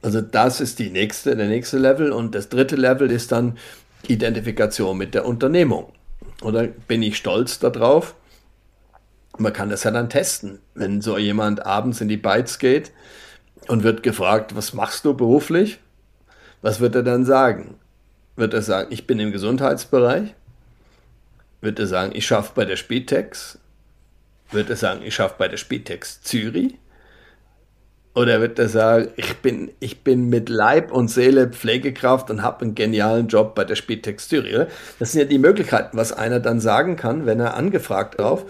Also 0.02 0.22
das 0.22 0.62
ist 0.62 0.80
die 0.80 0.90
nächste, 0.90 1.36
der 1.36 1.48
nächste 1.48 1.78
Level. 1.78 2.12
Und 2.12 2.36
das 2.36 2.50
dritte 2.50 2.76
Level 2.76 3.12
ist 3.12 3.32
dann 3.32 3.58
Identifikation 4.08 4.98
mit 4.98 5.14
der 5.14 5.26
Unternehmung. 5.26 5.92
Oder 6.42 6.68
bin 6.68 7.04
ich 7.04 7.18
stolz 7.18 7.60
darauf? 7.60 8.16
Man 9.38 9.54
kann 9.54 9.70
das 9.70 9.84
ja 9.84 9.92
dann 9.92 10.10
testen. 10.10 10.60
Wenn 10.76 11.02
so 11.02 11.18
jemand 11.18 11.66
abends 11.66 12.02
in 12.02 12.08
die 12.08 12.18
Bytes 12.18 12.60
geht 12.60 12.92
und 13.68 13.84
wird 13.84 14.04
gefragt, 14.04 14.56
was 14.56 14.74
machst 14.74 15.06
du 15.06 15.14
beruflich? 15.14 15.80
Was 16.62 16.80
wird 16.80 16.96
er 16.96 17.04
dann 17.04 17.26
sagen? 17.26 17.76
Wird 18.36 18.54
er 18.54 18.62
sagen, 18.62 18.88
ich 18.92 19.08
bin 19.08 19.20
im 19.20 19.32
Gesundheitsbereich? 19.32 20.34
Wird 21.62 21.80
er 21.80 21.88
sagen, 21.88 22.12
ich 22.16 22.26
schaffe 22.26 22.52
bei 22.56 22.66
der 22.66 22.76
Spitex? 22.76 23.58
Wird 24.52 24.70
er 24.70 24.76
sagen, 24.76 25.02
ich 25.04 25.16
schaffe 25.16 25.36
bei 25.38 25.48
der 25.48 25.58
Spitex 25.58 26.22
Zürich? 26.22 26.76
Oder 28.16 28.42
wird 28.42 28.60
er 28.60 28.70
sagen, 28.70 29.08
ich 29.16 29.38
bin, 29.38 29.72
ich 29.80 30.04
bin 30.04 30.30
mit 30.30 30.48
Leib 30.48 30.92
und 30.92 31.08
Seele 31.08 31.48
Pflegekraft 31.48 32.30
und 32.30 32.44
habe 32.44 32.62
einen 32.62 32.76
genialen 32.76 33.28
Job 33.28 33.56
bei 33.56 33.64
der 33.64 33.76
Spitex? 33.76 34.30
Das 34.30 35.12
sind 35.12 35.22
ja 35.22 35.26
die 35.26 35.40
Möglichkeiten, 35.40 35.98
was 35.98 36.14
einer 36.14 36.40
dann 36.40 36.60
sagen 36.60 36.96
kann, 36.96 37.26
wenn 37.26 37.40
er 37.40 37.56
angefragt 37.56 38.20
darauf. 38.20 38.46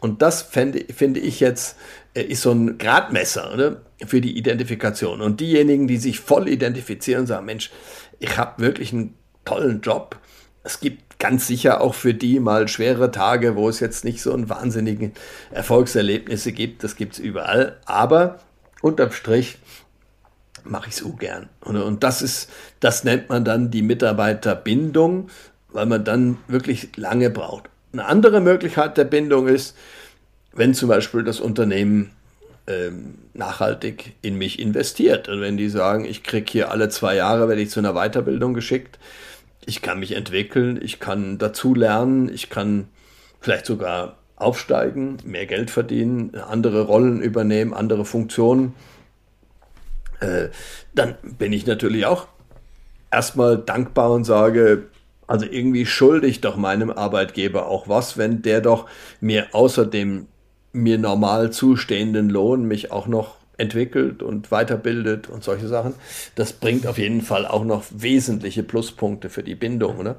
Und 0.00 0.20
das 0.20 0.42
fände, 0.42 0.84
finde 0.94 1.20
ich 1.20 1.40
jetzt, 1.40 1.76
äh, 2.14 2.22
ist 2.22 2.42
so 2.42 2.52
ein 2.52 2.76
Gradmesser 2.76 3.52
oder? 3.54 3.80
für 4.04 4.20
die 4.20 4.36
Identifikation. 4.36 5.22
Und 5.22 5.40
diejenigen, 5.40 5.88
die 5.88 5.96
sich 5.96 6.20
voll 6.20 6.48
identifizieren 6.48 7.22
und 7.22 7.26
sagen, 7.26 7.46
Mensch, 7.46 7.70
ich 8.18 8.36
habe 8.36 8.62
wirklich 8.62 8.92
einen 8.92 9.14
tollen 9.44 9.80
Job. 9.80 10.18
Es 10.62 10.80
gibt 10.80 11.18
ganz 11.18 11.46
sicher 11.46 11.80
auch 11.80 11.94
für 11.94 12.12
die 12.12 12.40
mal 12.40 12.68
schwere 12.68 13.10
Tage, 13.10 13.56
wo 13.56 13.68
es 13.68 13.80
jetzt 13.80 14.04
nicht 14.04 14.20
so 14.20 14.34
einen 14.34 14.50
wahnsinnigen 14.50 15.12
Erfolgserlebnisse 15.50 16.52
gibt. 16.52 16.84
Das 16.84 16.96
gibt 16.96 17.14
es 17.14 17.18
überall. 17.18 17.78
Aber 17.86 18.40
unterm 18.86 19.12
Strich 19.12 19.58
mache 20.64 20.88
ich 20.88 20.94
es 20.96 21.02
ungern. 21.02 21.48
Und, 21.60 21.76
und 21.76 22.02
das 22.02 22.22
ist, 22.22 22.50
das 22.80 23.04
nennt 23.04 23.28
man 23.28 23.44
dann 23.44 23.70
die 23.70 23.82
Mitarbeiterbindung, 23.82 25.28
weil 25.68 25.86
man 25.86 26.04
dann 26.04 26.38
wirklich 26.48 26.96
lange 26.96 27.30
braucht. 27.30 27.64
Eine 27.92 28.06
andere 28.06 28.40
Möglichkeit 28.40 28.96
der 28.96 29.04
Bindung 29.04 29.48
ist, 29.48 29.76
wenn 30.52 30.74
zum 30.74 30.88
Beispiel 30.88 31.22
das 31.22 31.40
Unternehmen 31.40 32.12
ähm, 32.66 33.18
nachhaltig 33.34 34.14
in 34.22 34.36
mich 34.36 34.58
investiert. 34.58 35.28
Und 35.28 35.40
wenn 35.40 35.56
die 35.56 35.68
sagen, 35.68 36.04
ich 36.04 36.22
kriege 36.22 36.50
hier 36.50 36.70
alle 36.70 36.88
zwei 36.88 37.14
Jahre, 37.14 37.48
werde 37.48 37.62
ich 37.62 37.70
zu 37.70 37.80
einer 37.80 37.94
Weiterbildung 37.94 38.54
geschickt, 38.54 38.98
ich 39.66 39.82
kann 39.82 39.98
mich 39.98 40.12
entwickeln, 40.12 40.78
ich 40.80 41.00
kann 41.00 41.38
dazu 41.38 41.74
lernen, 41.74 42.32
ich 42.32 42.50
kann 42.50 42.88
vielleicht 43.40 43.66
sogar 43.66 44.16
aufsteigen, 44.36 45.16
mehr 45.24 45.46
Geld 45.46 45.70
verdienen, 45.70 46.34
andere 46.34 46.82
Rollen 46.82 47.20
übernehmen, 47.20 47.74
andere 47.74 48.04
Funktionen, 48.04 48.74
äh, 50.20 50.48
dann 50.94 51.16
bin 51.38 51.52
ich 51.52 51.66
natürlich 51.66 52.06
auch 52.06 52.28
erstmal 53.10 53.58
dankbar 53.58 54.12
und 54.12 54.24
sage, 54.24 54.84
also 55.26 55.46
irgendwie 55.46 55.86
schulde 55.86 56.26
ich 56.26 56.40
doch 56.40 56.56
meinem 56.56 56.90
Arbeitgeber 56.90 57.66
auch 57.66 57.88
was, 57.88 58.16
wenn 58.16 58.42
der 58.42 58.60
doch 58.60 58.86
mir 59.20 59.48
außer 59.52 59.86
dem 59.86 60.26
mir 60.72 60.98
normal 60.98 61.50
zustehenden 61.50 62.28
Lohn 62.28 62.66
mich 62.66 62.92
auch 62.92 63.06
noch 63.06 63.36
entwickelt 63.56 64.22
und 64.22 64.50
weiterbildet 64.50 65.28
und 65.28 65.42
solche 65.42 65.68
Sachen. 65.68 65.94
Das 66.34 66.52
bringt 66.52 66.86
auf 66.86 66.98
jeden 66.98 67.22
Fall 67.22 67.46
auch 67.46 67.64
noch 67.64 67.84
wesentliche 67.90 68.62
Pluspunkte 68.62 69.30
für 69.30 69.42
die 69.42 69.54
Bindung. 69.54 70.02
Ne? 70.02 70.16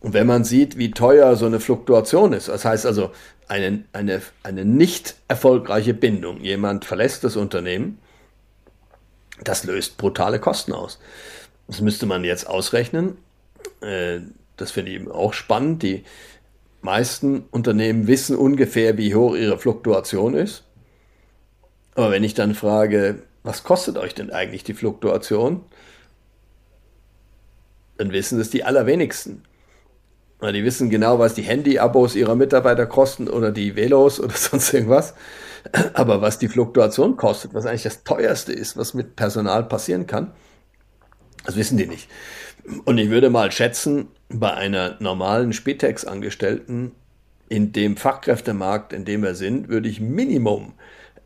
Und 0.00 0.12
wenn 0.12 0.26
man 0.26 0.44
sieht, 0.44 0.78
wie 0.78 0.92
teuer 0.92 1.34
so 1.36 1.46
eine 1.46 1.60
Fluktuation 1.60 2.32
ist, 2.32 2.48
das 2.48 2.64
heißt 2.64 2.86
also 2.86 3.10
eine, 3.48 3.84
eine, 3.92 4.22
eine 4.42 4.64
nicht 4.64 5.16
erfolgreiche 5.26 5.94
Bindung, 5.94 6.40
jemand 6.40 6.84
verlässt 6.84 7.24
das 7.24 7.36
Unternehmen, 7.36 7.98
das 9.42 9.64
löst 9.64 9.96
brutale 9.96 10.38
Kosten 10.38 10.72
aus. 10.72 10.98
Das 11.66 11.80
müsste 11.80 12.06
man 12.06 12.24
jetzt 12.24 12.48
ausrechnen. 12.48 13.18
Äh, 13.80 14.20
das 14.56 14.70
finde 14.70 14.92
ich 14.92 15.08
auch 15.08 15.32
spannend. 15.32 15.82
Die 15.82 16.04
meisten 16.80 17.44
Unternehmen 17.50 18.06
wissen 18.06 18.36
ungefähr, 18.36 18.98
wie 18.98 19.14
hoch 19.14 19.34
ihre 19.36 19.58
Fluktuation 19.58 20.34
ist. 20.34 20.64
Aber 21.94 22.10
wenn 22.10 22.24
ich 22.24 22.34
dann 22.34 22.54
frage, 22.54 23.22
was 23.42 23.64
kostet 23.64 23.96
euch 23.96 24.14
denn 24.14 24.30
eigentlich 24.30 24.64
die 24.64 24.74
Fluktuation? 24.74 25.64
Dann 27.96 28.12
wissen 28.12 28.40
es 28.40 28.50
die 28.50 28.64
allerwenigsten. 28.64 29.42
Weil 30.40 30.52
die 30.52 30.64
wissen 30.64 30.88
genau, 30.88 31.18
was 31.18 31.34
die 31.34 31.42
Handy-Abos 31.42 32.14
ihrer 32.14 32.36
Mitarbeiter 32.36 32.86
kosten 32.86 33.28
oder 33.28 33.50
die 33.50 33.74
Velos 33.74 34.20
oder 34.20 34.34
sonst 34.36 34.72
irgendwas. 34.72 35.14
Aber 35.94 36.20
was 36.20 36.38
die 36.38 36.48
Fluktuation 36.48 37.16
kostet, 37.16 37.54
was 37.54 37.66
eigentlich 37.66 37.82
das 37.82 38.04
teuerste 38.04 38.52
ist, 38.52 38.76
was 38.76 38.94
mit 38.94 39.16
Personal 39.16 39.64
passieren 39.64 40.06
kann, 40.06 40.32
das 41.44 41.56
wissen 41.56 41.76
die 41.76 41.86
nicht. 41.86 42.08
Und 42.84 42.98
ich 42.98 43.10
würde 43.10 43.30
mal 43.30 43.50
schätzen, 43.50 44.08
bei 44.28 44.52
einer 44.52 44.96
normalen 45.00 45.52
Spitex-Angestellten 45.52 46.92
in 47.48 47.72
dem 47.72 47.96
Fachkräftemarkt, 47.96 48.92
in 48.92 49.04
dem 49.04 49.22
wir 49.22 49.34
sind, 49.34 49.68
würde 49.68 49.88
ich 49.88 50.00
Minimum 50.00 50.74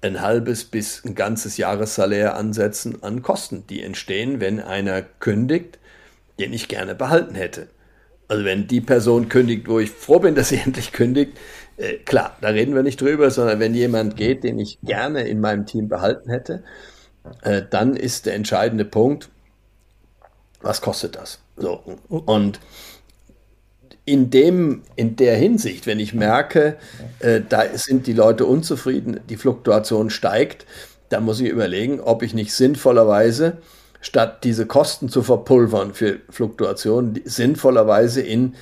ein 0.00 0.20
halbes 0.20 0.64
bis 0.64 1.04
ein 1.04 1.14
ganzes 1.14 1.56
Jahressalär 1.56 2.36
ansetzen 2.36 3.02
an 3.02 3.22
Kosten, 3.22 3.66
die 3.68 3.82
entstehen, 3.82 4.40
wenn 4.40 4.60
einer 4.60 5.02
kündigt, 5.02 5.78
den 6.38 6.52
ich 6.52 6.68
gerne 6.68 6.94
behalten 6.94 7.34
hätte. 7.34 7.68
Also 8.32 8.46
wenn 8.46 8.66
die 8.66 8.80
Person 8.80 9.28
kündigt, 9.28 9.68
wo 9.68 9.78
ich 9.78 9.90
froh 9.90 10.18
bin, 10.18 10.34
dass 10.34 10.48
sie 10.48 10.56
endlich 10.64 10.92
kündigt, 10.92 11.36
äh, 11.76 11.98
klar, 11.98 12.38
da 12.40 12.48
reden 12.48 12.74
wir 12.74 12.82
nicht 12.82 12.98
drüber, 12.98 13.30
sondern 13.30 13.60
wenn 13.60 13.74
jemand 13.74 14.16
geht, 14.16 14.42
den 14.42 14.58
ich 14.58 14.78
gerne 14.82 15.28
in 15.28 15.38
meinem 15.38 15.66
Team 15.66 15.90
behalten 15.90 16.30
hätte, 16.30 16.64
äh, 17.42 17.60
dann 17.68 17.94
ist 17.94 18.24
der 18.24 18.34
entscheidende 18.34 18.86
Punkt, 18.86 19.28
was 20.62 20.80
kostet 20.80 21.14
das? 21.16 21.40
So. 21.58 21.82
Und 22.08 22.58
in 24.06 24.30
dem, 24.30 24.84
in 24.96 25.16
der 25.16 25.36
Hinsicht, 25.36 25.86
wenn 25.86 26.00
ich 26.00 26.14
merke, 26.14 26.78
äh, 27.18 27.42
da 27.46 27.64
sind 27.74 28.06
die 28.06 28.14
Leute 28.14 28.46
unzufrieden, 28.46 29.20
die 29.28 29.36
Fluktuation 29.36 30.08
steigt, 30.08 30.64
dann 31.10 31.26
muss 31.26 31.38
ich 31.38 31.50
überlegen, 31.50 32.00
ob 32.00 32.22
ich 32.22 32.32
nicht 32.32 32.54
sinnvollerweise, 32.54 33.58
statt 34.02 34.44
diese 34.44 34.66
Kosten 34.66 35.08
zu 35.08 35.22
verpulvern 35.22 35.94
für 35.94 36.18
Fluktuationen, 36.28 37.22
sinnvollerweise 37.24 38.20
in 38.20 38.54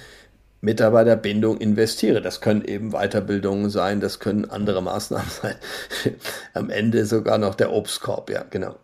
Mitarbeiterbindung 0.61 1.59
investiere. 1.59 2.21
Das 2.21 2.41
können 2.41 2.65
eben 2.65 2.91
Weiterbildungen 2.91 3.71
sein, 3.71 4.01
das 4.01 4.21
können 4.21 4.45
andere 4.45 4.83
Maßnahmen 4.83 5.31
sein. 5.43 5.57
Am 6.55 6.71
Ende 6.71 7.07
sogar 7.07 7.39
noch 7.39 7.57
der 7.57 7.73
Obstkorb, 7.73 8.31
ja, 8.31 8.45
genau. 8.49 8.77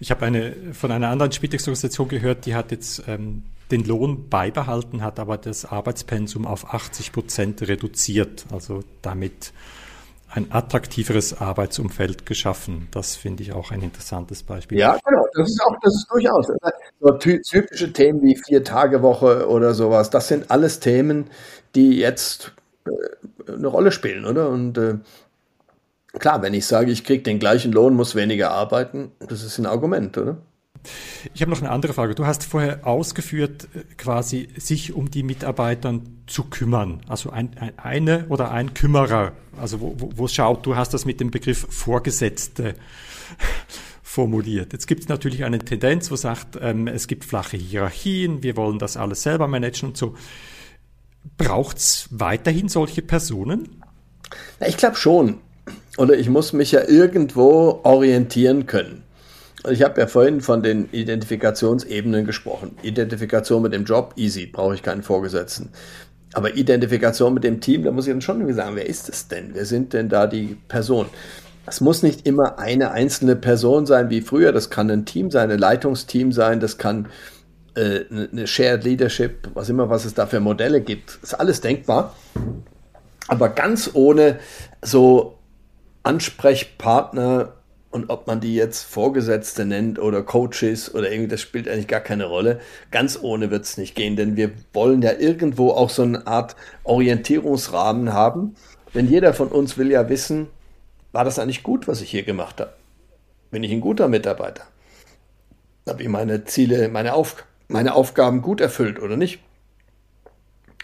Ich 0.00 0.10
habe 0.10 0.26
eine 0.26 0.54
von 0.72 0.90
einer 0.90 1.08
anderen 1.08 1.30
Spitex-Organisation 1.30 2.08
gehört, 2.08 2.46
die 2.46 2.54
hat 2.54 2.70
jetzt 2.70 3.02
ähm, 3.06 3.44
den 3.70 3.84
Lohn 3.84 4.30
beibehalten, 4.30 5.02
hat 5.02 5.20
aber 5.20 5.36
das 5.36 5.66
Arbeitspensum 5.66 6.46
auf 6.46 6.72
80 6.72 7.12
Prozent 7.12 7.68
reduziert. 7.68 8.46
Also 8.50 8.82
damit 9.02 9.52
ein 10.30 10.52
attraktiveres 10.52 11.40
Arbeitsumfeld 11.40 12.26
geschaffen. 12.26 12.88
Das 12.90 13.16
finde 13.16 13.42
ich 13.42 13.52
auch 13.52 13.70
ein 13.70 13.82
interessantes 13.82 14.42
Beispiel. 14.42 14.78
Ja, 14.78 14.98
genau. 15.04 15.26
Das 15.34 15.48
ist 15.48 15.60
auch, 15.62 15.74
das 15.82 15.94
ist 15.94 16.06
durchaus. 16.10 16.46
So 17.00 17.12
typische 17.12 17.92
Themen 17.92 18.22
wie 18.22 18.36
Vier-Tage-Woche 18.36 19.48
oder 19.48 19.74
sowas, 19.74 20.10
das 20.10 20.28
sind 20.28 20.50
alles 20.50 20.80
Themen, 20.80 21.30
die 21.74 21.98
jetzt 21.98 22.52
äh, 22.86 23.52
eine 23.52 23.68
Rolle 23.68 23.92
spielen, 23.92 24.26
oder? 24.26 24.50
Und 24.50 24.76
äh, 24.76 24.96
klar, 26.18 26.42
wenn 26.42 26.54
ich 26.54 26.66
sage, 26.66 26.90
ich 26.90 27.04
kriege 27.04 27.22
den 27.22 27.38
gleichen 27.38 27.72
Lohn, 27.72 27.94
muss 27.94 28.14
weniger 28.14 28.50
arbeiten, 28.50 29.12
das 29.20 29.42
ist 29.42 29.58
ein 29.58 29.66
Argument, 29.66 30.18
oder? 30.18 30.38
Ich 31.34 31.40
habe 31.40 31.50
noch 31.50 31.60
eine 31.60 31.70
andere 31.70 31.92
Frage. 31.92 32.14
Du 32.14 32.26
hast 32.26 32.44
vorher 32.44 32.86
ausgeführt, 32.86 33.68
äh, 33.74 33.82
quasi 33.96 34.48
sich 34.56 34.92
um 34.92 35.10
die 35.10 35.22
Mitarbeiter 35.22 36.00
zu 36.26 36.44
kümmern. 36.44 37.00
Also 37.08 37.30
ein, 37.30 37.50
ein, 37.58 37.72
eine 37.78 38.26
oder 38.28 38.50
ein 38.50 38.74
Kümmerer. 38.74 39.32
Also 39.60 39.80
wo, 39.80 39.94
wo, 39.98 40.28
schaut, 40.28 40.64
du 40.66 40.76
hast 40.76 40.94
das 40.94 41.04
mit 41.04 41.20
dem 41.20 41.30
Begriff 41.30 41.66
Vorgesetzte 41.68 42.74
formuliert. 44.02 44.72
Jetzt 44.72 44.86
gibt 44.86 45.02
es 45.02 45.08
natürlich 45.08 45.44
eine 45.44 45.58
Tendenz, 45.58 46.10
wo 46.10 46.16
sagt, 46.16 46.58
ähm, 46.60 46.86
es 46.86 47.06
gibt 47.06 47.24
flache 47.24 47.56
Hierarchien, 47.56 48.42
wir 48.42 48.56
wollen 48.56 48.78
das 48.78 48.96
alles 48.96 49.22
selber 49.22 49.48
managen 49.48 49.90
und 49.90 49.96
so. 49.96 50.14
Braucht 51.36 51.76
es 51.76 52.08
weiterhin 52.10 52.68
solche 52.68 53.02
Personen? 53.02 53.82
ich 54.66 54.76
glaube 54.76 54.96
schon. 54.96 55.38
Oder 55.98 56.16
ich 56.16 56.28
muss 56.28 56.52
mich 56.52 56.72
ja 56.72 56.88
irgendwo 56.88 57.80
orientieren 57.82 58.66
können. 58.66 59.02
Ich 59.68 59.82
habe 59.82 60.00
ja 60.00 60.06
vorhin 60.06 60.40
von 60.40 60.62
den 60.62 60.88
Identifikationsebenen 60.92 62.24
gesprochen. 62.24 62.76
Identifikation 62.82 63.62
mit 63.62 63.72
dem 63.72 63.84
Job, 63.84 64.14
easy, 64.16 64.46
brauche 64.46 64.74
ich 64.74 64.82
keinen 64.82 65.02
Vorgesetzten. 65.02 65.70
Aber 66.34 66.54
Identifikation 66.56 67.34
mit 67.34 67.44
dem 67.44 67.60
Team, 67.60 67.84
da 67.84 67.90
muss 67.90 68.06
ich 68.06 68.12
dann 68.12 68.20
schon 68.20 68.52
sagen, 68.52 68.76
wer 68.76 68.86
ist 68.86 69.08
es 69.08 69.28
denn? 69.28 69.50
Wer 69.54 69.64
sind 69.64 69.92
denn 69.92 70.08
da 70.08 70.26
die 70.26 70.56
Personen? 70.68 71.08
Es 71.66 71.80
muss 71.80 72.02
nicht 72.02 72.26
immer 72.26 72.58
eine 72.58 72.92
einzelne 72.92 73.36
Person 73.36 73.86
sein 73.86 74.10
wie 74.10 74.20
früher. 74.20 74.52
Das 74.52 74.70
kann 74.70 74.90
ein 74.90 75.04
Team 75.04 75.30
sein, 75.30 75.50
ein 75.50 75.58
Leitungsteam 75.58 76.32
sein. 76.32 76.60
Das 76.60 76.78
kann 76.78 77.08
äh, 77.74 78.04
eine 78.10 78.46
Shared 78.46 78.84
Leadership, 78.84 79.50
was 79.54 79.68
immer, 79.68 79.90
was 79.90 80.04
es 80.04 80.14
da 80.14 80.26
für 80.26 80.40
Modelle 80.40 80.80
gibt. 80.80 81.18
Ist 81.22 81.34
alles 81.34 81.60
denkbar. 81.60 82.14
Aber 83.26 83.50
ganz 83.50 83.90
ohne 83.92 84.38
so 84.82 85.38
Ansprechpartner 86.02 87.54
und 87.90 88.10
ob 88.10 88.26
man 88.26 88.40
die 88.40 88.54
jetzt 88.54 88.82
Vorgesetzte 88.82 89.64
nennt 89.64 89.98
oder 89.98 90.22
Coaches 90.22 90.94
oder 90.94 91.10
irgendwie, 91.10 91.28
das 91.28 91.40
spielt 91.40 91.68
eigentlich 91.68 91.88
gar 91.88 92.00
keine 92.00 92.26
Rolle. 92.26 92.60
Ganz 92.90 93.18
ohne 93.20 93.50
wird 93.50 93.64
es 93.64 93.78
nicht 93.78 93.94
gehen, 93.94 94.16
denn 94.16 94.36
wir 94.36 94.50
wollen 94.74 95.00
ja 95.00 95.12
irgendwo 95.12 95.70
auch 95.70 95.88
so 95.88 96.02
eine 96.02 96.26
Art 96.26 96.54
Orientierungsrahmen 96.84 98.12
haben. 98.12 98.56
Denn 98.94 99.08
jeder 99.08 99.32
von 99.32 99.48
uns 99.48 99.78
will 99.78 99.90
ja 99.90 100.08
wissen, 100.08 100.48
war 101.12 101.24
das 101.24 101.38
eigentlich 101.38 101.62
gut, 101.62 101.88
was 101.88 102.02
ich 102.02 102.10
hier 102.10 102.24
gemacht 102.24 102.60
habe? 102.60 102.74
Bin 103.50 103.64
ich 103.64 103.72
ein 103.72 103.80
guter 103.80 104.08
Mitarbeiter? 104.08 104.64
Habe 105.88 106.02
ich 106.02 106.08
meine 106.08 106.44
Ziele, 106.44 106.88
meine, 106.88 107.14
Auf 107.14 107.44
meine 107.68 107.94
Aufgaben 107.94 108.42
gut 108.42 108.60
erfüllt 108.60 109.00
oder 109.00 109.16
nicht? 109.16 109.40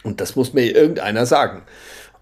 Und 0.02 0.20
das 0.20 0.36
muss 0.36 0.52
mir 0.52 0.74
irgendeiner 0.74 1.26
sagen. 1.26 1.62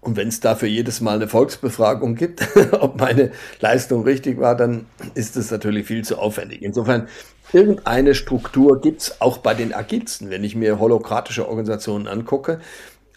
Und 0.03 0.17
wenn 0.17 0.27
es 0.27 0.39
dafür 0.41 0.67
jedes 0.67 0.99
Mal 1.01 1.15
eine 1.15 1.27
Volksbefragung 1.27 2.15
gibt, 2.15 2.45
ob 2.73 2.99
meine 2.99 3.31
Leistung 3.59 4.03
richtig 4.03 4.39
war, 4.39 4.55
dann 4.55 4.85
ist 5.15 5.37
es 5.37 5.49
natürlich 5.49 5.87
viel 5.87 6.03
zu 6.03 6.17
aufwendig. 6.17 6.61
Insofern, 6.61 7.07
irgendeine 7.53 8.13
Struktur 8.15 8.81
gibt 8.81 9.01
es 9.01 9.21
auch 9.21 9.37
bei 9.37 9.53
den 9.53 9.73
agilsten. 9.73 10.29
Wenn 10.29 10.43
ich 10.43 10.55
mir 10.55 10.79
holokratische 10.79 11.47
Organisationen 11.47 12.07
angucke, 12.07 12.59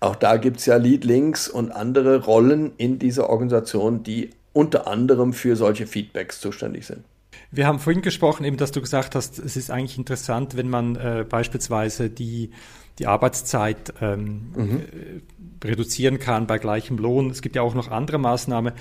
auch 0.01 0.14
da 0.14 0.37
gibt 0.37 0.59
es 0.59 0.66
ja 0.66 0.76
Lead 0.76 1.05
Links 1.05 1.49
und 1.49 1.72
andere 1.72 2.24
Rollen 2.24 2.72
in 2.76 2.99
dieser 2.99 3.30
Organisation, 3.30 4.03
die 4.03 4.30
unter 4.53 4.87
anderem 4.87 5.32
für 5.32 5.57
solche 5.57 5.87
Feedbacks 5.87 6.41
zuständig 6.41 6.87
sind. 6.87 7.05
Wir 7.51 7.66
haben 7.66 7.78
vorhin 7.78 8.03
gesprochen, 8.03 8.45
eben, 8.45 8.57
dass 8.57 8.72
du 8.72 8.80
gesagt 8.80 9.14
hast, 9.14 9.39
es 9.39 9.57
ist 9.57 9.70
eigentlich 9.70 9.99
interessant, 9.99 10.57
wenn 10.57 10.68
man 10.68 10.97
äh, 10.97 11.24
beispielsweise 11.28 12.11
die, 12.11 12.51
die 12.99 13.07
Arbeitszeit 13.07 13.94
ähm, 14.01 14.53
mhm. 14.55 14.80
äh, 15.62 15.66
reduzieren 15.66 16.18
kann 16.18 16.47
bei 16.47 16.59
gleichem 16.59 16.99
Lohn. 16.99 17.30
Es 17.30 17.42
gibt 17.42 17.57
ja 17.57 17.62
auch 17.62 17.74
noch 17.74 17.90
andere 17.90 18.18
Maßnahmen. 18.18 18.72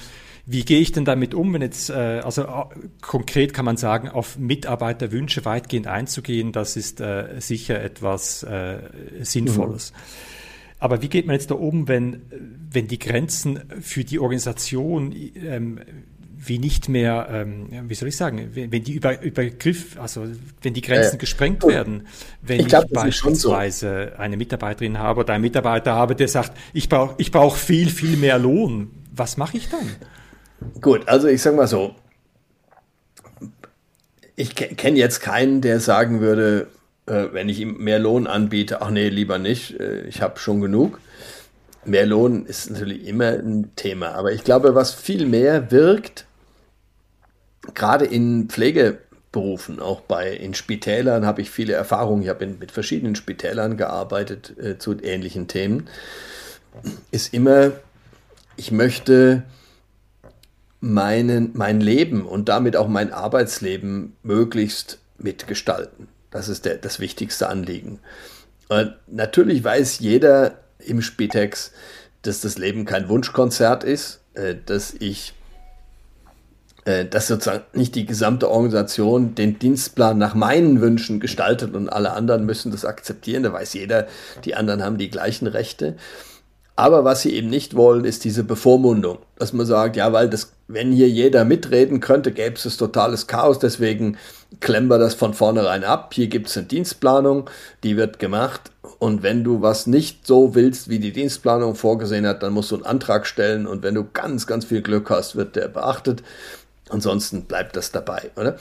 Wie 0.45 0.63
gehe 0.63 0.79
ich 0.79 0.91
denn 0.91 1.05
damit 1.05 1.33
um, 1.33 1.53
wenn 1.53 1.61
jetzt, 1.61 1.89
äh, 1.89 2.21
also 2.23 2.43
äh, 2.43 2.65
konkret 3.01 3.53
kann 3.53 3.65
man 3.65 3.77
sagen, 3.77 4.09
auf 4.09 4.37
Mitarbeiterwünsche 4.37 5.43
weitgehend 5.43 5.87
einzugehen, 5.87 6.51
das 6.51 6.75
ist 6.75 7.01
äh, 7.01 7.39
sicher 7.39 7.81
etwas 7.81 8.43
äh, 8.43 8.77
Sinnvolles. 9.21 9.91
Mhm. 9.91 9.97
Aber 10.77 11.01
wie 11.01 11.07
geht 11.07 11.25
man 11.25 11.33
jetzt 11.33 11.49
da 11.49 11.55
um, 11.55 11.87
wenn, 11.87 12.21
wenn 12.69 12.87
die 12.87 12.99
Grenzen 12.99 13.59
für 13.81 14.03
die 14.03 14.19
Organisation 14.19 15.15
ähm, 15.35 15.79
wie 16.47 16.59
nicht 16.59 16.89
mehr, 16.89 17.27
ähm, 17.31 17.67
wie 17.89 17.95
soll 17.95 18.09
ich 18.09 18.17
sagen, 18.17 18.51
wenn, 18.53 18.83
die 18.83 18.93
Über 18.93 19.21
Übergriff, 19.21 19.99
also 19.99 20.25
wenn 20.61 20.73
die 20.73 20.81
Grenzen 20.81 21.15
äh, 21.15 21.19
gesprengt 21.19 21.63
oh, 21.63 21.69
werden, 21.69 22.07
wenn 22.41 22.59
ich, 22.59 22.67
glaub, 22.67 22.85
ich 22.85 22.91
beispielsweise 22.91 24.11
so. 24.13 24.21
eine 24.21 24.37
Mitarbeiterin 24.37 24.99
habe 24.99 25.21
oder 25.21 25.33
einen 25.33 25.41
Mitarbeiter 25.41 25.93
habe, 25.93 26.15
der 26.15 26.27
sagt, 26.27 26.51
ich 26.73 26.89
brauche 26.89 27.15
ich 27.17 27.31
brauch 27.31 27.55
viel, 27.55 27.89
viel 27.89 28.17
mehr 28.17 28.37
Lohn, 28.37 28.91
was 29.11 29.37
mache 29.37 29.57
ich 29.57 29.69
dann? 29.69 29.89
Gut, 30.81 31.07
also 31.07 31.27
ich 31.27 31.41
sage 31.41 31.55
mal 31.55 31.67
so, 31.67 31.95
ich 34.35 34.55
kenne 34.55 34.97
jetzt 34.97 35.21
keinen, 35.21 35.61
der 35.61 35.79
sagen 35.79 36.19
würde, 36.19 36.67
äh, 37.05 37.27
wenn 37.31 37.49
ich 37.49 37.59
ihm 37.59 37.77
mehr 37.77 37.99
Lohn 37.99 38.27
anbiete, 38.27 38.81
ach 38.81 38.89
nee, 38.89 39.09
lieber 39.09 39.37
nicht, 39.37 39.79
äh, 39.79 40.01
ich 40.01 40.21
habe 40.21 40.39
schon 40.39 40.61
genug. 40.61 40.99
Mehr 41.85 42.05
Lohn 42.05 42.45
ist 42.45 42.71
natürlich 42.71 43.05
immer 43.05 43.27
ein 43.29 43.71
Thema, 43.75 44.13
aber 44.15 44.31
ich 44.31 44.43
glaube, 44.43 44.73
was 44.75 44.93
viel 44.93 45.27
mehr 45.27 45.71
wirkt, 45.71 46.25
gerade 47.73 48.05
in 48.05 48.47
Pflegeberufen, 48.49 49.79
auch 49.79 50.01
bei 50.01 50.31
in 50.31 50.53
Spitälern 50.53 51.25
habe 51.25 51.41
ich 51.41 51.49
viele 51.49 51.73
Erfahrungen. 51.73 52.23
Ich 52.23 52.29
habe 52.29 52.47
mit 52.47 52.71
verschiedenen 52.71 53.15
Spitälern 53.15 53.77
gearbeitet 53.77 54.57
äh, 54.57 54.77
zu 54.77 54.97
ähnlichen 55.01 55.47
Themen. 55.47 55.87
Ist 57.11 57.33
immer, 57.33 57.71
ich 58.57 58.71
möchte 58.71 59.43
meinen, 60.79 61.51
mein 61.53 61.81
Leben 61.81 62.25
und 62.25 62.49
damit 62.49 62.75
auch 62.75 62.87
mein 62.87 63.11
Arbeitsleben 63.11 64.15
möglichst 64.23 64.99
mitgestalten. 65.17 66.07
Das 66.31 66.49
ist 66.49 66.65
der, 66.65 66.75
das 66.75 66.99
wichtigste 66.99 67.49
Anliegen. 67.49 67.99
Und 68.67 68.93
natürlich 69.07 69.63
weiß 69.63 69.99
jeder 69.99 70.59
im 70.79 71.01
Spitex, 71.01 71.71
dass 72.23 72.41
das 72.41 72.57
Leben 72.57 72.85
kein 72.85 73.07
Wunschkonzert 73.09 73.83
ist, 73.83 74.19
äh, 74.33 74.55
dass 74.65 74.93
ich 74.93 75.29
äh, 75.29 75.44
dass 77.09 77.27
sozusagen 77.27 77.63
nicht 77.73 77.95
die 77.95 78.05
gesamte 78.05 78.49
Organisation 78.49 79.33
den 79.33 79.57
Dienstplan 79.57 80.19
nach 80.19 80.35
meinen 80.35 80.81
Wünschen 80.81 81.19
gestaltet 81.19 81.73
und 81.73 81.89
alle 81.89 82.11
anderen 82.11 82.45
müssen 82.45 82.71
das 82.71 82.85
akzeptieren. 82.85 83.41
Da 83.41 83.51
weiß 83.51 83.73
jeder, 83.73 84.05
die 84.45 84.53
anderen 84.53 84.83
haben 84.83 84.99
die 84.99 85.09
gleichen 85.09 85.47
Rechte. 85.47 85.95
Aber 86.75 87.05
was 87.05 87.21
sie 87.21 87.33
eben 87.33 87.49
nicht 87.49 87.75
wollen, 87.75 88.03
ist 88.03 88.25
diese 88.25 88.43
Bevormundung, 88.43 89.19
dass 89.37 89.53
man 89.53 89.65
sagt, 89.65 89.95
ja, 89.95 90.11
weil 90.11 90.29
das, 90.29 90.51
wenn 90.67 90.91
hier 90.91 91.09
jeder 91.09 91.45
mitreden 91.45 92.01
könnte, 92.01 92.33
gäbe 92.33 92.55
es 92.55 92.77
totales 92.77 93.27
Chaos, 93.27 93.59
deswegen 93.59 94.17
klemmen 94.59 94.89
wir 94.89 94.99
das 94.99 95.13
von 95.13 95.33
vornherein 95.33 95.85
ab. 95.85 96.13
Hier 96.13 96.27
gibt 96.27 96.49
es 96.49 96.57
eine 96.57 96.65
Dienstplanung, 96.65 97.49
die 97.83 97.95
wird 97.95 98.19
gemacht. 98.19 98.71
Und 98.99 99.23
wenn 99.23 99.43
du 99.43 99.61
was 99.61 99.87
nicht 99.87 100.27
so 100.27 100.53
willst, 100.53 100.89
wie 100.89 100.99
die 100.99 101.13
Dienstplanung 101.13 101.75
vorgesehen 101.75 102.27
hat, 102.27 102.43
dann 102.43 102.53
musst 102.53 102.71
du 102.71 102.75
einen 102.75 102.85
Antrag 102.85 103.25
stellen. 103.25 103.67
Und 103.67 103.81
wenn 103.81 103.95
du 103.95 104.05
ganz, 104.11 104.45
ganz 104.45 104.65
viel 104.65 104.81
Glück 104.81 105.09
hast, 105.09 105.35
wird 105.35 105.55
der 105.55 105.69
beachtet. 105.69 106.23
Ansonsten 106.89 107.45
bleibt 107.45 107.75
das 107.75 107.91
dabei, 107.91 108.29
oder? 108.35 108.57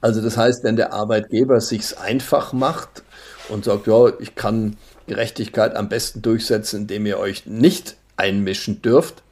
Also 0.00 0.20
das 0.20 0.36
heißt, 0.36 0.64
wenn 0.64 0.76
der 0.76 0.92
Arbeitgeber 0.92 1.60
sich's 1.60 1.94
einfach 1.94 2.52
macht 2.52 3.02
und 3.48 3.64
sagt, 3.64 3.86
ja, 3.86 4.08
ich 4.18 4.34
kann 4.34 4.76
Gerechtigkeit 5.06 5.76
am 5.76 5.88
besten 5.88 6.22
durchsetzen, 6.22 6.82
indem 6.82 7.06
ihr 7.06 7.18
euch 7.18 7.46
nicht 7.46 7.96
einmischen 8.16 8.82
dürft, 8.82 9.22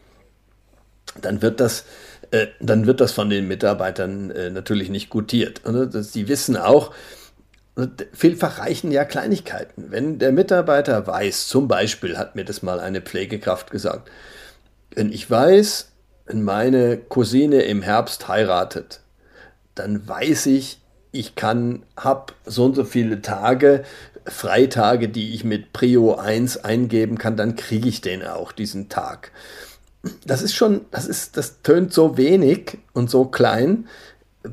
dann 1.20 1.43
wird 1.43 1.61
das, 1.61 1.84
äh, 2.30 2.47
dann 2.61 2.86
wird 2.86 3.01
das 3.01 3.12
von 3.12 3.28
den 3.30 3.49
Mitarbeitern 3.49 4.30
äh, 4.30 4.51
natürlich 4.51 4.89
nicht 4.89 5.11
gutiert. 5.11 5.66
Oder? 5.66 5.86
Die 5.86 6.28
wissen 6.28 6.57
auch, 6.57 6.93
vielfach 8.12 8.59
reichen 8.59 8.91
ja 8.91 9.05
Kleinigkeiten. 9.05 9.91
Wenn 9.91 10.18
der 10.18 10.32
Mitarbeiter 10.32 11.07
weiß, 11.07 11.49
zum 11.49 11.68
Beispiel 11.68 12.18
hat 12.18 12.34
mir 12.34 12.45
das 12.45 12.62
mal 12.62 12.80
eine 12.80 13.01
Pflegekraft 13.01 13.70
gesagt, 13.70 14.11
wenn 14.95 15.12
ich 15.12 15.30
weiß, 15.30 15.88
wenn 16.29 16.43
meine 16.43 16.99
Cousine 16.99 17.62
im 17.62 17.83
Herbst 17.83 18.29
heiratet, 18.29 19.01
dann 19.74 20.07
weiß 20.07 20.47
ich, 20.47 20.81
ich 21.11 21.35
kann, 21.35 21.85
hab 21.97 22.35
so 22.45 22.66
und 22.66 22.76
so 22.76 22.85
viele 22.85 23.22
Tage, 23.22 23.85
Freitage, 24.26 25.09
die 25.09 25.35
ich 25.35 25.45
mit 25.45 25.72
Prio 25.72 26.16
1 26.16 26.59
eingeben 26.59 27.16
kann, 27.16 27.37
dann 27.37 27.57
kriege 27.57 27.89
ich 27.89 28.03
den 28.03 28.22
auch, 28.22 28.53
diesen 28.53 28.91
Tag. 28.91 29.33
Das 30.26 30.43
ist 30.43 30.55
schon, 30.55 30.83
das 30.91 31.07
ist, 31.07 31.39
das 31.39 31.62
tönt 31.62 31.95
so 31.95 32.18
wenig 32.18 32.76
und 32.93 33.09
so 33.09 33.24
klein, 33.24 33.89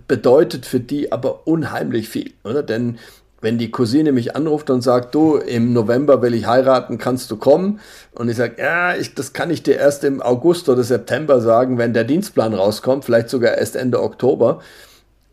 bedeutet 0.08 0.66
für 0.66 0.80
die 0.80 1.12
aber 1.12 1.46
unheimlich 1.46 2.08
viel, 2.08 2.34
oder? 2.46 2.64
Denn 2.64 2.98
wenn 3.46 3.60
die 3.60 3.70
Cousine 3.70 4.12
mich 4.12 4.36
anruft 4.36 4.72
und 4.72 4.82
sagt, 4.82 5.14
du, 5.14 5.36
im 5.36 5.72
November 5.72 6.24
will 6.24 6.34
ich 6.34 6.48
heiraten, 6.48 6.98
kannst 6.98 7.30
du 7.30 7.38
kommen? 7.38 7.80
Und 8.14 8.28
ich 8.28 8.38
sage, 8.38 8.56
ja, 8.58 8.96
ich, 8.96 9.14
das 9.14 9.34
kann 9.34 9.52
ich 9.52 9.62
dir 9.62 9.78
erst 9.78 10.04
im 10.04 10.20
August 10.20 10.68
oder 10.68 10.84
September 10.84 11.40
sagen, 11.40 11.78
wenn 11.78 11.94
der 11.94 12.06
Dienstplan 12.06 12.56
rauskommt, 12.56 13.06
vielleicht 13.06 13.30
sogar 13.30 13.58
erst 13.58 13.76
Ende 13.76 14.02
Oktober 14.02 14.60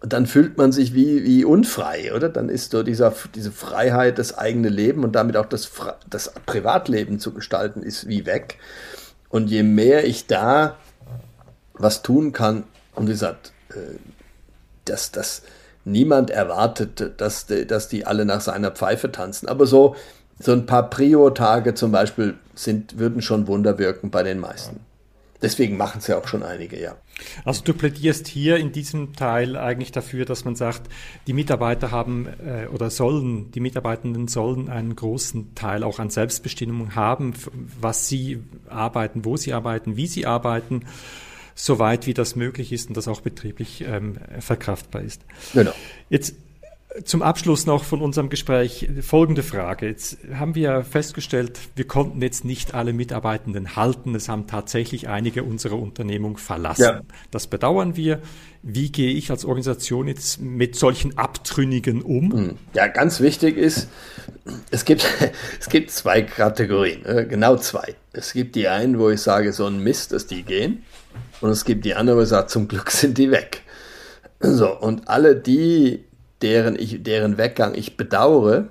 dann 0.05 0.27
fühlt 0.27 0.59
man 0.59 0.73
sich 0.73 0.95
wie, 0.95 1.23
wie 1.23 1.45
unfrei, 1.45 2.13
oder? 2.13 2.29
Dann 2.29 2.49
ist 2.49 2.73
so 2.73 2.83
dieser, 2.83 3.15
diese 3.37 3.53
Freiheit, 3.53 4.19
das 4.19 4.37
eigene 4.37 4.69
Leben 4.69 5.05
und 5.05 5.13
damit 5.13 5.37
auch 5.37 5.47
das, 5.47 5.71
das 6.11 6.33
Privatleben 6.45 7.21
zu 7.21 7.33
gestalten, 7.33 7.85
ist 7.85 8.09
wie 8.09 8.27
weg. 8.27 8.59
Und 9.29 9.49
je 9.49 9.63
mehr 9.63 10.05
ich 10.05 10.27
da 10.27 10.77
was 11.75 12.03
tun 12.03 12.33
kann, 12.33 12.65
und 12.97 13.07
wie 13.07 13.13
gesagt, 13.13 13.53
äh, 13.71 13.97
dass 14.85 15.13
das 15.13 15.43
niemand 15.85 16.31
erwartet, 16.31 17.15
dass, 17.19 17.47
dass 17.47 17.89
die 17.89 18.07
alle 18.07 18.25
nach 18.25 18.41
seiner 18.41 18.71
Pfeife 18.71 19.11
tanzen. 19.13 19.49
Aber 19.49 19.67
so, 19.67 19.97
so 20.39 20.53
ein 20.53 20.67
paar 20.67 20.91
Prio-Tage 20.91 21.75
zum 21.75 21.93
Beispiel 21.93 22.35
sind, 22.55 22.99
würden 22.99 23.23
schon 23.23 23.47
Wunder 23.47 23.79
wirken 23.79 24.11
bei 24.11 24.23
den 24.23 24.41
meisten. 24.41 24.81
Deswegen 25.43 25.77
machen 25.77 25.99
es 25.99 26.07
ja 26.07 26.19
auch 26.19 26.29
schon 26.29 26.45
einige, 26.45 26.81
ja. 26.81 26.97
Also 27.45 27.65
du 27.65 27.75
plädierst 27.75 28.29
hier 28.29 28.59
in 28.59 28.71
diesem 28.71 29.15
Teil 29.15 29.57
eigentlich 29.57 29.91
dafür, 29.91 30.25
dass 30.25 30.45
man 30.45 30.55
sagt, 30.55 30.83
die 31.27 31.33
Mitarbeiter 31.33 31.91
haben 31.91 32.29
äh, 32.47 32.69
oder 32.69 32.91
sollen, 32.91 33.51
die 33.51 33.59
Mitarbeitenden 33.59 34.29
sollen 34.29 34.69
einen 34.71 34.95
großen 34.95 35.57
Teil 35.57 35.83
auch 35.83 35.99
an 35.99 36.11
Selbstbestimmung 36.11 36.95
haben, 36.95 37.35
was 37.81 38.09
sie 38.09 38.41
arbeiten, 38.69 39.25
wo 39.25 39.37
sie 39.37 39.53
arbeiten, 39.53 39.97
wie 39.97 40.07
sie 40.07 40.27
arbeiten. 40.27 40.85
Soweit 41.55 42.07
wie 42.07 42.15
das 42.15 42.37
möglich 42.37 42.73
ist 42.73 42.89
und 42.89 42.97
das 42.97 43.09
auch 43.09 43.21
betrieblich 43.21 43.85
ähm, 43.87 44.17
verkraftbar 44.41 45.03
ist. 45.03 45.23
Genau. 45.53 45.73
Jetzt 46.09 46.35
zum 47.05 47.23
Abschluss 47.23 47.67
noch 47.67 47.85
von 47.85 48.03
unserem 48.03 48.29
Gespräch 48.29 48.89
folgende 49.01 49.43
Frage. 49.43 49.87
Jetzt 49.87 50.19
haben 50.35 50.55
wir 50.55 50.85
festgestellt, 50.85 51.59
wir 51.75 51.87
konnten 51.87 52.21
jetzt 52.21 52.45
nicht 52.45 52.75
alle 52.75 52.93
Mitarbeitenden 52.93 53.77
halten. 53.77 54.15
Es 54.15 54.29
haben 54.29 54.47
tatsächlich 54.47 55.09
einige 55.09 55.43
unserer 55.43 55.79
Unternehmung 55.79 56.37
verlassen. 56.37 56.83
Ja. 56.83 57.01
Das 57.31 57.47
bedauern 57.47 57.97
wir. 57.97 58.21
Wie 58.63 58.93
gehe 58.93 59.13
ich 59.13 59.31
als 59.31 59.45
Organisation 59.45 60.07
jetzt 60.07 60.41
mit 60.41 60.77
solchen 60.77 61.19
Abtrünnigen 61.19 62.03
um? 62.03 62.33
Hm. 62.33 62.59
Ja, 62.75 62.87
ganz 62.89 63.21
wichtig 63.21 63.57
ist, 63.57 63.89
es 64.71 64.85
gibt, 64.85 65.07
es 65.61 65.69
gibt 65.69 65.91
zwei 65.91 66.23
Kategorien, 66.23 67.05
äh, 67.07 67.27
genau 67.27 67.57
zwei. 67.57 67.95
Es 68.13 68.35
gibt 68.35 68.55
die 68.55 68.69
einen, 68.69 68.99
wo 68.99 69.09
ich 69.09 69.21
sage, 69.21 69.53
so 69.53 69.67
ein 69.67 69.83
Mist, 69.83 70.13
dass 70.13 70.27
die 70.27 70.43
gehen. 70.43 70.85
Und 71.43 71.51
es 71.51 71.65
gibt 71.65 71.85
die 71.85 71.95
anderen, 71.95 72.19
wo 72.19 72.23
ich 72.23 72.29
sage, 72.29 72.47
zum 72.47 72.69
Glück 72.69 72.91
sind 72.91 73.19
die 73.19 73.31
weg. 73.31 73.63
So, 74.41 74.77
und 74.79 75.09
alle 75.09 75.37
die, 75.37 76.05
deren, 76.41 76.79
ich, 76.79 77.03
deren 77.03 77.37
Weggang 77.37 77.75
ich 77.75 77.97
bedauere, 77.97 78.69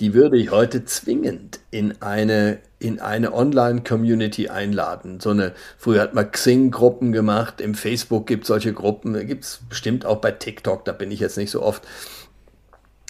die 0.00 0.14
würde 0.14 0.36
ich 0.36 0.50
heute 0.50 0.84
zwingend 0.84 1.60
in 1.70 2.00
eine, 2.02 2.58
in 2.78 3.00
eine 3.00 3.32
Online-Community 3.32 4.48
einladen. 4.48 5.20
So 5.20 5.30
eine, 5.30 5.52
früher 5.76 6.02
hat 6.02 6.14
man 6.14 6.30
Xing-Gruppen 6.30 7.12
gemacht, 7.12 7.60
im 7.60 7.74
Facebook 7.74 8.26
gibt 8.26 8.44
es 8.44 8.48
solche 8.48 8.72
Gruppen, 8.72 9.26
gibt 9.26 9.44
es 9.44 9.60
bestimmt 9.68 10.04
auch 10.06 10.16
bei 10.16 10.30
TikTok, 10.32 10.84
da 10.84 10.92
bin 10.92 11.10
ich 11.10 11.20
jetzt 11.20 11.36
nicht 11.36 11.50
so 11.50 11.62
oft. 11.62 11.82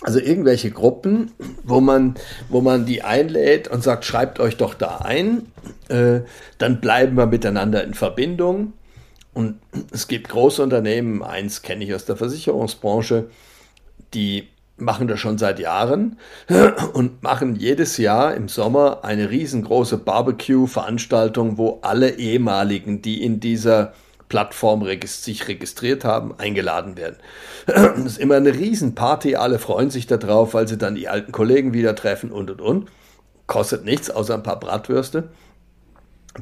Also 0.02 0.18
irgendwelche 0.18 0.70
Gruppen, 0.70 1.30
wo 1.62 1.80
man, 1.80 2.14
wo 2.50 2.61
man 2.61 2.84
die 2.84 3.02
einlädt 3.02 3.68
und 3.68 3.82
sagt, 3.82 4.05
schreibt 4.05 4.40
euch 4.40 4.59
doch 4.59 4.74
da 4.74 4.98
ein, 4.98 5.46
äh, 5.88 6.20
dann 6.59 6.80
bleiben 6.80 7.16
wir 7.16 7.26
miteinander 7.26 7.82
in 7.84 7.94
Verbindung. 7.94 8.74
Und 9.35 9.59
es 9.93 10.09
gibt 10.09 10.28
große 10.28 10.62
Unternehmen, 10.62 11.22
eins 11.22 11.62
kenne 11.62 11.85
ich 11.85 11.95
aus 11.95 12.05
der 12.05 12.16
Versicherungsbranche, 12.16 13.28
die 14.14 14.49
machen 14.76 15.09
das 15.09 15.20
schon 15.20 15.39
seit 15.39 15.59
Jahren 15.59 16.18
und 16.95 17.22
machen 17.22 17.57
jedes 17.57 17.97
Jahr 17.97 18.35
im 18.35 18.49
Sommer 18.49 19.01
eine 19.03 19.30
riesengroße 19.30 19.99
Barbecue-Veranstaltung, 19.99 21.59
wo 21.59 21.80
alle 21.82 22.16
ehemaligen, 22.16 23.03
die 23.03 23.22
in 23.22 23.41
dieser 23.41 23.93
Plattform 24.28 24.85
sich 25.05 25.49
registriert 25.49 26.05
haben, 26.05 26.39
eingeladen 26.39 26.97
werden. 26.97 27.16
Das 27.66 28.05
ist 28.05 28.18
immer 28.18 28.37
eine 28.37 28.55
Riesenparty, 28.55 29.37
alle 29.37 29.59
freuen 29.59 29.91
sich 29.91 30.07
darauf, 30.07 30.55
weil 30.55 30.68
sie 30.68 30.78
dann 30.78 30.95
die 30.95 31.09
alten 31.09 31.32
Kollegen 31.32 31.72
wieder 31.72 31.95
treffen 31.95 32.30
und 32.30 32.51
und 32.51 32.61
und. 32.61 32.89
Kostet 33.47 33.85
nichts, 33.85 34.11
außer 34.11 34.35
ein 34.35 34.43
paar 34.43 34.59
Bratwürste. 34.59 35.28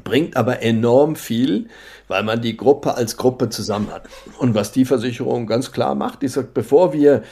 Bringt 0.03 0.37
aber 0.37 0.61
enorm 0.61 1.15
viel, 1.15 1.67
weil 2.07 2.23
man 2.23 2.41
die 2.41 2.57
Gruppe 2.57 2.95
als 2.95 3.17
Gruppe 3.17 3.49
zusammen 3.49 3.91
hat. 3.91 4.07
Und 4.39 4.55
was 4.55 4.71
die 4.71 4.85
Versicherung 4.85 5.45
ganz 5.45 5.71
klar 5.71 5.93
macht, 5.95 6.21
die 6.21 6.27
sagt, 6.27 6.53
bevor 6.53 6.93
wir 6.93 7.23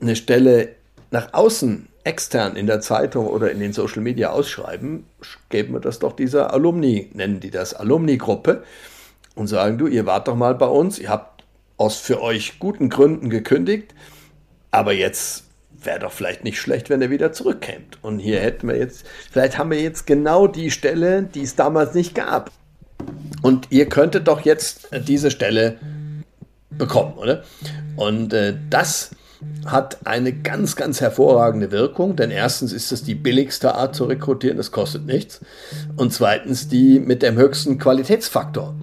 eine 0.00 0.16
Stelle 0.16 0.74
nach 1.10 1.32
außen 1.32 1.88
extern 2.04 2.56
in 2.56 2.66
der 2.66 2.80
Zeitung 2.80 3.26
oder 3.26 3.50
in 3.50 3.60
den 3.60 3.72
Social 3.72 4.02
Media 4.02 4.30
ausschreiben, 4.30 5.04
geben 5.50 5.74
wir 5.74 5.80
das 5.80 5.98
doch 5.98 6.12
dieser 6.12 6.52
Alumni, 6.52 7.10
nennen 7.12 7.40
die 7.40 7.50
das 7.50 7.74
Alumni-Gruppe 7.74 8.64
und 9.34 9.46
sagen, 9.46 9.78
du, 9.78 9.86
ihr 9.86 10.06
wart 10.06 10.28
doch 10.28 10.36
mal 10.36 10.54
bei 10.54 10.66
uns, 10.66 10.98
ihr 10.98 11.10
habt 11.10 11.44
aus 11.76 11.96
für 11.96 12.22
euch 12.22 12.58
guten 12.58 12.88
Gründen 12.88 13.30
gekündigt, 13.30 13.94
aber 14.70 14.92
jetzt 14.92 15.44
wäre 15.82 16.00
doch 16.00 16.12
vielleicht 16.12 16.44
nicht 16.44 16.58
schlecht, 16.58 16.90
wenn 16.90 17.02
er 17.02 17.10
wieder 17.10 17.32
zurückkämt. 17.32 17.98
Und 18.02 18.18
hier 18.18 18.40
hätten 18.40 18.68
wir 18.68 18.76
jetzt, 18.76 19.04
vielleicht 19.30 19.58
haben 19.58 19.70
wir 19.70 19.80
jetzt 19.80 20.06
genau 20.06 20.46
die 20.46 20.70
Stelle, 20.70 21.22
die 21.22 21.42
es 21.42 21.56
damals 21.56 21.94
nicht 21.94 22.14
gab. 22.14 22.50
Und 23.42 23.68
ihr 23.70 23.88
könntet 23.88 24.28
doch 24.28 24.40
jetzt 24.42 24.88
diese 25.06 25.30
Stelle 25.30 25.78
bekommen, 26.70 27.14
oder? 27.14 27.44
Und 27.96 28.32
äh, 28.32 28.54
das 28.68 29.10
hat 29.64 30.06
eine 30.06 30.32
ganz, 30.32 30.76
ganz 30.76 31.00
hervorragende 31.00 31.70
Wirkung, 31.70 32.16
denn 32.16 32.30
erstens 32.30 32.72
ist 32.72 32.92
es 32.92 33.02
die 33.02 33.14
billigste 33.14 33.74
Art 33.74 33.94
zu 33.94 34.04
rekrutieren, 34.04 34.58
das 34.58 34.70
kostet 34.70 35.06
nichts, 35.06 35.40
und 35.96 36.12
zweitens 36.12 36.68
die 36.68 37.00
mit 37.00 37.22
dem 37.22 37.36
höchsten 37.36 37.78
Qualitätsfaktor. 37.78 38.74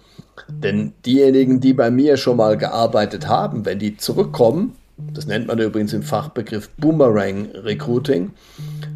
Denn 0.47 0.93
diejenigen, 1.05 1.59
die 1.59 1.73
bei 1.73 1.91
mir 1.91 2.17
schon 2.17 2.37
mal 2.37 2.57
gearbeitet 2.57 3.27
haben, 3.27 3.65
wenn 3.65 3.79
die 3.79 3.97
zurückkommen, 3.97 4.75
das 4.97 5.27
nennt 5.27 5.47
man 5.47 5.59
übrigens 5.59 5.93
im 5.93 6.01
Fachbegriff 6.01 6.69
Boomerang 6.77 7.49
Recruiting, 7.53 8.31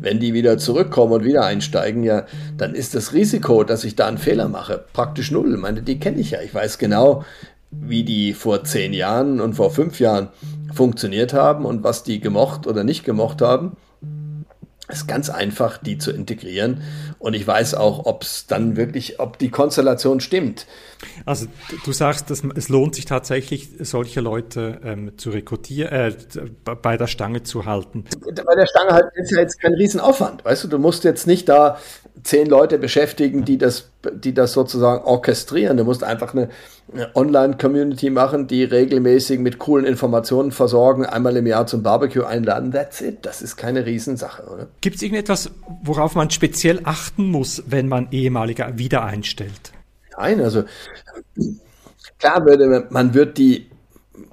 wenn 0.02 0.20
die 0.20 0.34
wieder 0.34 0.58
zurückkommen 0.58 1.14
und 1.14 1.24
wieder 1.24 1.46
einsteigen, 1.46 2.04
ja, 2.04 2.26
dann 2.58 2.74
ist 2.74 2.96
das 2.96 3.14
Risiko, 3.14 3.64
dass 3.64 3.84
ich 3.84 3.96
da 3.96 4.08
einen 4.08 4.18
Fehler 4.18 4.48
mache, 4.48 4.84
praktisch 4.94 5.30
null. 5.30 5.54
Ich 5.54 5.60
meine, 5.60 5.84
die 5.84 6.00
kenne 6.00 6.20
ich 6.20 6.32
ja. 6.32 6.42
Ich 6.42 6.54
weiß 6.54 6.80
genau, 6.80 7.24
wie 7.70 8.04
die 8.04 8.34
vor 8.34 8.64
zehn 8.64 8.94
Jahren 8.94 9.40
und 9.40 9.54
vor 9.54 9.72
fünf 9.72 10.00
Jahren 10.00 10.30
funktioniert 10.74 11.34
haben 11.34 11.66
und 11.66 11.84
was 11.84 12.04
die 12.04 12.20
gemocht 12.20 12.66
oder 12.66 12.84
nicht 12.84 13.04
gemocht 13.04 13.42
haben. 13.42 13.78
Es 14.92 15.00
ist 15.00 15.08
ganz 15.08 15.30
einfach, 15.30 15.78
die 15.78 15.98
zu 15.98 16.12
integrieren. 16.12 16.82
Und 17.20 17.34
ich 17.34 17.46
weiß 17.48 17.76
auch, 17.76 18.06
ob 18.06 18.24
es 18.24 18.48
dann 18.48 18.76
wirklich, 18.76 19.20
ob 19.20 19.38
die 19.38 19.50
Konstellation 19.50 20.20
stimmt. 20.20 20.68
Also 21.26 21.48
du 21.86 21.92
sagst, 21.92 22.30
dass 22.30 22.44
es 22.56 22.70
lohnt 22.70 22.96
sich 22.96 23.06
tatsächlich, 23.06 23.70
solche 23.80 24.22
Leute 24.22 24.82
ähm, 24.84 25.18
zu 25.18 25.30
rekrutieren, 25.30 25.92
äh, 25.92 26.76
bei 26.82 26.98
der 26.98 27.08
Stange 27.08 27.44
zu 27.44 27.66
halten. 27.66 28.06
Bei 28.46 28.56
der 28.56 28.68
Stange 28.68 28.92
halt 28.92 29.06
ist 29.16 29.32
ja 29.32 29.40
jetzt 29.40 29.60
kein 29.62 29.74
Riesenaufwand. 29.74 30.44
Weißt 30.46 30.64
du, 30.64 30.68
du 30.68 30.78
musst 30.78 31.04
jetzt 31.04 31.26
nicht 31.26 31.48
da 31.48 31.78
zehn 32.24 32.48
Leute 32.48 32.78
beschäftigen, 32.78 33.46
die 33.46 33.58
das, 33.58 33.91
die 34.14 34.34
das 34.34 34.54
sozusagen 34.54 35.04
orchestrieren. 35.04 35.78
Du 35.78 35.84
musst 35.84 36.04
einfach 36.04 36.34
eine, 36.34 36.50
eine 36.94 37.16
Online-Community 37.16 38.10
machen, 38.10 38.48
die 38.48 38.64
regelmäßig 38.64 39.40
mit 39.40 39.60
coolen 39.60 39.86
Informationen 39.86 40.52
versorgen, 40.52 41.06
einmal 41.06 41.38
im 41.38 41.48
Jahr 41.48 41.68
zum 41.68 41.84
Barbecue 41.84 42.24
einladen. 42.24 42.72
That's 42.72 43.02
it. 43.02 43.20
Das 43.26 43.42
ist 43.42 43.58
keine 43.58 43.86
Riesensache, 43.86 44.44
oder? 44.44 44.68
Gibt 44.82 44.98
es 44.98 45.02
irgendetwas, 45.02 45.52
worauf 45.84 46.16
man 46.16 46.30
speziell 46.30 46.82
achten 46.84 47.26
muss, 47.26 47.64
wenn 47.68 47.88
man 47.88 48.08
ehemalige 48.12 48.74
wieder 48.76 49.04
einstellt? 49.04 49.72
Nein, 50.18 50.42
also 50.42 50.64
klar 52.20 52.46
würde 52.46 52.88
man 52.90 53.14
wird 53.14 53.38
die 53.38 53.68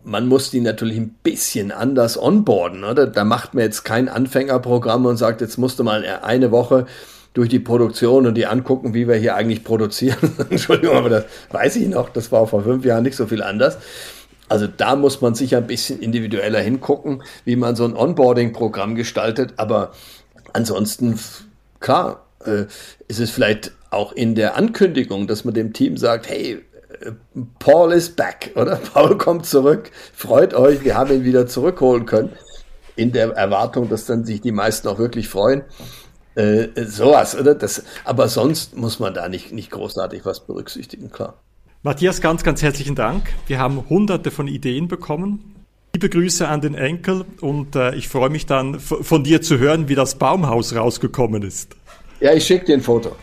man 0.04 0.26
muss 0.26 0.50
die 0.50 0.60
natürlich 0.60 0.96
ein 0.96 1.14
bisschen 1.22 1.70
anders 1.70 2.20
onboarden, 2.20 2.84
oder? 2.84 3.06
Da 3.06 3.24
macht 3.24 3.54
man 3.54 3.64
jetzt 3.64 3.84
kein 3.84 4.08
Anfängerprogramm 4.08 5.06
und 5.06 5.16
sagt, 5.16 5.40
jetzt 5.40 5.58
musst 5.58 5.78
du 5.78 5.84
mal 5.84 6.04
eine 6.22 6.50
Woche 6.50 6.86
durch 7.38 7.48
die 7.48 7.60
Produktion 7.60 8.26
und 8.26 8.34
die 8.34 8.46
angucken, 8.46 8.94
wie 8.94 9.06
wir 9.06 9.14
hier 9.14 9.36
eigentlich 9.36 9.62
produzieren. 9.62 10.16
Entschuldigung, 10.50 10.96
aber 10.96 11.08
das 11.08 11.24
weiß 11.52 11.76
ich 11.76 11.86
noch, 11.86 12.08
das 12.08 12.32
war 12.32 12.48
vor 12.48 12.64
fünf 12.64 12.84
Jahren 12.84 13.04
nicht 13.04 13.14
so 13.14 13.28
viel 13.28 13.44
anders. 13.44 13.78
Also 14.48 14.66
da 14.66 14.96
muss 14.96 15.20
man 15.20 15.36
sicher 15.36 15.58
ein 15.58 15.68
bisschen 15.68 16.00
individueller 16.00 16.58
hingucken, 16.58 17.22
wie 17.44 17.54
man 17.54 17.76
so 17.76 17.84
ein 17.84 17.94
Onboarding-Programm 17.94 18.96
gestaltet. 18.96 19.54
Aber 19.56 19.92
ansonsten, 20.52 21.16
klar, 21.78 22.26
äh, 22.44 22.64
ist 23.06 23.20
es 23.20 23.30
vielleicht 23.30 23.70
auch 23.90 24.10
in 24.10 24.34
der 24.34 24.56
Ankündigung, 24.56 25.28
dass 25.28 25.44
man 25.44 25.54
dem 25.54 25.72
Team 25.72 25.96
sagt, 25.96 26.28
hey, 26.28 26.64
äh, 27.00 27.12
Paul 27.60 27.92
is 27.92 28.08
back, 28.08 28.50
oder? 28.56 28.74
Paul 28.92 29.16
kommt 29.16 29.46
zurück, 29.46 29.92
freut 30.12 30.54
euch, 30.54 30.82
wir 30.82 30.96
haben 30.96 31.12
ihn 31.14 31.24
wieder 31.24 31.46
zurückholen 31.46 32.04
können. 32.04 32.32
In 32.96 33.12
der 33.12 33.28
Erwartung, 33.36 33.88
dass 33.88 34.06
dann 34.06 34.24
sich 34.24 34.40
die 34.40 34.50
meisten 34.50 34.88
auch 34.88 34.98
wirklich 34.98 35.28
freuen. 35.28 35.62
Äh, 36.38 36.68
sowas, 36.84 37.36
oder? 37.36 37.56
Das, 37.56 37.82
aber 38.04 38.28
sonst 38.28 38.76
muss 38.76 39.00
man 39.00 39.12
da 39.12 39.28
nicht, 39.28 39.52
nicht 39.52 39.72
großartig 39.72 40.24
was 40.24 40.46
berücksichtigen, 40.46 41.10
klar. 41.10 41.34
Matthias, 41.82 42.20
ganz, 42.20 42.44
ganz 42.44 42.62
herzlichen 42.62 42.94
Dank. 42.94 43.32
Wir 43.48 43.58
haben 43.58 43.88
hunderte 43.88 44.30
von 44.30 44.46
Ideen 44.46 44.86
bekommen. 44.86 45.56
Liebe 45.94 46.08
Grüße 46.08 46.46
an 46.46 46.60
den 46.60 46.76
Enkel 46.76 47.24
und 47.40 47.74
äh, 47.74 47.92
ich 47.96 48.06
freue 48.06 48.30
mich 48.30 48.46
dann 48.46 48.78
von 48.78 49.24
dir 49.24 49.42
zu 49.42 49.58
hören, 49.58 49.88
wie 49.88 49.96
das 49.96 50.14
Baumhaus 50.14 50.76
rausgekommen 50.76 51.42
ist. 51.42 51.74
Ja, 52.20 52.32
ich 52.32 52.46
schicke 52.46 52.66
dir 52.66 52.74
ein 52.74 52.82
Foto. 52.82 53.16